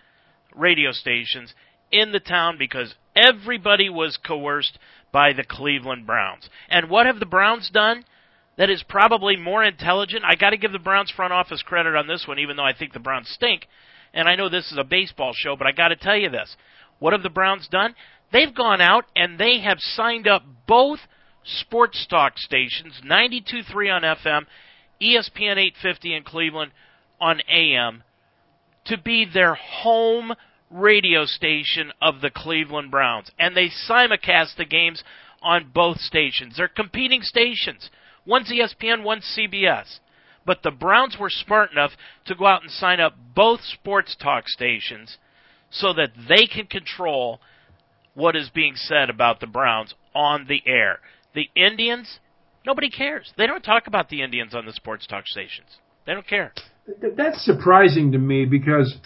radio 0.54 0.92
stations 0.92 1.54
in 1.90 2.12
the 2.12 2.20
town 2.20 2.56
because 2.58 2.94
everybody 3.14 3.88
was 3.88 4.18
coerced 4.24 4.78
by 5.12 5.32
the 5.32 5.44
Cleveland 5.44 6.06
Browns. 6.06 6.48
And 6.68 6.90
what 6.90 7.06
have 7.06 7.20
the 7.20 7.26
Browns 7.26 7.70
done? 7.72 8.04
That 8.56 8.70
is 8.70 8.84
probably 8.88 9.36
more 9.36 9.64
intelligent. 9.64 10.24
I 10.24 10.36
got 10.36 10.50
to 10.50 10.56
give 10.56 10.72
the 10.72 10.78
Browns 10.78 11.10
front 11.10 11.32
office 11.32 11.62
credit 11.62 11.96
on 11.96 12.06
this 12.06 12.24
one, 12.26 12.38
even 12.38 12.56
though 12.56 12.64
I 12.64 12.76
think 12.76 12.92
the 12.92 13.00
Browns 13.00 13.28
stink. 13.28 13.66
And 14.12 14.28
I 14.28 14.36
know 14.36 14.48
this 14.48 14.70
is 14.70 14.78
a 14.78 14.84
baseball 14.84 15.32
show, 15.34 15.56
but 15.56 15.66
I 15.66 15.72
got 15.72 15.88
to 15.88 15.96
tell 15.96 16.16
you 16.16 16.30
this. 16.30 16.56
What 16.98 17.12
have 17.12 17.22
the 17.22 17.30
Browns 17.30 17.68
done? 17.68 17.94
They've 18.32 18.54
gone 18.54 18.80
out 18.80 19.04
and 19.14 19.38
they 19.38 19.60
have 19.60 19.78
signed 19.80 20.26
up 20.26 20.42
both 20.66 21.00
sports 21.44 22.06
talk 22.08 22.38
stations, 22.38 23.00
92.3 23.04 23.94
on 23.94 24.02
FM, 24.02 24.46
ESPN 25.00 25.58
850 25.58 26.14
in 26.14 26.22
Cleveland 26.24 26.72
on 27.20 27.40
AM, 27.48 28.02
to 28.86 28.98
be 28.98 29.26
their 29.32 29.54
home 29.54 30.32
radio 30.70 31.24
station 31.24 31.92
of 32.00 32.20
the 32.20 32.30
Cleveland 32.30 32.90
Browns. 32.90 33.30
And 33.38 33.56
they 33.56 33.68
simulcast 33.88 34.56
the 34.56 34.64
games 34.64 35.02
on 35.42 35.70
both 35.72 35.98
stations. 35.98 36.54
They're 36.56 36.68
competing 36.68 37.22
stations. 37.22 37.90
One's 38.26 38.50
ESPN, 38.50 39.04
one's 39.04 39.36
CBS. 39.38 40.00
But 40.46 40.62
the 40.62 40.70
Browns 40.70 41.16
were 41.18 41.30
smart 41.30 41.72
enough 41.72 41.92
to 42.26 42.34
go 42.34 42.46
out 42.46 42.62
and 42.62 42.70
sign 42.70 43.00
up 43.00 43.14
both 43.34 43.60
sports 43.62 44.16
talk 44.20 44.48
stations 44.48 45.18
so 45.74 45.92
that 45.92 46.10
they 46.28 46.46
can 46.46 46.66
control 46.66 47.40
what 48.14 48.36
is 48.36 48.48
being 48.50 48.74
said 48.76 49.10
about 49.10 49.40
the 49.40 49.46
Browns 49.46 49.94
on 50.14 50.46
the 50.48 50.62
air. 50.66 51.00
The 51.34 51.48
Indians, 51.56 52.20
nobody 52.64 52.88
cares. 52.88 53.32
They 53.36 53.46
don't 53.46 53.62
talk 53.62 53.86
about 53.86 54.08
the 54.08 54.22
Indians 54.22 54.54
on 54.54 54.66
the 54.66 54.72
sports 54.72 55.06
talk 55.06 55.26
stations. 55.26 55.68
They 56.06 56.12
don't 56.12 56.26
care. 56.26 56.52
That's 57.16 57.44
surprising 57.44 58.12
to 58.12 58.18
me 58.18 58.44
because 58.44 58.96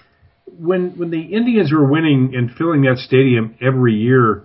when 0.58 0.98
when 0.98 1.10
the 1.10 1.22
Indians 1.22 1.72
were 1.72 1.88
winning 1.88 2.32
and 2.34 2.50
filling 2.56 2.82
that 2.82 2.98
stadium 2.98 3.56
every 3.62 3.94
year 3.94 4.44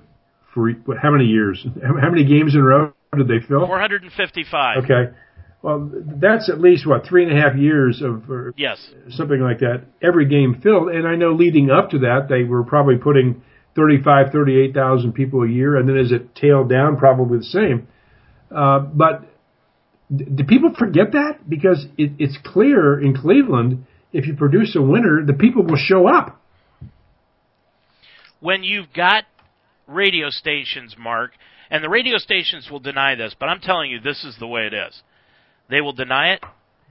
for 0.54 0.72
how 1.02 1.12
many 1.12 1.26
years? 1.26 1.66
How 1.84 2.10
many 2.10 2.26
games 2.26 2.54
in 2.54 2.62
a 2.62 2.64
row 2.64 2.94
did 3.18 3.28
they 3.28 3.46
fill? 3.48 3.66
455. 3.66 4.84
Okay. 4.84 5.12
Well, 5.64 5.90
that's 5.94 6.50
at 6.50 6.60
least 6.60 6.86
what 6.86 7.06
three 7.06 7.24
and 7.24 7.32
a 7.32 7.42
half 7.42 7.56
years 7.56 8.02
of 8.04 8.26
yes, 8.58 8.86
something 9.12 9.40
like 9.40 9.60
that. 9.60 9.86
Every 10.02 10.26
game 10.28 10.60
filled, 10.62 10.90
and 10.90 11.08
I 11.08 11.16
know 11.16 11.32
leading 11.32 11.72
up 11.72 11.92
to 11.92 12.00
that, 12.00 12.28
they 12.28 12.44
were 12.44 12.64
probably 12.64 12.98
putting 12.98 13.42
35, 13.78 14.34
38,000 14.34 15.14
people 15.14 15.44
a 15.44 15.48
year, 15.48 15.78
and 15.78 15.88
then 15.88 15.98
as 15.98 16.12
it 16.12 16.36
tailed 16.36 16.70
down, 16.70 16.98
probably 16.98 17.38
the 17.38 17.46
same. 17.46 17.88
Uh, 18.54 18.80
but 18.80 19.24
do 20.14 20.44
people 20.44 20.74
forget 20.78 21.14
that? 21.14 21.50
Because 21.50 21.86
it, 21.98 22.12
it's 22.20 22.38
clear 22.44 23.00
in 23.00 23.16
Cleveland, 23.16 23.86
if 24.12 24.28
you 24.28 24.36
produce 24.36 24.76
a 24.76 24.82
winner, 24.82 25.26
the 25.26 25.34
people 25.34 25.64
will 25.64 25.78
show 25.78 26.10
up. 26.10 26.42
When 28.42 28.66
you've 28.66 28.92
got 28.94 29.24
radio 29.88 30.30
stations, 30.30 30.96
Mark, 31.00 31.32
and 31.70 31.82
the 31.82 31.90
radio 31.90 32.18
stations 32.18 32.68
will 32.70 32.82
deny 32.82 33.16
this, 33.16 33.34
but 33.40 33.48
I'm 33.48 33.62
telling 33.62 33.92
you, 33.92 34.02
this 34.02 34.26
is 34.26 34.36
the 34.40 34.46
way 34.46 34.64
it 34.64 34.74
is 34.74 35.02
they 35.74 35.82
will 35.82 35.94
deny 35.94 36.34
it. 36.34 36.44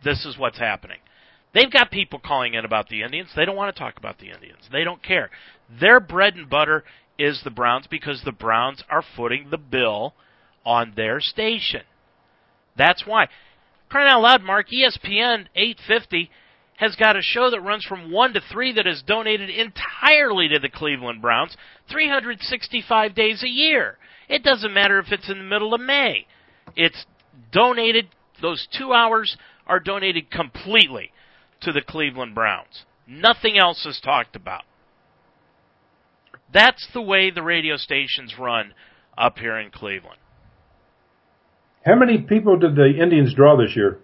This 0.04 0.26
is 0.26 0.36
what's 0.36 0.58
happening. 0.58 0.98
They've 1.54 1.70
got 1.70 1.92
people 1.92 2.18
calling 2.18 2.54
in 2.54 2.64
about 2.64 2.88
the 2.88 3.02
Indians. 3.02 3.30
They 3.36 3.44
don't 3.44 3.56
want 3.56 3.72
to 3.74 3.78
talk 3.78 3.96
about 3.96 4.18
the 4.18 4.30
Indians. 4.30 4.68
They 4.72 4.82
don't 4.82 5.02
care. 5.02 5.30
Their 5.80 6.00
bread 6.00 6.34
and 6.34 6.50
butter 6.50 6.82
is 7.16 7.40
the 7.44 7.50
Browns 7.50 7.86
because 7.88 8.22
the 8.24 8.32
Browns 8.32 8.82
are 8.90 9.04
footing 9.16 9.50
the 9.50 9.58
bill 9.58 10.14
on 10.66 10.94
their 10.96 11.20
station. 11.20 11.82
That's 12.76 13.06
why. 13.06 13.28
Crying 13.88 14.10
out 14.10 14.22
loud, 14.22 14.42
Mark, 14.42 14.68
ESPN 14.70 15.46
850 15.54 16.30
has 16.78 16.96
got 16.96 17.16
a 17.16 17.22
show 17.22 17.50
that 17.50 17.60
runs 17.60 17.84
from 17.84 18.10
1 18.10 18.32
to 18.32 18.40
3 18.50 18.72
that 18.72 18.88
is 18.88 19.04
donated 19.06 19.48
entirely 19.48 20.48
to 20.48 20.58
the 20.58 20.68
Cleveland 20.68 21.22
Browns 21.22 21.56
365 21.88 23.14
days 23.14 23.44
a 23.44 23.48
year. 23.48 23.98
It 24.28 24.42
doesn't 24.42 24.74
matter 24.74 24.98
if 24.98 25.12
it's 25.12 25.30
in 25.30 25.38
the 25.38 25.44
middle 25.44 25.72
of 25.72 25.80
May. 25.80 26.26
It's 26.74 27.04
donated 27.52 28.08
those 28.40 28.66
two 28.76 28.92
hours 28.92 29.36
are 29.66 29.80
donated 29.80 30.30
completely 30.30 31.12
to 31.60 31.72
the 31.72 31.82
Cleveland 31.82 32.34
Browns. 32.34 32.84
Nothing 33.06 33.58
else 33.58 33.84
is 33.86 34.00
talked 34.02 34.36
about. 34.36 34.62
That's 36.52 36.86
the 36.92 37.02
way 37.02 37.30
the 37.30 37.42
radio 37.42 37.76
stations 37.76 38.34
run 38.38 38.74
up 39.16 39.38
here 39.38 39.58
in 39.58 39.70
Cleveland. 39.70 40.18
How 41.84 41.96
many 41.96 42.18
people 42.18 42.58
did 42.58 42.76
the 42.76 42.92
Indians 43.00 43.34
draw 43.34 43.56
this 43.56 43.74
year? 43.74 43.98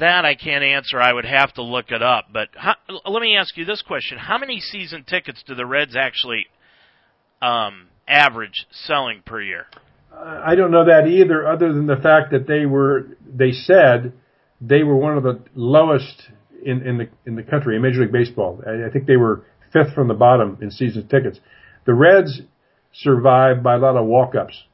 That 0.00 0.24
I 0.24 0.34
can't 0.34 0.64
answer. 0.64 1.00
I 1.00 1.12
would 1.12 1.24
have 1.24 1.52
to 1.54 1.62
look 1.62 1.90
it 1.90 2.02
up. 2.02 2.26
But 2.32 2.48
how, 2.54 2.74
let 3.06 3.20
me 3.20 3.36
ask 3.36 3.56
you 3.56 3.64
this 3.64 3.82
question: 3.82 4.18
How 4.18 4.38
many 4.38 4.58
season 4.58 5.04
tickets 5.04 5.44
do 5.46 5.54
the 5.54 5.66
Reds 5.66 5.94
actually 5.94 6.46
um, 7.40 7.88
average 8.08 8.66
selling 8.72 9.22
per 9.24 9.40
year? 9.40 9.66
I 10.16 10.54
don't 10.54 10.70
know 10.70 10.86
that 10.86 11.06
either, 11.06 11.46
other 11.46 11.72
than 11.72 11.86
the 11.86 11.96
fact 11.96 12.30
that 12.32 12.46
they 12.46 12.66
were, 12.66 13.16
they 13.26 13.52
said 13.52 14.12
they 14.60 14.82
were 14.82 14.96
one 14.96 15.16
of 15.16 15.22
the 15.22 15.40
lowest 15.54 16.28
in, 16.64 16.86
in 16.86 16.98
the 16.98 17.08
in 17.26 17.36
the 17.36 17.42
country 17.42 17.76
in 17.76 17.82
Major 17.82 18.00
League 18.00 18.12
Baseball. 18.12 18.62
I, 18.66 18.86
I 18.88 18.90
think 18.90 19.06
they 19.06 19.16
were 19.16 19.44
fifth 19.72 19.94
from 19.94 20.08
the 20.08 20.14
bottom 20.14 20.58
in 20.62 20.70
season 20.70 21.08
tickets. 21.08 21.40
The 21.86 21.94
Reds 21.94 22.42
survived 22.92 23.62
by 23.62 23.74
a 23.74 23.78
lot 23.78 23.96
of 23.96 24.06
walk-ups, 24.06 24.64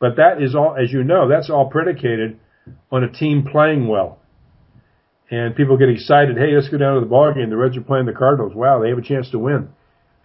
but 0.00 0.16
that 0.16 0.42
is 0.42 0.54
all, 0.54 0.76
as 0.76 0.92
you 0.92 1.04
know, 1.04 1.28
that's 1.28 1.50
all 1.50 1.70
predicated 1.70 2.38
on 2.90 3.04
a 3.04 3.12
team 3.12 3.46
playing 3.50 3.88
well. 3.88 4.18
And 5.30 5.56
people 5.56 5.76
get 5.76 5.88
excited. 5.88 6.36
Hey, 6.36 6.54
let's 6.54 6.68
go 6.68 6.78
down 6.78 6.94
to 6.94 7.00
the 7.00 7.06
ball 7.06 7.32
game. 7.34 7.50
The 7.50 7.56
Reds 7.56 7.76
are 7.76 7.80
playing 7.80 8.06
the 8.06 8.12
Cardinals. 8.12 8.54
Wow, 8.54 8.80
they 8.80 8.90
have 8.90 8.98
a 8.98 9.02
chance 9.02 9.30
to 9.30 9.38
win. 9.38 9.70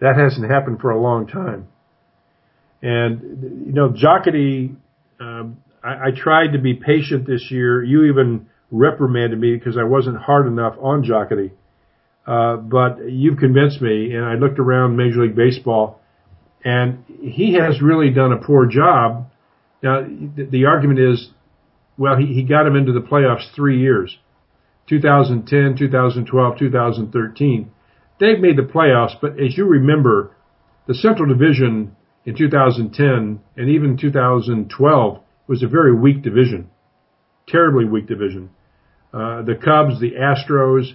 That 0.00 0.16
hasn't 0.16 0.48
happened 0.50 0.80
for 0.80 0.90
a 0.90 1.00
long 1.00 1.26
time. 1.26 1.68
And 2.82 3.66
you 3.66 3.72
know, 3.72 3.90
Jocketty, 3.90 4.74
um, 5.20 5.58
I, 5.82 6.08
I 6.08 6.10
tried 6.14 6.52
to 6.52 6.58
be 6.58 6.74
patient 6.74 7.26
this 7.26 7.48
year. 7.50 7.82
You 7.82 8.04
even 8.04 8.48
reprimanded 8.70 9.38
me 9.38 9.54
because 9.54 9.76
I 9.76 9.84
wasn't 9.84 10.16
hard 10.18 10.46
enough 10.46 10.74
on 10.80 11.04
Jocketty. 11.04 11.52
Uh, 12.26 12.56
but 12.56 13.10
you've 13.10 13.38
convinced 13.38 13.80
me, 13.80 14.14
and 14.14 14.24
I 14.24 14.34
looked 14.34 14.58
around 14.58 14.96
Major 14.96 15.22
League 15.22 15.34
Baseball, 15.34 16.00
and 16.64 17.04
he 17.06 17.54
has 17.54 17.82
really 17.82 18.10
done 18.10 18.32
a 18.32 18.38
poor 18.38 18.66
job. 18.66 19.28
Now, 19.82 20.02
the, 20.02 20.44
the 20.50 20.64
argument 20.66 21.00
is, 21.00 21.30
well, 21.98 22.16
he, 22.16 22.26
he 22.26 22.44
got 22.44 22.66
him 22.66 22.76
into 22.76 22.92
the 22.92 23.00
playoffs 23.00 23.52
three 23.54 23.80
years, 23.80 24.16
2010, 24.88 25.76
2012, 25.76 26.58
2013. 26.58 27.70
They've 28.20 28.38
made 28.38 28.56
the 28.56 28.62
playoffs, 28.62 29.20
but 29.20 29.32
as 29.32 29.58
you 29.58 29.64
remember, 29.66 30.36
the 30.86 30.94
Central 30.94 31.28
Division 31.28 31.96
in 32.24 32.36
2010 32.36 33.40
and 33.56 33.68
even 33.68 33.96
2012 33.96 35.20
was 35.48 35.62
a 35.62 35.68
very 35.68 35.94
weak 35.94 36.22
division, 36.22 36.70
terribly 37.48 37.84
weak 37.84 38.06
division. 38.06 38.50
Uh, 39.12 39.42
the 39.42 39.54
Cubs, 39.54 40.00
the 40.00 40.12
Astros, 40.12 40.92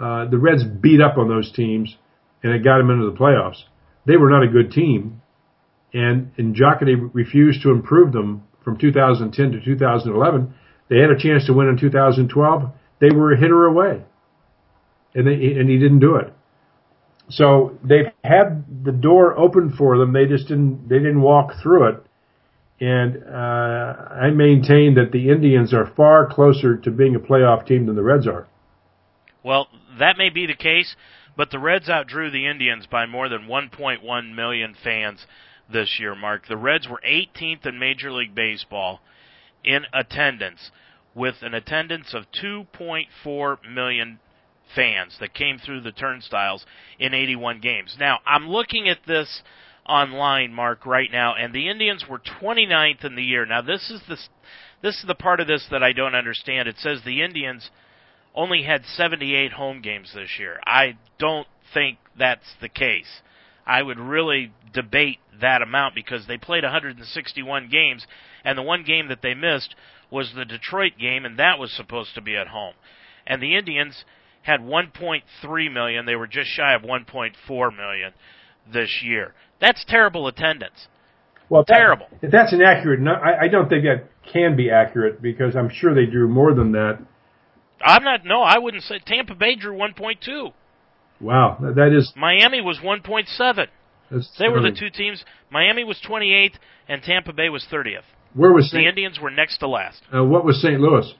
uh, 0.00 0.28
the 0.28 0.38
Reds 0.38 0.64
beat 0.64 1.00
up 1.00 1.18
on 1.18 1.28
those 1.28 1.52
teams, 1.52 1.96
and 2.42 2.52
it 2.52 2.64
got 2.64 2.78
them 2.78 2.90
into 2.90 3.10
the 3.10 3.16
playoffs. 3.16 3.62
They 4.06 4.16
were 4.16 4.30
not 4.30 4.42
a 4.42 4.48
good 4.48 4.72
team, 4.72 5.22
and 5.92 6.32
and 6.36 6.56
Jocketty 6.56 7.10
refused 7.12 7.62
to 7.62 7.70
improve 7.70 8.12
them 8.12 8.42
from 8.64 8.78
2010 8.78 9.52
to 9.52 9.64
2011. 9.64 10.54
They 10.88 10.98
had 10.98 11.10
a 11.10 11.18
chance 11.18 11.46
to 11.46 11.52
win 11.52 11.68
in 11.68 11.78
2012. 11.78 12.70
They 13.00 13.10
were 13.10 13.32
a 13.32 13.38
hitter 13.38 13.66
away, 13.66 14.02
and 15.14 15.26
they 15.26 15.34
and 15.34 15.68
he 15.68 15.78
didn't 15.78 16.00
do 16.00 16.16
it. 16.16 16.32
So 17.32 17.78
they've 17.82 18.12
had 18.22 18.84
the 18.84 18.92
door 18.92 19.38
open 19.38 19.74
for 19.76 19.96
them. 19.96 20.12
They 20.12 20.26
just 20.26 20.48
didn't 20.48 20.88
they 20.88 20.98
didn't 20.98 21.22
walk 21.22 21.52
through 21.62 21.88
it. 21.88 22.06
And 22.80 23.22
uh, 23.24 23.94
I 24.10 24.30
maintain 24.30 24.94
that 24.96 25.12
the 25.12 25.30
Indians 25.30 25.72
are 25.72 25.86
far 25.96 26.26
closer 26.26 26.76
to 26.76 26.90
being 26.90 27.14
a 27.14 27.20
playoff 27.20 27.66
team 27.66 27.86
than 27.86 27.94
the 27.94 28.02
Reds 28.02 28.26
are. 28.26 28.48
Well, 29.44 29.68
that 29.98 30.18
may 30.18 30.30
be 30.30 30.46
the 30.46 30.54
case, 30.54 30.96
but 31.36 31.50
the 31.50 31.58
Reds 31.58 31.88
outdrew 31.88 32.30
the 32.30 32.46
Indians 32.46 32.86
by 32.86 33.06
more 33.06 33.28
than 33.28 33.46
1.1 33.46 34.34
million 34.34 34.74
fans 34.82 35.26
this 35.72 35.98
year, 36.00 36.14
Mark. 36.14 36.48
The 36.48 36.56
Reds 36.56 36.88
were 36.88 37.00
18th 37.06 37.66
in 37.66 37.78
Major 37.78 38.12
League 38.12 38.34
Baseball 38.34 39.00
in 39.64 39.86
attendance, 39.94 40.70
with 41.14 41.36
an 41.42 41.54
attendance 41.54 42.14
of 42.14 42.24
2.4 42.42 43.56
million 43.72 44.18
fans 44.74 45.16
that 45.20 45.34
came 45.34 45.58
through 45.58 45.80
the 45.80 45.92
turnstiles 45.92 46.64
in 46.98 47.14
81 47.14 47.60
games. 47.60 47.96
Now, 47.98 48.20
I'm 48.26 48.48
looking 48.48 48.88
at 48.88 48.98
this 49.06 49.42
online, 49.86 50.52
Mark, 50.52 50.86
right 50.86 51.10
now, 51.10 51.34
and 51.34 51.54
the 51.54 51.68
Indians 51.68 52.04
were 52.08 52.20
29th 52.40 53.04
in 53.04 53.16
the 53.16 53.22
year. 53.22 53.46
Now, 53.46 53.62
this 53.62 53.90
is 53.90 54.00
the 54.08 54.16
this 54.82 54.96
is 54.96 55.04
the 55.06 55.14
part 55.14 55.40
of 55.40 55.46
this 55.46 55.66
that 55.70 55.82
I 55.82 55.92
don't 55.92 56.16
understand. 56.16 56.68
It 56.68 56.76
says 56.78 57.00
the 57.04 57.22
Indians 57.22 57.70
only 58.34 58.62
had 58.62 58.84
78 58.84 59.52
home 59.52 59.80
games 59.80 60.12
this 60.14 60.30
year. 60.38 60.58
I 60.66 60.96
don't 61.18 61.46
think 61.72 61.98
that's 62.18 62.54
the 62.60 62.68
case. 62.68 63.22
I 63.64 63.82
would 63.82 63.98
really 63.98 64.52
debate 64.72 65.18
that 65.40 65.62
amount 65.62 65.94
because 65.94 66.26
they 66.26 66.36
played 66.36 66.64
161 66.64 67.68
games, 67.68 68.06
and 68.44 68.58
the 68.58 68.62
one 68.62 68.82
game 68.82 69.08
that 69.08 69.22
they 69.22 69.34
missed 69.34 69.74
was 70.10 70.32
the 70.34 70.44
Detroit 70.44 70.92
game, 70.98 71.24
and 71.24 71.38
that 71.38 71.58
was 71.58 71.72
supposed 71.72 72.14
to 72.14 72.20
be 72.20 72.36
at 72.36 72.48
home. 72.48 72.74
And 73.26 73.40
the 73.40 73.56
Indians 73.56 74.04
had 74.42 74.60
1.3 74.60 75.72
million. 75.72 76.06
They 76.06 76.16
were 76.16 76.26
just 76.26 76.50
shy 76.50 76.74
of 76.74 76.82
1.4 76.82 77.76
million 77.76 78.12
this 78.72 79.00
year. 79.02 79.34
That's 79.60 79.84
terrible 79.86 80.26
attendance. 80.26 80.88
Well, 81.48 81.64
terrible. 81.64 82.06
That, 82.10 82.26
if 82.26 82.32
that's 82.32 82.52
inaccurate, 82.52 83.00
no, 83.00 83.12
I, 83.12 83.44
I 83.44 83.48
don't 83.48 83.68
think 83.68 83.84
that 83.84 84.08
can 84.32 84.56
be 84.56 84.70
accurate 84.70 85.20
because 85.20 85.54
I'm 85.54 85.68
sure 85.68 85.94
they 85.94 86.10
drew 86.10 86.28
more 86.28 86.54
than 86.54 86.72
that. 86.72 86.98
I'm 87.84 88.04
not. 88.04 88.24
No, 88.24 88.42
I 88.42 88.58
wouldn't 88.58 88.84
say 88.84 89.00
Tampa 89.04 89.34
Bay 89.34 89.56
drew 89.56 89.76
1.2. 89.76 90.52
Wow, 91.20 91.58
that 91.60 91.96
is. 91.96 92.12
Miami 92.16 92.60
was 92.60 92.78
1.7. 92.78 93.66
They 94.38 94.48
were 94.48 94.60
the 94.60 94.76
two 94.78 94.90
teams. 94.90 95.24
Miami 95.50 95.84
was 95.84 95.98
28th, 96.06 96.54
and 96.88 97.02
Tampa 97.02 97.32
Bay 97.32 97.48
was 97.48 97.66
30th. 97.70 98.02
Where 98.34 98.52
was 98.52 98.70
the 98.70 98.86
Indians 98.86 99.18
were 99.20 99.30
next 99.30 99.58
to 99.58 99.68
last? 99.68 100.02
Uh, 100.14 100.24
what 100.24 100.44
was 100.44 100.60
St. 100.60 100.80
Louis? 100.80 101.12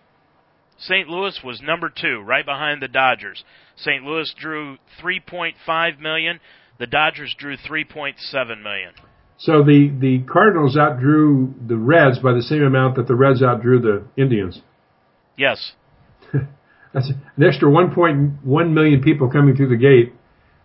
St. 0.83 1.09
Louis 1.09 1.39
was 1.45 1.61
number 1.63 1.89
two, 1.89 2.21
right 2.21 2.45
behind 2.45 2.83
the 2.83 2.89
Dodgers. 2.89 3.45
St. 3.77 4.03
Louis 4.03 4.33
drew 4.37 4.79
3.5 5.01 6.01
million. 6.01 6.41
The 6.79 6.87
Dodgers 6.87 7.35
drew 7.39 7.57
3.7 7.57 8.63
million. 8.63 8.93
So 9.39 9.63
the 9.63 9.93
the 9.99 10.25
Cardinals 10.31 10.77
outdrew 10.77 11.55
the 11.67 11.77
Reds 11.77 12.19
by 12.19 12.33
the 12.33 12.43
same 12.43 12.63
amount 12.63 12.97
that 12.97 13.09
the 13.09 13.15
Reds 13.15 13.43
outdrew 13.43 13.81
the 13.81 14.05
Indians. 14.21 14.61
Yes. 15.37 15.73
That's 16.95 17.11
an 17.11 17.43
extra 17.43 17.69
1.1 17.69 18.73
million 18.73 19.03
people 19.03 19.31
coming 19.31 19.57
through 19.57 19.69
the 19.69 19.77
gate. 19.77 20.13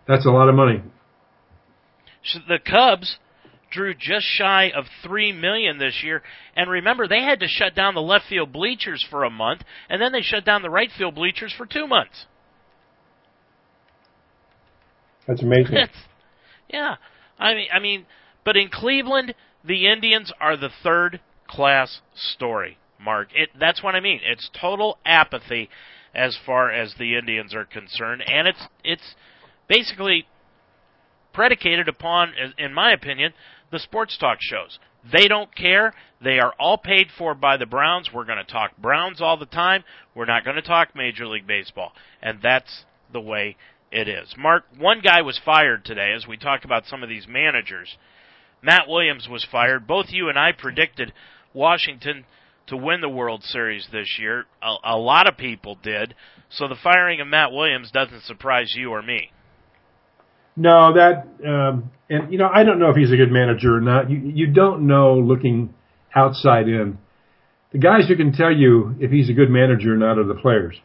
That's 0.06 0.26
a 0.26 0.30
lot 0.30 0.48
of 0.48 0.54
money. 0.54 0.82
So 2.22 2.40
the 2.46 2.58
Cubs 2.58 3.18
drew 3.70 3.94
just 3.94 4.26
shy 4.26 4.70
of 4.74 4.86
3 5.02 5.32
million 5.32 5.78
this 5.78 6.02
year. 6.02 6.22
And 6.56 6.70
remember, 6.70 7.06
they 7.06 7.22
had 7.22 7.40
to 7.40 7.46
shut 7.48 7.74
down 7.74 7.94
the 7.94 8.00
left 8.00 8.26
field 8.28 8.52
bleachers 8.52 9.04
for 9.08 9.24
a 9.24 9.30
month, 9.30 9.62
and 9.88 10.00
then 10.00 10.12
they 10.12 10.22
shut 10.22 10.44
down 10.44 10.62
the 10.62 10.70
right 10.70 10.90
field 10.96 11.14
bleachers 11.14 11.52
for 11.56 11.66
2 11.66 11.86
months. 11.86 12.26
That's 15.26 15.42
amazing. 15.42 15.76
yeah. 16.68 16.96
I 17.38 17.54
mean 17.54 17.68
I 17.72 17.78
mean, 17.78 18.06
but 18.44 18.56
in 18.56 18.70
Cleveland, 18.70 19.34
the 19.62 19.86
Indians 19.86 20.32
are 20.40 20.56
the 20.56 20.70
third 20.82 21.20
class 21.46 22.00
story, 22.14 22.78
Mark. 22.98 23.28
It 23.34 23.50
that's 23.58 23.82
what 23.82 23.94
I 23.94 24.00
mean. 24.00 24.20
It's 24.24 24.50
total 24.58 24.98
apathy 25.04 25.68
as 26.14 26.36
far 26.46 26.70
as 26.70 26.94
the 26.98 27.16
Indians 27.16 27.54
are 27.54 27.66
concerned, 27.66 28.22
and 28.26 28.48
it's 28.48 28.62
it's 28.82 29.14
basically 29.68 30.26
predicated 31.34 31.88
upon, 31.88 32.32
in 32.56 32.72
my 32.74 32.92
opinion, 32.92 33.32
the 33.70 33.78
sports 33.78 34.16
talk 34.18 34.38
shows. 34.40 34.78
They 35.12 35.28
don't 35.28 35.54
care. 35.54 35.94
They 36.22 36.38
are 36.38 36.54
all 36.58 36.78
paid 36.78 37.08
for 37.16 37.34
by 37.34 37.56
the 37.56 37.66
Browns. 37.66 38.10
We're 38.12 38.24
going 38.24 38.44
to 38.44 38.52
talk 38.52 38.76
Browns 38.76 39.20
all 39.20 39.36
the 39.36 39.46
time. 39.46 39.84
We're 40.14 40.26
not 40.26 40.44
going 40.44 40.56
to 40.56 40.62
talk 40.62 40.94
Major 40.94 41.26
League 41.26 41.46
Baseball. 41.46 41.92
And 42.20 42.40
that's 42.42 42.84
the 43.12 43.20
way 43.20 43.56
it 43.90 44.08
is. 44.08 44.34
Mark, 44.36 44.64
one 44.76 45.00
guy 45.00 45.22
was 45.22 45.40
fired 45.42 45.84
today 45.84 46.12
as 46.14 46.26
we 46.26 46.36
talk 46.36 46.64
about 46.64 46.86
some 46.86 47.02
of 47.02 47.08
these 47.08 47.26
managers. 47.28 47.96
Matt 48.60 48.88
Williams 48.88 49.28
was 49.30 49.46
fired. 49.50 49.86
Both 49.86 50.06
you 50.10 50.28
and 50.28 50.38
I 50.38 50.52
predicted 50.52 51.12
Washington 51.54 52.24
to 52.66 52.76
win 52.76 53.00
the 53.00 53.08
World 53.08 53.42
Series 53.42 53.88
this 53.92 54.18
year. 54.18 54.44
A, 54.62 54.74
a 54.84 54.96
lot 54.98 55.28
of 55.28 55.38
people 55.38 55.78
did. 55.82 56.14
So 56.50 56.68
the 56.68 56.76
firing 56.82 57.20
of 57.20 57.28
Matt 57.28 57.52
Williams 57.52 57.90
doesn't 57.90 58.24
surprise 58.24 58.74
you 58.76 58.90
or 58.90 59.02
me. 59.02 59.30
No, 60.58 60.92
that 60.94 61.28
um, 61.48 61.90
and 62.10 62.32
you 62.32 62.38
know 62.38 62.48
I 62.52 62.64
don't 62.64 62.80
know 62.80 62.90
if 62.90 62.96
he's 62.96 63.12
a 63.12 63.16
good 63.16 63.30
manager 63.30 63.76
or 63.76 63.80
not. 63.80 64.10
You 64.10 64.18
you 64.18 64.46
don't 64.48 64.88
know 64.88 65.14
looking 65.14 65.72
outside 66.14 66.68
in. 66.68 66.98
The 67.70 67.78
guys 67.78 68.08
who 68.08 68.16
can 68.16 68.32
tell 68.32 68.50
you 68.50 68.96
if 68.98 69.12
he's 69.12 69.30
a 69.30 69.34
good 69.34 69.50
manager 69.50 69.94
or 69.94 69.96
not 69.96 70.18
are 70.18 70.24
the 70.24 70.34
players, 70.34 70.76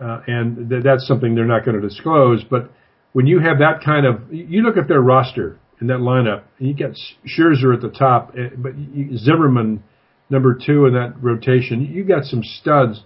uh, 0.00 0.20
and 0.26 0.70
th- 0.70 0.82
that's 0.82 1.06
something 1.06 1.34
they're 1.34 1.44
not 1.44 1.66
going 1.66 1.78
to 1.78 1.86
disclose. 1.86 2.42
But 2.42 2.70
when 3.12 3.26
you 3.26 3.40
have 3.40 3.58
that 3.58 3.84
kind 3.84 4.06
of, 4.06 4.32
you 4.32 4.62
look 4.62 4.78
at 4.78 4.88
their 4.88 5.00
roster 5.00 5.58
in 5.80 5.88
that 5.88 5.98
lineup. 5.98 6.44
You 6.58 6.72
get 6.72 6.96
Scherzer 7.26 7.74
at 7.74 7.82
the 7.82 7.90
top, 7.90 8.34
eh, 8.38 8.48
but 8.56 8.72
Zimmermann 9.18 9.82
number 10.30 10.54
two 10.54 10.86
in 10.86 10.94
that 10.94 11.22
rotation. 11.22 11.84
You 11.84 12.04
got 12.04 12.24
some 12.24 12.42
studs, 12.42 13.02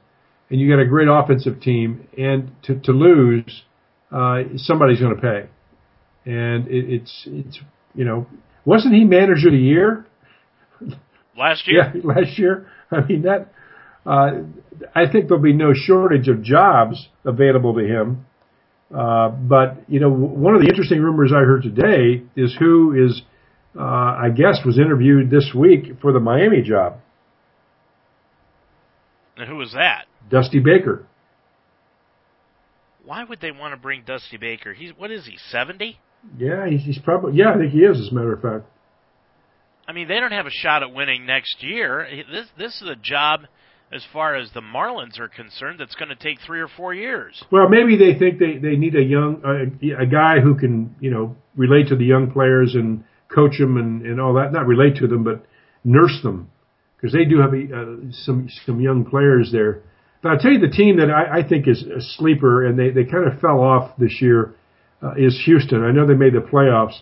and 0.50 0.60
you 0.60 0.70
got 0.70 0.80
a 0.80 0.86
great 0.86 1.08
offensive 1.10 1.60
team. 1.60 2.06
And 2.16 2.52
to 2.64 2.78
to 2.80 2.92
lose 2.92 3.64
uh, 4.12 4.42
somebody's 4.56 5.00
going 5.00 5.14
to 5.14 5.20
pay. 5.20 5.48
And 6.30 6.68
it, 6.68 6.92
it's 6.92 7.22
it's 7.26 7.60
you 7.94 8.04
know 8.04 8.26
wasn't 8.64 8.94
he 8.94 9.04
manager 9.04 9.48
of 9.48 9.52
the 9.52 9.58
year 9.58 10.06
last 11.36 11.62
year? 11.66 11.92
Yeah, 11.94 12.00
last 12.04 12.38
year. 12.38 12.66
I 12.90 13.00
mean 13.06 13.22
that. 13.22 13.52
Uh, 14.06 14.44
I 14.94 15.10
think 15.10 15.28
there'll 15.28 15.42
be 15.42 15.52
no 15.52 15.72
shortage 15.74 16.28
of 16.28 16.42
jobs 16.42 17.08
available 17.24 17.74
to 17.74 17.84
him. 17.84 18.26
Uh, 18.94 19.28
but 19.28 19.82
you 19.88 20.00
know, 20.00 20.10
one 20.10 20.54
of 20.54 20.62
the 20.62 20.68
interesting 20.68 21.00
rumors 21.00 21.30
I 21.32 21.40
heard 21.40 21.62
today 21.62 22.22
is 22.36 22.56
who 22.58 22.94
is, 23.06 23.22
uh, 23.78 23.82
I 23.82 24.30
guess, 24.34 24.60
was 24.64 24.78
interviewed 24.78 25.30
this 25.30 25.52
week 25.54 26.00
for 26.00 26.12
the 26.12 26.20
Miami 26.20 26.62
job. 26.62 26.96
And 29.36 29.48
who 29.48 29.56
was 29.56 29.72
that? 29.72 30.06
Dusty 30.30 30.58
Baker 30.58 31.06
why 33.08 33.24
would 33.24 33.40
they 33.40 33.52
want 33.52 33.72
to 33.72 33.80
bring 33.80 34.02
Dusty 34.06 34.36
Baker? 34.36 34.74
He's 34.74 34.92
what 34.96 35.10
is 35.10 35.24
he, 35.24 35.38
seventy? 35.50 35.98
Yeah, 36.36 36.68
he's, 36.68 36.84
he's 36.84 36.98
probably 36.98 37.38
yeah, 37.38 37.54
I 37.54 37.56
think 37.56 37.72
he 37.72 37.78
is. 37.78 37.98
As 37.98 38.12
a 38.12 38.14
matter 38.14 38.34
of 38.34 38.42
fact. 38.42 38.70
I 39.88 39.92
mean, 39.92 40.08
they 40.08 40.20
don't 40.20 40.32
have 40.32 40.44
a 40.44 40.50
shot 40.50 40.82
at 40.82 40.92
winning 40.92 41.24
next 41.24 41.62
year. 41.62 42.06
This 42.30 42.46
this 42.58 42.82
is 42.82 42.88
a 42.88 42.96
job, 42.96 43.46
as 43.90 44.04
far 44.12 44.36
as 44.36 44.50
the 44.52 44.60
Marlins 44.60 45.18
are 45.18 45.28
concerned, 45.28 45.80
that's 45.80 45.94
going 45.94 46.10
to 46.10 46.16
take 46.16 46.38
three 46.44 46.60
or 46.60 46.68
four 46.68 46.92
years. 46.92 47.42
Well, 47.50 47.70
maybe 47.70 47.96
they 47.96 48.18
think 48.18 48.38
they 48.38 48.58
they 48.58 48.76
need 48.76 48.94
a 48.94 49.02
young 49.02 49.40
a, 49.42 50.02
a 50.02 50.06
guy 50.06 50.40
who 50.40 50.54
can 50.54 50.94
you 51.00 51.10
know 51.10 51.34
relate 51.56 51.88
to 51.88 51.96
the 51.96 52.04
young 52.04 52.30
players 52.30 52.74
and 52.74 53.04
coach 53.34 53.58
them 53.58 53.78
and, 53.78 54.02
and 54.02 54.20
all 54.20 54.34
that. 54.34 54.52
Not 54.52 54.66
relate 54.66 54.96
to 54.96 55.06
them, 55.06 55.24
but 55.24 55.46
nurse 55.82 56.20
them 56.22 56.50
because 56.96 57.14
they 57.14 57.24
do 57.24 57.40
have 57.40 57.54
a, 57.54 57.64
uh, 57.74 58.12
some 58.26 58.50
some 58.66 58.82
young 58.82 59.06
players 59.06 59.48
there. 59.50 59.82
But 60.22 60.32
I'll 60.32 60.38
tell 60.38 60.50
you 60.50 60.58
the 60.58 60.68
team 60.68 60.98
that 60.98 61.10
I, 61.10 61.38
I 61.38 61.48
think 61.48 61.68
is 61.68 61.82
a 61.82 62.00
sleeper 62.00 62.66
and 62.66 62.78
they, 62.78 62.90
they 62.90 63.04
kind 63.04 63.26
of 63.26 63.40
fell 63.40 63.60
off 63.60 63.96
this 63.98 64.20
year 64.20 64.54
uh, 65.02 65.14
is 65.16 65.40
Houston. 65.44 65.84
I 65.84 65.92
know 65.92 66.06
they 66.06 66.14
made 66.14 66.34
the 66.34 66.40
playoffs, 66.40 67.00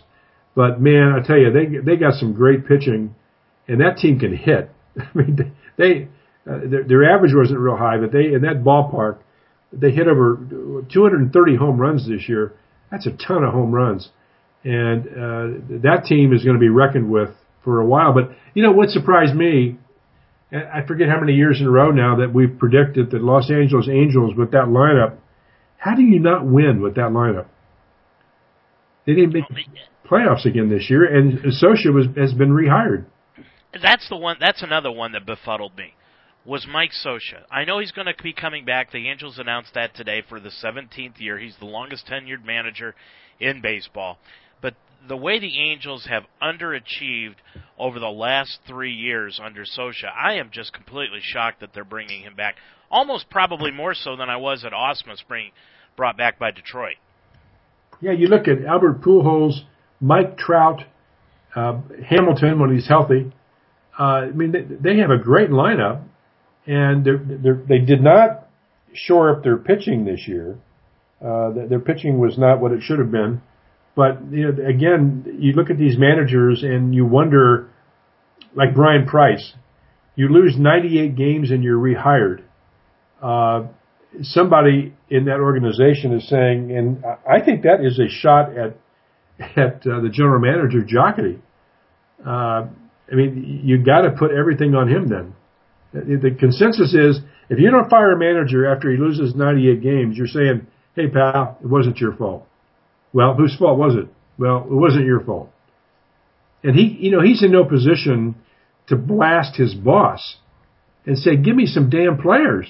but 0.55 0.79
man, 0.79 1.13
I 1.13 1.25
tell 1.25 1.37
you 1.37 1.51
they 1.51 1.79
they 1.83 1.97
got 1.97 2.13
some 2.13 2.33
great 2.33 2.67
pitching, 2.67 3.15
and 3.67 3.81
that 3.81 3.97
team 3.97 4.19
can 4.19 4.35
hit. 4.35 4.69
I 4.99 5.07
mean 5.15 5.55
they 5.77 6.07
uh, 6.49 6.59
their, 6.69 6.83
their 6.83 7.15
average 7.15 7.33
wasn't 7.33 7.59
real 7.59 7.77
high, 7.77 7.97
but 7.97 8.11
they 8.11 8.33
in 8.33 8.41
that 8.43 8.63
ballpark 8.63 9.19
they 9.73 9.91
hit 9.91 10.07
over 10.07 10.37
230 10.91 11.55
home 11.55 11.77
runs 11.77 12.07
this 12.07 12.29
year. 12.29 12.53
That's 12.91 13.05
a 13.05 13.11
ton 13.11 13.43
of 13.43 13.53
home 13.53 13.71
runs, 13.71 14.09
and 14.63 15.07
uh, 15.07 15.81
that 15.83 16.05
team 16.07 16.33
is 16.33 16.43
going 16.43 16.55
to 16.55 16.59
be 16.59 16.69
reckoned 16.69 17.09
with 17.11 17.29
for 17.63 17.81
a 17.81 17.85
while. 17.85 18.13
But 18.13 18.31
you 18.53 18.63
know 18.63 18.71
what 18.71 18.89
surprised 18.89 19.35
me? 19.35 19.77
I 20.51 20.85
forget 20.87 21.09
how 21.09 21.19
many 21.19 21.33
years 21.33 21.59
in 21.59 21.67
a 21.67 21.69
row 21.69 21.91
now 21.91 22.17
that 22.17 22.33
we've 22.33 22.57
predicted 22.57 23.11
that 23.11 23.21
Los 23.21 23.51
Angeles 23.51 23.89
Angels 23.89 24.35
with 24.37 24.51
that 24.51 24.65
lineup. 24.65 25.17
How 25.77 25.95
do 25.95 26.01
you 26.01 26.19
not 26.19 26.45
win 26.45 26.81
with 26.81 26.95
that 26.95 27.11
lineup? 27.11 27.47
They 29.05 29.13
didn't 29.13 29.33
make 29.33 29.45
playoffs 30.09 30.45
again 30.45 30.69
this 30.69 30.89
year, 30.89 31.03
and 31.03 31.39
Scioscia 31.39 31.93
was 31.93 32.07
has 32.17 32.33
been 32.33 32.49
rehired. 32.49 33.05
That's 33.81 34.07
the 34.09 34.17
one. 34.17 34.37
That's 34.39 34.63
another 34.63 34.91
one 34.91 35.11
that 35.13 35.25
befuddled 35.25 35.77
me 35.77 35.93
was 36.45 36.65
Mike 36.71 36.91
Scioscia. 36.91 37.43
I 37.51 37.65
know 37.65 37.79
he's 37.79 37.91
going 37.91 38.07
to 38.07 38.23
be 38.23 38.31
coming 38.31 38.63
back. 38.63 38.91
The 38.91 39.09
Angels 39.09 39.37
announced 39.37 39.73
that 39.73 39.95
today 39.95 40.23
for 40.27 40.39
the 40.39 40.51
17th 40.63 41.19
year. 41.19 41.37
He's 41.37 41.57
the 41.59 41.65
longest 41.65 42.07
tenured 42.07 42.45
manager 42.45 42.95
in 43.39 43.61
baseball. 43.61 44.17
But 44.61 44.75
the 45.07 45.17
way 45.17 45.39
the 45.39 45.59
Angels 45.59 46.07
have 46.09 46.23
underachieved 46.41 47.35
over 47.77 47.99
the 47.99 48.07
last 48.07 48.59
three 48.67 48.93
years 48.93 49.39
under 49.43 49.63
Scioscia, 49.63 50.11
I 50.15 50.35
am 50.35 50.49
just 50.51 50.73
completely 50.73 51.19
shocked 51.21 51.61
that 51.61 51.73
they're 51.73 51.83
bringing 51.85 52.21
him 52.21 52.35
back. 52.35 52.55
Almost 52.89 53.29
probably 53.29 53.71
more 53.71 53.93
so 53.93 54.15
than 54.15 54.29
I 54.29 54.37
was 54.37 54.63
at 54.63 54.71
Ausmus 54.71 55.19
being 55.29 55.51
brought 55.95 56.17
back 56.17 56.39
by 56.39 56.51
Detroit. 56.51 56.95
Yeah, 57.99 58.11
you 58.11 58.27
look 58.27 58.47
at 58.47 58.63
Albert 58.63 59.01
Pujols, 59.01 59.61
Mike 59.99 60.37
Trout, 60.37 60.83
uh, 61.55 61.79
Hamilton 62.07 62.59
when 62.59 62.73
he's 62.73 62.87
healthy. 62.87 63.31
Uh, 63.99 64.03
I 64.03 64.31
mean, 64.31 64.51
they, 64.51 64.61
they 64.61 64.99
have 64.99 65.09
a 65.09 65.17
great 65.17 65.49
lineup, 65.49 66.03
and 66.67 67.03
they're, 67.03 67.17
they're, 67.17 67.61
they 67.67 67.79
did 67.79 68.01
not 68.01 68.47
shore 68.93 69.35
up 69.35 69.43
their 69.43 69.57
pitching 69.57 70.05
this 70.05 70.27
year. 70.27 70.57
Uh, 71.19 71.49
their 71.67 71.79
pitching 71.79 72.19
was 72.19 72.37
not 72.37 72.59
what 72.59 72.71
it 72.71 72.83
should 72.83 72.99
have 72.99 73.11
been. 73.11 73.41
But 73.97 74.31
you 74.31 74.43
know, 74.43 74.63
again, 74.63 75.39
you 75.39 75.53
look 75.53 75.71
at 75.71 75.79
these 75.79 75.97
managers 75.97 76.61
and 76.61 76.93
you 76.93 77.03
wonder, 77.03 77.71
like 78.53 78.75
Bryan 78.75 79.07
Price, 79.07 79.53
you 80.15 80.29
lose 80.29 80.55
98 80.55 81.15
games 81.15 81.49
and 81.49 81.63
you're 81.63 81.79
rehired. 81.79 82.43
Uh, 83.19 83.69
somebody 84.21 84.93
in 85.09 85.25
that 85.25 85.39
organization 85.39 86.13
is 86.13 86.29
saying, 86.29 86.71
and 86.77 87.03
I 87.27 87.43
think 87.43 87.63
that 87.63 87.83
is 87.83 87.97
a 87.97 88.07
shot 88.07 88.55
at 88.55 88.77
at 89.57 89.87
uh, 89.87 89.99
the 90.01 90.09
general 90.13 90.39
manager 90.39 90.83
Jocketty. 90.83 91.39
Uh, 92.23 92.67
I 93.11 93.15
mean, 93.15 93.61
you 93.63 93.83
got 93.83 94.01
to 94.01 94.11
put 94.11 94.29
everything 94.29 94.75
on 94.75 94.87
him 94.87 95.07
then. 95.07 95.33
The 95.93 96.35
consensus 96.37 96.93
is 96.93 97.19
if 97.49 97.57
you 97.57 97.71
don't 97.71 97.89
fire 97.89 98.11
a 98.11 98.19
manager 98.19 98.71
after 98.71 98.91
he 98.91 98.97
loses 98.97 99.33
98 99.33 99.81
games, 99.81 100.17
you're 100.17 100.27
saying, 100.27 100.67
hey, 100.95 101.07
pal, 101.07 101.57
it 101.63 101.67
wasn't 101.67 101.97
your 101.97 102.15
fault. 102.15 102.47
Well, 103.13 103.35
whose 103.35 103.55
fault 103.57 103.77
was 103.77 103.95
it? 103.95 104.07
Well, 104.37 104.63
it 104.63 104.73
wasn't 104.73 105.05
your 105.05 105.21
fault. 105.21 105.49
And 106.63 106.75
he, 106.75 106.97
you 106.99 107.11
know, 107.11 107.21
he's 107.21 107.43
in 107.43 107.51
no 107.51 107.63
position 107.63 108.35
to 108.87 108.95
blast 108.95 109.55
his 109.57 109.73
boss 109.73 110.37
and 111.05 111.17
say, 111.17 111.35
give 111.35 111.55
me 111.55 111.65
some 111.65 111.89
damn 111.89 112.17
players 112.17 112.67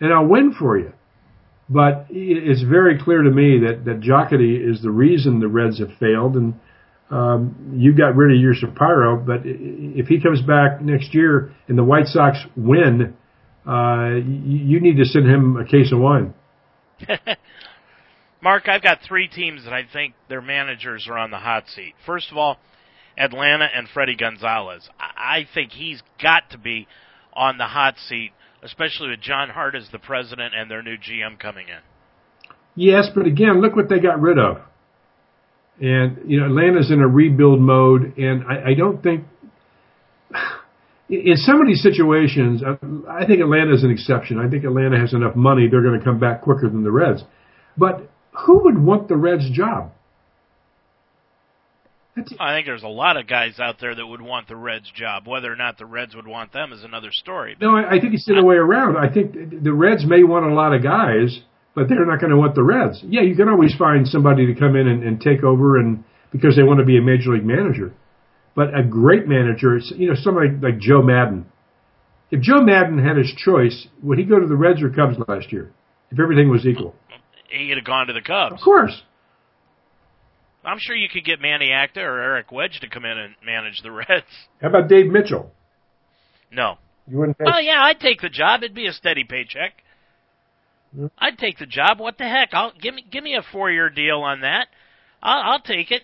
and 0.00 0.12
I'll 0.12 0.26
win 0.26 0.54
for 0.58 0.78
you. 0.78 0.92
But 1.68 2.06
it's 2.10 2.62
very 2.62 2.98
clear 3.02 3.22
to 3.22 3.30
me 3.30 3.60
that, 3.66 3.84
that 3.84 4.00
Jocketty 4.00 4.70
is 4.70 4.82
the 4.82 4.90
reason 4.90 5.40
the 5.40 5.48
Reds 5.48 5.80
have 5.80 5.90
failed 5.98 6.34
and 6.34 6.54
um, 7.10 7.74
you 7.76 7.94
got 7.94 8.16
rid 8.16 8.36
of 8.36 8.40
your 8.40 8.54
Shapiro, 8.54 9.16
but 9.16 9.40
if 9.44 10.08
he 10.08 10.20
comes 10.20 10.42
back 10.42 10.82
next 10.82 11.14
year 11.14 11.52
and 11.66 11.78
the 11.78 11.84
White 11.84 12.06
Sox 12.06 12.38
win, 12.54 13.14
uh, 13.66 14.10
you 14.14 14.80
need 14.80 14.96
to 14.98 15.06
send 15.06 15.26
him 15.26 15.56
a 15.56 15.64
case 15.64 15.90
of 15.90 16.00
wine. 16.00 16.34
Mark, 18.40 18.68
I've 18.68 18.82
got 18.82 19.00
three 19.06 19.28
teams 19.28 19.64
that 19.64 19.72
I 19.72 19.82
think 19.92 20.14
their 20.28 20.40
managers 20.40 21.06
are 21.10 21.18
on 21.18 21.30
the 21.30 21.38
hot 21.38 21.64
seat. 21.68 21.94
First 22.06 22.30
of 22.30 22.36
all, 22.36 22.58
Atlanta 23.16 23.66
and 23.74 23.88
Fredi 23.88 24.18
Gonzalez. 24.18 24.88
I 24.98 25.46
think 25.54 25.72
he's 25.72 26.02
got 26.22 26.50
to 26.50 26.58
be 26.58 26.86
on 27.32 27.58
the 27.58 27.64
hot 27.64 27.96
seat, 28.08 28.30
especially 28.62 29.10
with 29.10 29.20
John 29.20 29.48
Hart 29.48 29.74
as 29.74 29.88
the 29.90 29.98
president 29.98 30.54
and 30.54 30.70
their 30.70 30.82
new 30.82 30.96
GM 30.96 31.38
coming 31.38 31.66
in. 31.68 31.80
Yes, 32.76 33.08
but 33.12 33.26
again, 33.26 33.60
look 33.60 33.74
what 33.74 33.88
they 33.88 33.98
got 33.98 34.20
rid 34.20 34.38
of. 34.38 34.58
And, 35.80 36.30
you 36.30 36.38
know, 36.38 36.46
Atlanta's 36.46 36.92
in 36.92 37.00
a 37.00 37.08
rebuild 37.08 37.60
mode, 37.60 38.16
and 38.18 38.44
I, 38.44 38.70
I 38.70 38.74
don't 38.74 39.02
think, 39.02 39.24
in 41.08 41.36
some 41.36 41.60
of 41.60 41.66
these 41.66 41.82
situations, 41.82 42.62
uh, 42.62 42.76
I 43.10 43.26
think 43.26 43.40
Atlanta 43.40 43.74
is 43.74 43.82
an 43.82 43.90
exception. 43.90 44.38
I 44.38 44.48
think 44.48 44.64
Atlanta 44.64 44.98
has 44.98 45.12
enough 45.12 45.34
money, 45.34 45.66
they're 45.68 45.82
going 45.82 45.98
to 45.98 46.04
come 46.04 46.20
back 46.20 46.42
quicker 46.42 46.68
than 46.68 46.84
the 46.84 46.92
Reds. 46.92 47.24
But 47.76 48.08
who 48.46 48.64
would 48.64 48.78
want 48.78 49.08
the 49.08 49.16
Reds 49.16 49.50
job? 49.50 49.92
I 52.40 52.56
think 52.56 52.66
there's 52.66 52.82
a 52.82 52.88
lot 52.88 53.16
of 53.16 53.28
guys 53.28 53.60
out 53.60 53.76
there 53.80 53.94
that 53.94 54.06
would 54.06 54.20
want 54.20 54.48
the 54.48 54.56
Reds 54.56 54.90
job. 54.92 55.28
Whether 55.28 55.52
or 55.52 55.56
not 55.56 55.78
the 55.78 55.86
Reds 55.86 56.16
would 56.16 56.26
want 56.26 56.52
them 56.52 56.72
is 56.72 56.82
another 56.82 57.10
story. 57.12 57.56
No, 57.60 57.76
I, 57.76 57.96
I 57.96 58.00
think 58.00 58.14
it's 58.14 58.26
the 58.26 58.32
other 58.32 58.44
way 58.44 58.56
around. 58.56 58.96
I 58.96 59.12
think 59.12 59.62
the 59.62 59.72
Reds 59.72 60.04
may 60.04 60.24
want 60.24 60.46
a 60.46 60.52
lot 60.52 60.74
of 60.74 60.82
guys, 60.82 61.40
but 61.74 61.88
they're 61.88 62.04
not 62.04 62.20
going 62.20 62.30
to 62.30 62.36
want 62.36 62.54
the 62.56 62.64
Reds. 62.64 63.00
Yeah, 63.06 63.22
you 63.22 63.36
can 63.36 63.48
always 63.48 63.74
find 63.76 64.06
somebody 64.06 64.46
to 64.46 64.58
come 64.58 64.74
in 64.74 64.88
and, 64.88 65.04
and 65.04 65.20
take 65.20 65.44
over, 65.44 65.78
and 65.78 66.02
because 66.32 66.56
they 66.56 66.64
want 66.64 66.80
to 66.80 66.84
be 66.84 66.98
a 66.98 67.02
major 67.02 67.30
league 67.32 67.44
manager. 67.44 67.92
But 68.56 68.76
a 68.76 68.82
great 68.82 69.28
manager, 69.28 69.78
you 69.94 70.08
know, 70.08 70.16
somebody 70.16 70.48
like 70.60 70.80
Joe 70.80 71.02
Maddon. 71.02 71.46
If 72.30 72.40
Joe 72.40 72.62
Maddon 72.62 72.98
had 72.98 73.16
his 73.16 73.32
choice, 73.36 73.86
would 74.02 74.18
he 74.18 74.24
go 74.24 74.40
to 74.40 74.46
the 74.46 74.56
Reds 74.56 74.82
or 74.82 74.90
Cubs 74.90 75.16
last 75.28 75.52
year? 75.52 75.72
If 76.10 76.18
everything 76.18 76.50
was 76.50 76.66
equal, 76.66 76.94
he'd 77.48 77.76
have 77.76 77.84
gone 77.84 78.06
to 78.06 78.12
the 78.12 78.22
Cubs. 78.22 78.54
Of 78.54 78.60
course. 78.60 79.02
I'm 80.64 80.78
sure 80.78 80.94
you 80.94 81.08
could 81.08 81.24
get 81.24 81.40
Manny 81.40 81.70
Acta 81.72 82.00
or 82.00 82.20
Eric 82.20 82.52
Wedge 82.52 82.80
to 82.80 82.88
come 82.88 83.04
in 83.04 83.16
and 83.16 83.34
manage 83.44 83.80
the 83.82 83.90
Reds. 83.90 84.26
How 84.60 84.68
about 84.68 84.88
Dave 84.88 85.06
Mitchell? 85.06 85.50
No. 86.52 86.78
You 87.06 87.18
wouldn't. 87.18 87.38
Well, 87.38 87.54
oh, 87.56 87.60
yeah, 87.60 87.80
I'd 87.80 88.00
take 88.00 88.20
the 88.20 88.28
job. 88.28 88.62
It'd 88.62 88.74
be 88.74 88.86
a 88.86 88.92
steady 88.92 89.24
paycheck. 89.24 89.82
Mm-hmm. 90.94 91.06
I'd 91.18 91.38
take 91.38 91.58
the 91.58 91.66
job. 91.66 92.00
What 92.00 92.18
the 92.18 92.24
heck? 92.24 92.50
I'll 92.52 92.72
give 92.80 92.94
me 92.94 93.04
give 93.10 93.22
me 93.22 93.34
a 93.34 93.42
four 93.52 93.70
year 93.70 93.90
deal 93.90 94.20
on 94.20 94.40
that. 94.40 94.68
I'll, 95.22 95.52
I'll 95.52 95.60
take 95.60 95.90
it. 95.90 96.02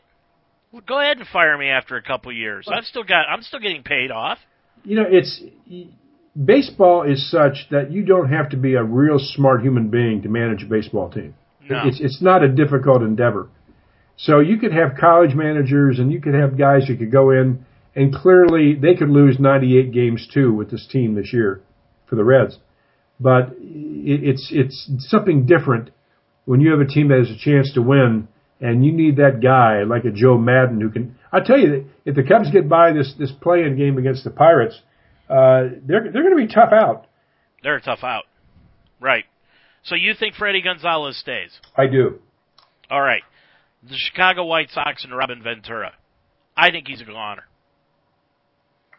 Go 0.87 1.01
ahead 1.01 1.19
and 1.19 1.27
fire 1.27 1.57
me 1.57 1.69
after 1.69 1.97
a 1.97 2.03
couple 2.03 2.33
years. 2.33 2.69
I've 2.71 2.85
still 2.85 3.05
got. 3.05 3.27
I'm 3.29 3.43
still 3.43 3.61
getting 3.61 3.83
paid 3.83 4.11
off. 4.11 4.39
You 4.83 4.97
know, 4.97 5.05
it's 5.09 5.41
baseball 6.43 7.03
is 7.03 7.30
such 7.30 7.68
that 7.70 7.91
you 7.91 8.05
don't 8.05 8.30
have 8.30 8.51
to 8.51 8.57
be 8.57 8.74
a 8.74 8.82
real 8.82 9.18
smart 9.18 9.62
human 9.62 9.89
being 9.89 10.22
to 10.22 10.28
manage 10.28 10.62
a 10.62 10.66
baseball 10.66 11.11
team. 11.11 11.35
No. 11.68 11.82
It's 11.87 12.01
it's 12.01 12.20
not 12.20 12.43
a 12.43 12.49
difficult 12.49 13.03
endeavor. 13.03 13.49
So 14.16 14.41
you 14.41 14.59
could 14.59 14.72
have 14.72 14.97
college 14.99 15.35
managers 15.35 15.99
and 15.99 16.12
you 16.12 16.20
could 16.20 16.35
have 16.35 16.59
guys 16.59 16.87
who 16.87 16.97
could 16.97 17.11
go 17.11 17.30
in 17.30 17.64
and 17.97 18.14
clearly 18.14 18.74
they 18.74 18.95
could 18.95 19.09
lose 19.09 19.39
98 19.39 19.93
games 19.93 20.28
too 20.32 20.53
with 20.53 20.70
this 20.70 20.87
team 20.87 21.14
this 21.14 21.32
year 21.32 21.61
for 22.07 22.16
the 22.16 22.24
Reds 22.24 22.59
but 23.20 23.55
it's 23.61 24.49
it's 24.51 24.91
something 25.09 25.47
different 25.47 25.91
when 26.45 26.61
you 26.61 26.70
have 26.72 26.80
a 26.80 26.87
team 26.87 27.09
that 27.09 27.18
has 27.18 27.30
a 27.30 27.39
chance 27.39 27.72
to 27.74 27.82
win, 27.82 28.28
and 28.61 28.85
you 28.85 28.93
need 28.93 29.16
that 29.16 29.41
guy 29.43 29.82
like 29.85 30.05
a 30.05 30.11
Joe 30.11 30.37
Maddon 30.37 30.80
who 30.80 30.91
can. 30.91 31.16
I 31.32 31.41
tell 31.41 31.59
you, 31.59 31.70
that 31.70 31.85
if 32.05 32.14
the 32.16 32.22
Cubs 32.22 32.51
get 32.51 32.68
by 32.68 32.93
this 32.93 33.14
this 33.18 33.32
play-in 33.32 33.76
game 33.76 33.99
against 33.99 34.24
the 34.24 34.30
Pirates, 34.30 34.80
uh, 35.29 35.68
they're 35.85 36.11
they're 36.11 36.22
going 36.22 36.37
to 36.37 36.47
be 36.47 36.53
tough 36.53 36.72
out. 36.72 37.07
They're 37.62 37.77
a 37.77 37.83
tough 37.83 38.03
out, 38.03 38.25
right? 39.01 39.25
So 39.85 39.95
you 39.95 40.14
think 40.14 40.35
Fredi 40.35 40.62
Gonzalez 40.62 41.18
stays? 41.18 41.51
I 41.77 41.87
do. 41.87 42.20
All 42.91 43.03
right, 43.03 43.22
the 43.83 43.97
Chicago 43.97 44.45
White 44.45 44.70
Sox 44.70 45.05
and 45.05 45.16
Robin 45.16 45.43
Ventura. 45.43 45.93
I 46.57 46.70
think 46.70 46.87
he's 46.89 47.01
a 47.01 47.05
goner. 47.05 47.45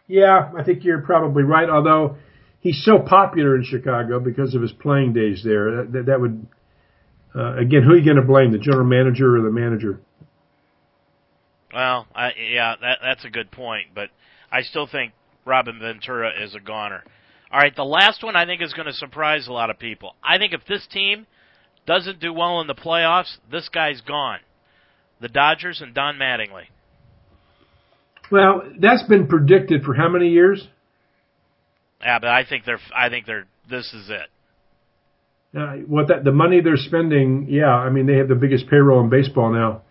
Yeah, 0.07 0.51
I 0.57 0.63
think 0.63 0.83
you're 0.83 1.01
probably 1.01 1.43
right. 1.43 1.69
Although 1.69 2.17
he's 2.65 2.83
so 2.83 2.97
popular 2.97 3.55
in 3.55 3.63
Chicago 3.63 4.19
because 4.19 4.55
of 4.55 4.61
his 4.63 4.71
playing 4.71 5.13
days 5.13 5.43
there. 5.45 5.77
That, 5.77 5.91
that, 5.93 6.05
that 6.07 6.19
would, 6.19 6.47
uh, 7.35 7.57
again, 7.57 7.83
who 7.83 7.91
are 7.91 7.97
you 7.97 8.03
going 8.03 8.17
to 8.17 8.23
blame, 8.23 8.51
the 8.51 8.57
general 8.57 8.85
manager 8.85 9.37
or 9.37 9.41
the 9.43 9.51
manager? 9.51 9.99
Well, 11.71 12.07
I, 12.15 12.31
yeah, 12.51 12.73
that, 12.81 12.99
that's 13.03 13.23
a 13.23 13.29
good 13.29 13.51
point, 13.51 13.89
but 13.93 14.09
I 14.51 14.61
still 14.61 14.87
think 14.87 15.13
Robin 15.45 15.79
Ventura 15.79 16.31
is 16.43 16.55
a 16.55 16.59
goner. 16.59 17.03
All 17.51 17.59
right, 17.59 17.75
the 17.75 17.85
last 17.85 18.23
one 18.23 18.35
I 18.35 18.45
think 18.45 18.61
is 18.61 18.73
going 18.73 18.87
to 18.87 18.93
surprise 18.93 19.47
a 19.47 19.53
lot 19.53 19.69
of 19.69 19.79
people. 19.79 20.15
I 20.23 20.37
think 20.37 20.53
if 20.53 20.65
this 20.67 20.85
team 20.87 21.27
doesn't 21.85 22.19
do 22.19 22.33
well 22.33 22.59
in 22.61 22.67
the 22.67 22.73
playoffs, 22.75 23.37
this 23.51 23.69
guy's 23.69 24.01
gone. 24.01 24.39
The 25.21 25.29
Dodgers 25.29 25.81
and 25.81 25.93
Don 25.93 26.15
Mattingly. 26.15 26.65
Well, 28.31 28.63
that's 28.79 29.03
been 29.03 29.27
predicted 29.27 29.83
for 29.83 29.93
how 29.93 30.09
many 30.09 30.29
years? 30.29 30.67
Yeah, 32.01 32.19
but 32.19 32.29
I 32.29 32.43
think 32.43 32.65
they're. 32.65 32.79
I 32.93 33.09
think 33.09 33.25
they're. 33.25 33.45
This 33.69 33.93
is 33.93 34.09
it. 34.09 34.29
Uh, 35.57 35.75
what 35.87 36.07
that 36.09 36.23
the 36.23 36.31
money 36.31 36.59
they're 36.61 36.75
spending? 36.75 37.47
Yeah, 37.49 37.73
I 37.73 37.89
mean 37.89 38.07
they 38.07 38.17
have 38.17 38.27
the 38.27 38.35
biggest 38.35 38.67
payroll 38.67 39.01
in 39.01 39.09
baseball 39.09 39.53
now, 39.53 39.83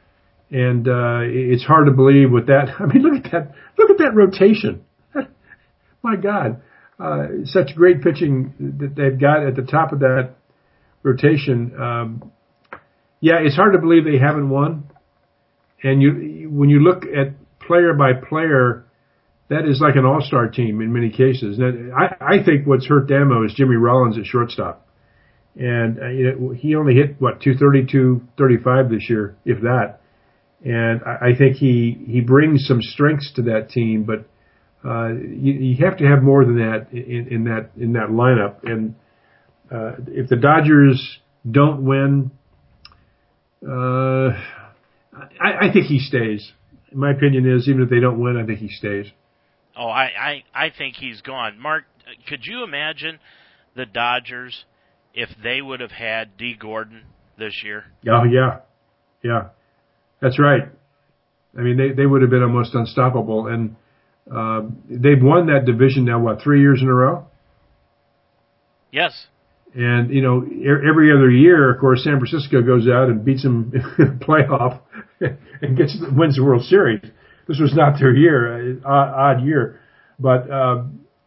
and 0.51 0.87
uh, 0.87 1.21
it's 1.23 1.65
hard 1.65 1.87
to 1.87 1.93
believe 1.93 2.31
with 2.31 2.49
that. 2.49 2.75
I 2.81 2.87
mean, 2.87 3.03
look 3.03 3.25
at 3.25 3.33
that! 3.33 3.55
Look 3.79 3.91
at 3.91 3.99
that 3.99 4.15
rotation. 4.15 4.85
My 6.05 6.17
God, 6.17 6.61
uh, 7.01 7.27
such 7.45 7.75
great 7.75 8.03
pitching 8.03 8.79
that 8.79 8.95
they've 8.95 9.19
got 9.19 9.47
at 9.47 9.57
the 9.57 9.63
top 9.63 9.93
of 9.93 10.01
that 10.01 10.35
rotation. 11.03 11.75
Um, 11.81 12.33
yeah, 13.21 13.37
it's 13.41 13.57
hard 13.57 13.73
to 13.73 13.79
believe 13.79 14.05
they 14.05 14.19
haven't 14.19 14.51
won. 14.51 14.85
And 15.83 16.03
you, 16.03 16.51
when 16.51 16.69
you 16.69 16.81
look 16.81 17.05
at 17.05 17.35
player 17.59 17.95
by 17.95 18.13
player, 18.13 18.85
that 19.49 19.67
is 19.67 19.81
like 19.81 19.97
an 19.97 20.05
all-star 20.05 20.49
team 20.49 20.83
in 20.83 20.93
many 20.93 21.09
cases. 21.09 21.59
And 21.59 21.93
I, 21.95 22.17
I 22.21 22.45
think 22.45 22.67
what's 22.67 22.87
hurt 22.87 23.09
Damo 23.09 23.45
is 23.47 23.55
Jimmy 23.55 23.77
Rollins 23.77 24.19
at 24.19 24.27
shortstop. 24.27 24.87
And 25.57 25.99
uh, 25.99 26.09
you 26.09 26.33
know, 26.33 26.51
he 26.51 26.75
only 26.75 26.95
hit 26.95 27.19
what 27.19 27.41
230, 27.41 27.91
235 27.91 28.91
this 28.91 29.09
year, 29.09 29.37
if 29.47 29.63
that. 29.63 30.01
And 30.65 31.01
I, 31.05 31.31
I 31.31 31.39
think 31.39 31.57
he 31.57 31.97
he 32.07 32.21
brings 32.21 32.67
some 32.67 32.83
strengths 32.83 33.33
to 33.37 33.43
that 33.43 33.71
team, 33.71 34.05
but 34.05 34.27
uh, 34.85 35.09
you, 35.09 35.53
you 35.55 35.85
have 35.85 35.97
to 35.99 36.05
have 36.05 36.23
more 36.23 36.45
than 36.45 36.57
that 36.57 36.89
in, 36.93 37.29
in 37.31 37.45
that 37.45 37.71
in 37.77 37.93
that 37.95 38.09
lineup. 38.09 38.63
And 38.65 38.95
uh, 39.71 39.93
if 40.09 40.29
the 40.29 40.37
Dodgers 40.37 41.19
don't 41.51 41.85
win, 41.85 42.31
uh, 43.67 44.37
I, 45.41 45.69
I 45.69 45.73
think 45.73 45.87
he 45.87 45.99
stays. 45.99 46.53
My 46.93 47.11
opinion 47.11 47.51
is, 47.51 47.69
even 47.69 47.83
if 47.83 47.91
they 47.91 48.01
don't 48.01 48.21
win, 48.21 48.37
I 48.37 48.45
think 48.47 48.59
he 48.59 48.69
stays. 48.69 49.07
Oh, 49.77 49.89
I, 49.89 50.05
I, 50.55 50.67
I 50.67 50.71
think 50.77 50.97
he's 50.97 51.21
gone. 51.23 51.59
Mark, 51.59 51.85
could 52.29 52.45
you 52.45 52.63
imagine 52.63 53.19
the 53.75 53.87
Dodgers 53.87 54.65
if 55.15 55.29
they 55.43 55.61
would 55.61 55.81
have 55.81 55.91
had 55.91 56.37
Dee 56.37 56.55
Gordon 56.55 57.03
this 57.39 57.63
year? 57.65 57.85
Oh 58.09 58.25
yeah, 58.25 58.61
yeah, 59.23 59.49
that's 60.21 60.39
right. 60.39 60.63
I 61.57 61.63
mean, 61.63 61.77
they 61.77 61.91
they 61.93 62.07
would 62.07 62.23
have 62.23 62.31
been 62.31 62.43
almost 62.43 62.75
unstoppable, 62.75 63.47
and 63.49 63.77
uh, 64.31 64.63
they've 64.89 65.23
won 65.23 65.47
that 65.49 65.65
division 65.67 66.05
now. 66.05 66.21
What 66.21 66.43
three 66.43 66.61
years 66.61 66.81
in 66.81 66.89
a 66.89 66.95
row? 66.95 67.27
Yes. 68.91 69.27
And 69.75 70.11
you 70.11 70.23
know, 70.23 70.43
every 70.43 71.13
other 71.13 71.31
year, 71.31 71.73
of 71.73 71.81
course, 71.81 72.05
San 72.05 72.19
Francisco 72.19 72.63
goes 72.63 72.87
out 72.89 73.09
and 73.09 73.25
beats 73.25 73.43
them 73.43 73.73
in 73.99 74.19
the 74.19 74.25
playoff 74.25 74.81
and 75.63 75.77
gets 75.77 75.97
wins 76.13 76.37
the 76.37 76.45
World 76.45 76.63
Series. 76.65 77.03
This 77.47 77.59
was 77.61 77.75
not 77.75 77.99
their 77.99 78.15
year, 78.15 78.79
uh, 78.85 78.89
odd 78.89 79.45
year, 79.45 79.81
but 80.19 80.51
uh, 80.51 80.85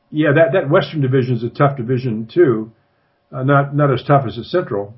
yeah, 0.09 0.29
that 0.33 0.53
that 0.53 0.69
Western 0.69 1.01
Division 1.01 1.35
is 1.35 1.43
a 1.43 1.49
tough 1.49 1.77
division 1.77 2.29
too. 2.33 2.71
Uh, 3.31 3.43
not 3.43 3.75
not 3.75 3.93
as 3.93 4.03
tough 4.07 4.25
as 4.25 4.37
the 4.37 4.45
Central, 4.45 4.95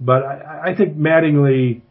but 0.00 0.24
I, 0.24 0.72
I 0.72 0.76
think 0.76 0.96
Mattingly, 0.96 1.82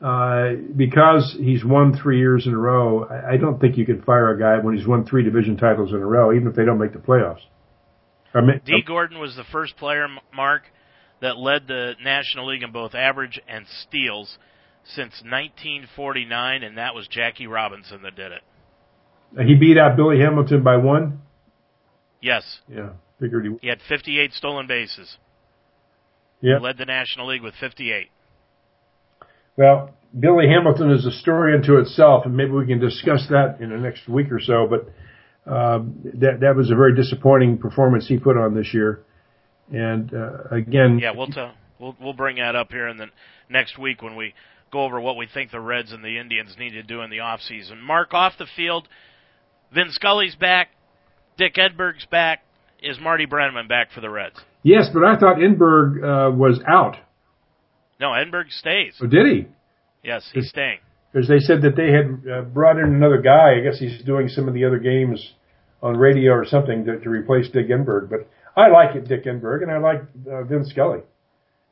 uh, 0.00 0.52
because 0.76 1.36
he's 1.38 1.64
won 1.64 1.96
three 1.96 2.18
years 2.18 2.46
in 2.46 2.52
a 2.52 2.58
row, 2.58 3.04
I, 3.04 3.34
I 3.34 3.36
don't 3.36 3.60
think 3.60 3.76
you 3.76 3.86
can 3.86 4.02
fire 4.02 4.30
a 4.30 4.38
guy 4.38 4.64
when 4.64 4.76
he's 4.76 4.86
won 4.86 5.06
three 5.06 5.22
division 5.22 5.56
titles 5.56 5.90
in 5.90 5.96
a 5.96 6.06
row, 6.06 6.32
even 6.32 6.48
if 6.48 6.54
they 6.54 6.64
don't 6.64 6.78
make 6.78 6.92
the 6.92 6.98
playoffs. 6.98 7.40
Dee 8.64 8.82
Gordon 8.84 9.20
was 9.20 9.36
the 9.36 9.44
first 9.52 9.76
player, 9.76 10.08
Mark, 10.34 10.62
that 11.20 11.36
led 11.36 11.68
the 11.68 11.94
National 12.02 12.48
League 12.48 12.62
in 12.62 12.72
both 12.72 12.94
average 12.94 13.40
and 13.46 13.64
steals 13.82 14.38
since 14.84 15.12
1949, 15.22 16.62
and 16.62 16.78
that 16.78 16.94
was 16.94 17.06
Jackie 17.08 17.46
Robinson 17.46 18.02
that 18.02 18.16
did 18.16 18.32
it. 18.32 18.42
He 19.46 19.54
beat 19.54 19.78
out 19.78 19.96
Billy 19.96 20.18
Hamilton 20.18 20.62
by 20.62 20.76
one. 20.76 21.20
Yes. 22.20 22.42
Yeah, 22.68 22.90
figured 23.20 23.46
he. 23.46 23.56
He 23.62 23.68
had 23.68 23.78
58 23.88 24.32
stolen 24.32 24.66
bases. 24.66 25.16
Yeah. 26.40 26.58
Led 26.58 26.76
the 26.76 26.84
National 26.84 27.28
League 27.28 27.42
with 27.42 27.54
58. 27.58 28.10
Well, 29.56 29.90
Billy 30.18 30.46
Hamilton 30.48 30.90
is 30.90 31.06
a 31.06 31.10
story 31.10 31.54
unto 31.54 31.76
itself, 31.76 32.24
and 32.24 32.36
maybe 32.36 32.52
we 32.52 32.66
can 32.66 32.80
discuss 32.80 33.26
that 33.30 33.58
in 33.60 33.70
the 33.70 33.76
next 33.76 34.08
week 34.08 34.30
or 34.30 34.40
so. 34.40 34.68
But 34.68 35.50
um, 35.50 35.96
that 36.14 36.40
that 36.40 36.56
was 36.56 36.70
a 36.70 36.74
very 36.74 36.94
disappointing 36.94 37.58
performance 37.58 38.06
he 38.06 38.18
put 38.18 38.36
on 38.36 38.54
this 38.54 38.72
year. 38.72 39.04
And 39.72 40.12
uh, 40.14 40.54
again, 40.54 40.98
yeah, 41.00 41.12
we'll 41.16 41.28
tell, 41.28 41.54
we'll 41.78 41.96
we'll 42.00 42.12
bring 42.12 42.36
that 42.36 42.54
up 42.54 42.70
here 42.70 42.88
in 42.88 42.96
the 42.96 43.06
next 43.48 43.78
week 43.78 44.02
when 44.02 44.16
we 44.16 44.34
go 44.72 44.84
over 44.84 45.00
what 45.00 45.16
we 45.16 45.26
think 45.26 45.50
the 45.50 45.60
Reds 45.60 45.92
and 45.92 46.04
the 46.04 46.18
Indians 46.18 46.54
need 46.58 46.70
to 46.70 46.82
do 46.82 47.02
in 47.02 47.10
the 47.10 47.20
off 47.20 47.40
season. 47.40 47.80
Mark 47.80 48.14
off 48.14 48.34
the 48.38 48.46
field, 48.56 48.88
Vin 49.72 49.90
Scully's 49.90 50.34
back, 50.34 50.68
Dick 51.36 51.54
Edberg's 51.54 52.06
back. 52.06 52.42
Is 52.82 52.98
Marty 53.00 53.24
Brennaman 53.24 53.66
back 53.66 53.92
for 53.92 54.02
the 54.02 54.10
Reds? 54.10 54.36
Yes, 54.62 54.88
but 54.92 55.04
I 55.04 55.16
thought 55.16 55.36
Edberg 55.36 55.96
uh, 56.02 56.36
was 56.36 56.60
out. 56.68 56.96
No, 58.04 58.10
Enberg 58.10 58.50
stays. 58.50 58.94
Oh, 59.00 59.06
did 59.06 59.26
he? 59.26 59.46
Yes, 60.02 60.28
he's 60.34 60.50
staying 60.50 60.80
because 61.10 61.26
they 61.26 61.38
said 61.38 61.62
that 61.62 61.74
they 61.74 61.90
had 61.90 62.30
uh, 62.30 62.42
brought 62.42 62.76
in 62.76 62.84
another 62.84 63.22
guy. 63.22 63.56
I 63.56 63.60
guess 63.60 63.78
he's 63.78 64.02
doing 64.04 64.28
some 64.28 64.46
of 64.46 64.52
the 64.52 64.66
other 64.66 64.78
games 64.78 65.32
on 65.82 65.96
radio 65.96 66.32
or 66.32 66.44
something 66.44 66.84
to, 66.84 66.98
to 66.98 67.08
replace 67.08 67.48
Dick 67.48 67.68
Enberg. 67.68 68.10
But 68.10 68.28
I 68.60 68.68
like 68.68 68.94
it, 68.94 69.08
Dick 69.08 69.24
Enberg, 69.24 69.62
and 69.62 69.70
I 69.70 69.78
like 69.78 70.02
uh, 70.30 70.42
Vin 70.42 70.66
Scully. 70.66 71.00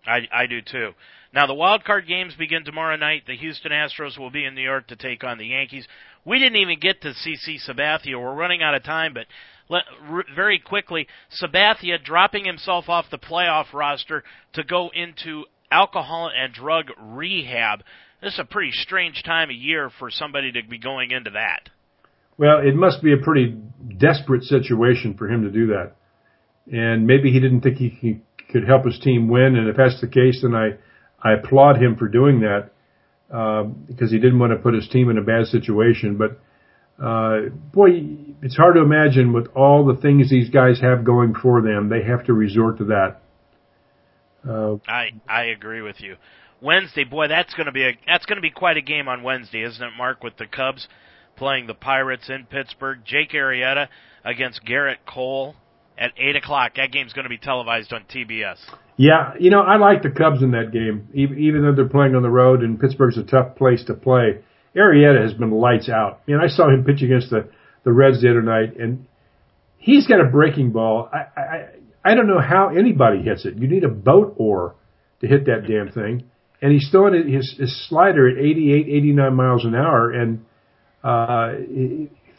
I, 0.07 0.21
I 0.33 0.47
do 0.47 0.63
too. 0.63 0.93
Now 1.35 1.47
the 1.47 1.53
wild 1.53 1.85
card 1.85 2.07
games 2.07 2.35
begin 2.35 2.65
tomorrow 2.65 2.97
night. 2.97 3.25
The 3.27 3.37
Houston 3.37 3.73
Astros 3.73 4.19
will 4.19 4.31
be 4.31 4.47
in 4.47 4.55
New 4.55 4.63
York 4.63 4.87
to 4.87 4.97
take 4.97 5.23
on 5.25 5.37
the 5.37 5.49
Yankees. 5.49 5.87
We 6.25 6.39
didn't 6.39 6.57
even 6.57 6.79
get 6.81 7.03
to 7.03 7.09
CC 7.09 7.59
Sabathia. 7.69 8.19
We're 8.19 8.35
running 8.35 8.63
out 8.63 8.75
of 8.75 8.85
time, 8.85 9.13
but 9.13 9.27
let, 9.69 9.83
r- 10.09 10.25
very 10.35 10.59
quickly, 10.59 11.09
Sabathia 11.43 12.03
dropping 12.03 12.47
himself 12.47 12.89
off 12.89 13.07
the 13.11 13.19
playoff 13.19 13.75
roster 13.75 14.25
to 14.55 14.65
go 14.65 14.91
into 14.95 15.45
alcohol 15.73 16.31
and 16.35 16.53
drug 16.53 16.87
rehab. 17.01 17.81
This 18.23 18.35
is 18.35 18.39
a 18.39 18.45
pretty 18.45 18.71
strange 18.73 19.23
time 19.25 19.51
of 19.51 19.57
year 19.57 19.91
for 19.99 20.11
somebody 20.11 20.53
to 20.53 20.61
be 20.69 20.79
going 20.79 21.11
into 21.11 21.31
that. 21.31 21.71
Well, 22.39 22.59
it 22.59 22.75
must 22.75 23.03
be 23.03 23.13
a 23.13 23.17
pretty 23.17 23.57
desperate 23.99 24.45
situation 24.45 25.15
for 25.17 25.29
him 25.29 25.43
to 25.43 25.51
do 25.51 25.69
that. 25.69 25.93
And 26.71 27.07
maybe 27.07 27.33
he 27.33 27.41
didn't 27.41 27.63
think 27.63 27.79
he 27.79 28.21
could 28.51 28.65
help 28.67 28.85
his 28.85 28.99
team 29.01 29.29
win. 29.29 29.57
And 29.57 29.69
if 29.69 29.77
that's 29.77 30.01
the 30.01 30.07
case, 30.07 30.41
then 30.43 30.55
I, 30.55 30.73
I 31.23 31.33
applaud 31.33 31.83
him 31.83 31.97
for 31.97 32.07
doing 32.07 32.41
that, 32.41 32.71
uh, 33.35 33.65
because 33.65 34.11
he 34.13 34.19
didn't 34.19 34.39
want 34.39 34.53
to 34.53 34.59
put 34.59 34.75
his 34.75 34.89
team 34.89 35.11
in 35.11 35.19
a 35.19 35.23
bad 35.23 35.47
situation. 35.47 36.17
But, 36.17 36.41
uh, 37.03 37.49
boy, 37.73 37.89
it's 38.43 38.57
hard 38.57 38.77
to 38.77 38.83
imagine 38.83 39.33
with 39.33 39.49
all 39.57 39.85
the 39.85 40.01
things 40.01 40.31
these 40.31 40.51
guys 40.51 40.81
have 40.81 41.05
going 41.05 41.35
for 41.35 41.61
them, 41.63 41.89
they 41.89 42.03
have 42.05 42.25
to 42.27 42.33
resort 42.33 42.79
to 42.79 42.85
that. 42.85 43.22
Uh, 44.49 44.77
I, 44.89 45.11
I 45.29 45.45
agree 45.45 45.83
with 45.83 46.01
you. 46.01 46.17
Wednesday, 46.61 47.05
boy, 47.05 47.29
that's 47.29 47.53
going 47.55 47.67
to 47.67 47.73
be 47.73 47.85
a 47.85 47.99
that's 48.07 48.25
going 48.25 48.37
to 48.37 48.43
be 48.43 48.51
quite 48.51 48.77
a 48.77 48.83
game 48.83 49.09
on 49.09 49.23
Wednesday, 49.23 49.63
isn't 49.65 49.83
it, 49.83 49.91
Mark? 49.99 50.23
With 50.23 50.37
the 50.37 50.47
Cubs 50.47 50.87
playing 51.37 51.67
the 51.67 51.75
Pirates 51.75 52.29
in 52.29 52.47
Pittsburgh, 52.47 53.01
Jake 53.05 53.33
Arrieta 53.33 53.89
against 54.25 54.65
Gerrit 54.65 54.99
Cole 55.07 55.57
at 55.99 56.13
eight 56.17 56.37
o'clock. 56.37 56.75
That 56.77 56.93
game's 56.93 57.13
going 57.13 57.25
to 57.25 57.29
be 57.29 57.39
televised 57.39 57.93
on 57.93 58.05
TBS. 58.05 58.59
Yeah, 58.97 59.35
you 59.41 59.51
know 59.51 59.61
I 59.61 59.77
like 59.77 60.03
the 60.03 60.11
Cubs 60.11 60.43
in 60.43 60.53
that 60.53 60.71
game, 60.73 61.09
even, 61.15 61.39
even 61.39 61.63
though 61.63 61.75
they're 61.75 61.89
playing 61.89 62.15
on 62.15 62.23
the 62.23 62.31
road 62.31 62.63
and 62.63 62.79
Pittsburgh's 62.79 63.19
a 63.19 63.25
tough 63.25 63.57
place 63.57 63.85
to 63.87 63.95
play. 63.95 64.39
Arrieta 64.77 65.21
has 65.21 65.35
been 65.35 65.51
lights 65.51 65.89
out. 65.89 66.21
I 66.27 66.31
mean, 66.31 66.41
I 66.41 66.47
saw 66.47 66.69
him 66.69 66.85
pitch 66.85 67.03
against 67.03 67.31
the 67.31 67.49
the 67.85 67.93
Reds 67.93 68.23
the 68.23 68.31
other 68.31 68.43
night, 68.43 68.77
and 68.79 69.07
he's 69.79 70.07
got 70.07 70.21
a 70.21 70.25
breaking 70.25 70.71
ball. 70.71 71.11
I 71.13 71.41
I 71.41 71.67
I 72.05 72.15
don't 72.15 72.27
know 72.27 72.41
how 72.41 72.69
anybody 72.69 73.23
hits 73.23 73.45
it. 73.45 73.57
You 73.57 73.69
need 73.69 73.85
a 73.85 73.89
boat 73.89 74.35
oar 74.37 74.75
to 75.21 75.27
hit 75.27 75.47
that 75.47 75.67
damn 75.67 75.93
thing 75.93 76.31
and 76.63 76.73
he's 76.73 76.89
throwing 76.91 77.29
his, 77.29 77.55
his 77.59 77.89
slider 77.89 78.29
at 78.29 78.39
88, 78.39 78.87
89 78.89 79.35
miles 79.35 79.65
an 79.65 79.75
hour, 79.75 80.13
and 80.13 80.45
uh, 81.03 81.55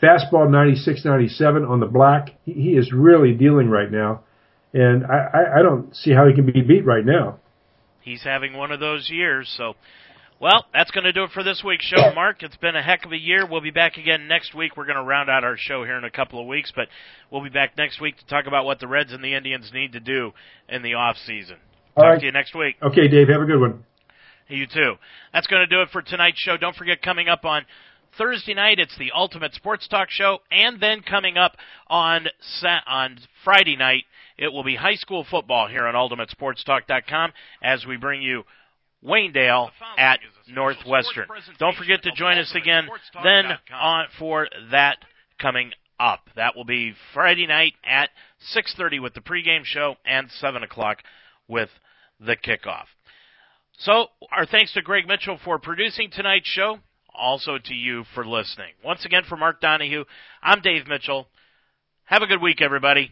fastball 0.01 0.49
96, 0.49 1.03
97 1.03 1.65
on 1.65 1.81
the 1.81 1.85
black. 1.85 2.29
He, 2.45 2.53
he 2.53 2.69
is 2.69 2.91
really 2.93 3.33
dealing 3.33 3.69
right 3.69 3.91
now, 3.91 4.23
and 4.73 5.05
I, 5.05 5.27
I, 5.33 5.59
I 5.59 5.61
don't 5.61 5.93
see 5.93 6.13
how 6.13 6.25
he 6.25 6.33
can 6.33 6.45
be 6.45 6.61
beat 6.61 6.85
right 6.85 7.05
now. 7.05 7.39
He's 7.99 8.23
having 8.23 8.53
one 8.53 8.71
of 8.71 8.79
those 8.79 9.09
years, 9.09 9.53
so. 9.57 9.75
Well, 10.43 10.65
that's 10.73 10.91
going 10.91 11.05
to 11.05 11.13
do 11.13 11.23
it 11.23 11.29
for 11.31 11.41
this 11.41 11.63
week's 11.65 11.85
show, 11.85 12.13
Mark. 12.13 12.43
It's 12.43 12.57
been 12.57 12.75
a 12.75 12.83
heck 12.83 13.05
of 13.05 13.13
a 13.13 13.17
year. 13.17 13.47
We'll 13.49 13.61
be 13.61 13.71
back 13.71 13.95
again 13.95 14.27
next 14.27 14.53
week. 14.53 14.75
We're 14.75 14.83
going 14.85 14.97
to 14.97 15.03
round 15.03 15.29
out 15.29 15.45
our 15.45 15.55
show 15.57 15.85
here 15.85 15.97
in 15.97 16.03
a 16.03 16.11
couple 16.11 16.37
of 16.37 16.47
weeks, 16.47 16.69
but 16.75 16.89
we'll 17.31 17.41
be 17.41 17.49
back 17.49 17.77
next 17.77 18.01
week 18.01 18.17
to 18.17 18.25
talk 18.25 18.45
about 18.45 18.65
what 18.65 18.81
the 18.81 18.87
Reds 18.89 19.13
and 19.13 19.23
the 19.23 19.35
Indians 19.35 19.71
need 19.73 19.93
to 19.93 20.01
do 20.01 20.33
in 20.67 20.81
the 20.81 20.95
off 20.95 21.15
season. 21.25 21.55
Talk 21.95 22.03
right. 22.03 22.19
to 22.19 22.25
you 22.25 22.33
next 22.33 22.53
week. 22.53 22.75
Okay, 22.83 23.07
Dave. 23.07 23.29
Have 23.29 23.39
a 23.39 23.45
good 23.45 23.61
one. 23.61 23.85
You 24.49 24.67
too. 24.67 24.95
That's 25.31 25.47
going 25.47 25.61
to 25.61 25.65
do 25.65 25.81
it 25.81 25.87
for 25.93 26.01
tonight's 26.01 26.39
show. 26.39 26.57
Don't 26.57 26.75
forget, 26.75 27.01
coming 27.01 27.29
up 27.29 27.45
on 27.45 27.65
Thursday 28.17 28.53
night, 28.53 28.79
it's 28.79 28.97
the 28.97 29.13
Ultimate 29.15 29.53
Sports 29.53 29.87
Talk 29.87 30.09
Show, 30.09 30.39
and 30.51 30.77
then 30.81 31.03
coming 31.03 31.37
up 31.37 31.55
on 31.87 32.27
on 32.85 33.17
Friday 33.45 33.77
night, 33.77 34.03
it 34.37 34.51
will 34.51 34.65
be 34.65 34.75
high 34.75 34.95
school 34.95 35.25
football 35.31 35.69
here 35.69 35.87
on 35.87 35.93
UltimateSportsTalk.com 35.93 37.31
as 37.61 37.85
we 37.85 37.95
bring 37.95 38.21
you 38.21 38.43
Waynedale 39.05 39.69
at 39.97 40.19
Northwestern. 40.47 41.27
Don't 41.59 41.75
forget 41.75 42.03
to 42.03 42.11
join 42.11 42.37
us 42.37 42.53
again 42.55 42.87
then 43.23 43.45
on 43.73 44.07
for 44.17 44.47
that 44.71 44.97
coming 45.39 45.71
up. 45.99 46.29
That 46.35 46.55
will 46.55 46.65
be 46.65 46.93
Friday 47.13 47.47
night 47.47 47.73
at 47.83 48.09
6:30 48.53 48.99
with 48.99 49.13
the 49.13 49.21
pregame 49.21 49.65
show 49.65 49.97
and 50.05 50.29
7 50.31 50.63
o'clock 50.63 51.03
with 51.47 51.69
the 52.19 52.35
kickoff. 52.35 52.85
So, 53.77 54.07
our 54.31 54.45
thanks 54.45 54.73
to 54.73 54.81
Greg 54.81 55.07
Mitchell 55.07 55.39
for 55.43 55.59
producing 55.59 56.09
tonight's 56.11 56.47
show, 56.47 56.79
also 57.13 57.57
to 57.57 57.73
you 57.73 58.03
for 58.13 58.25
listening. 58.25 58.73
Once 58.83 59.03
again, 59.03 59.23
for 59.23 59.35
Mark 59.35 59.59
Donahue, 59.61 60.05
I'm 60.41 60.61
Dave 60.61 60.87
Mitchell. 60.87 61.27
Have 62.05 62.21
a 62.21 62.27
good 62.27 62.41
week, 62.41 62.61
everybody. 62.61 63.11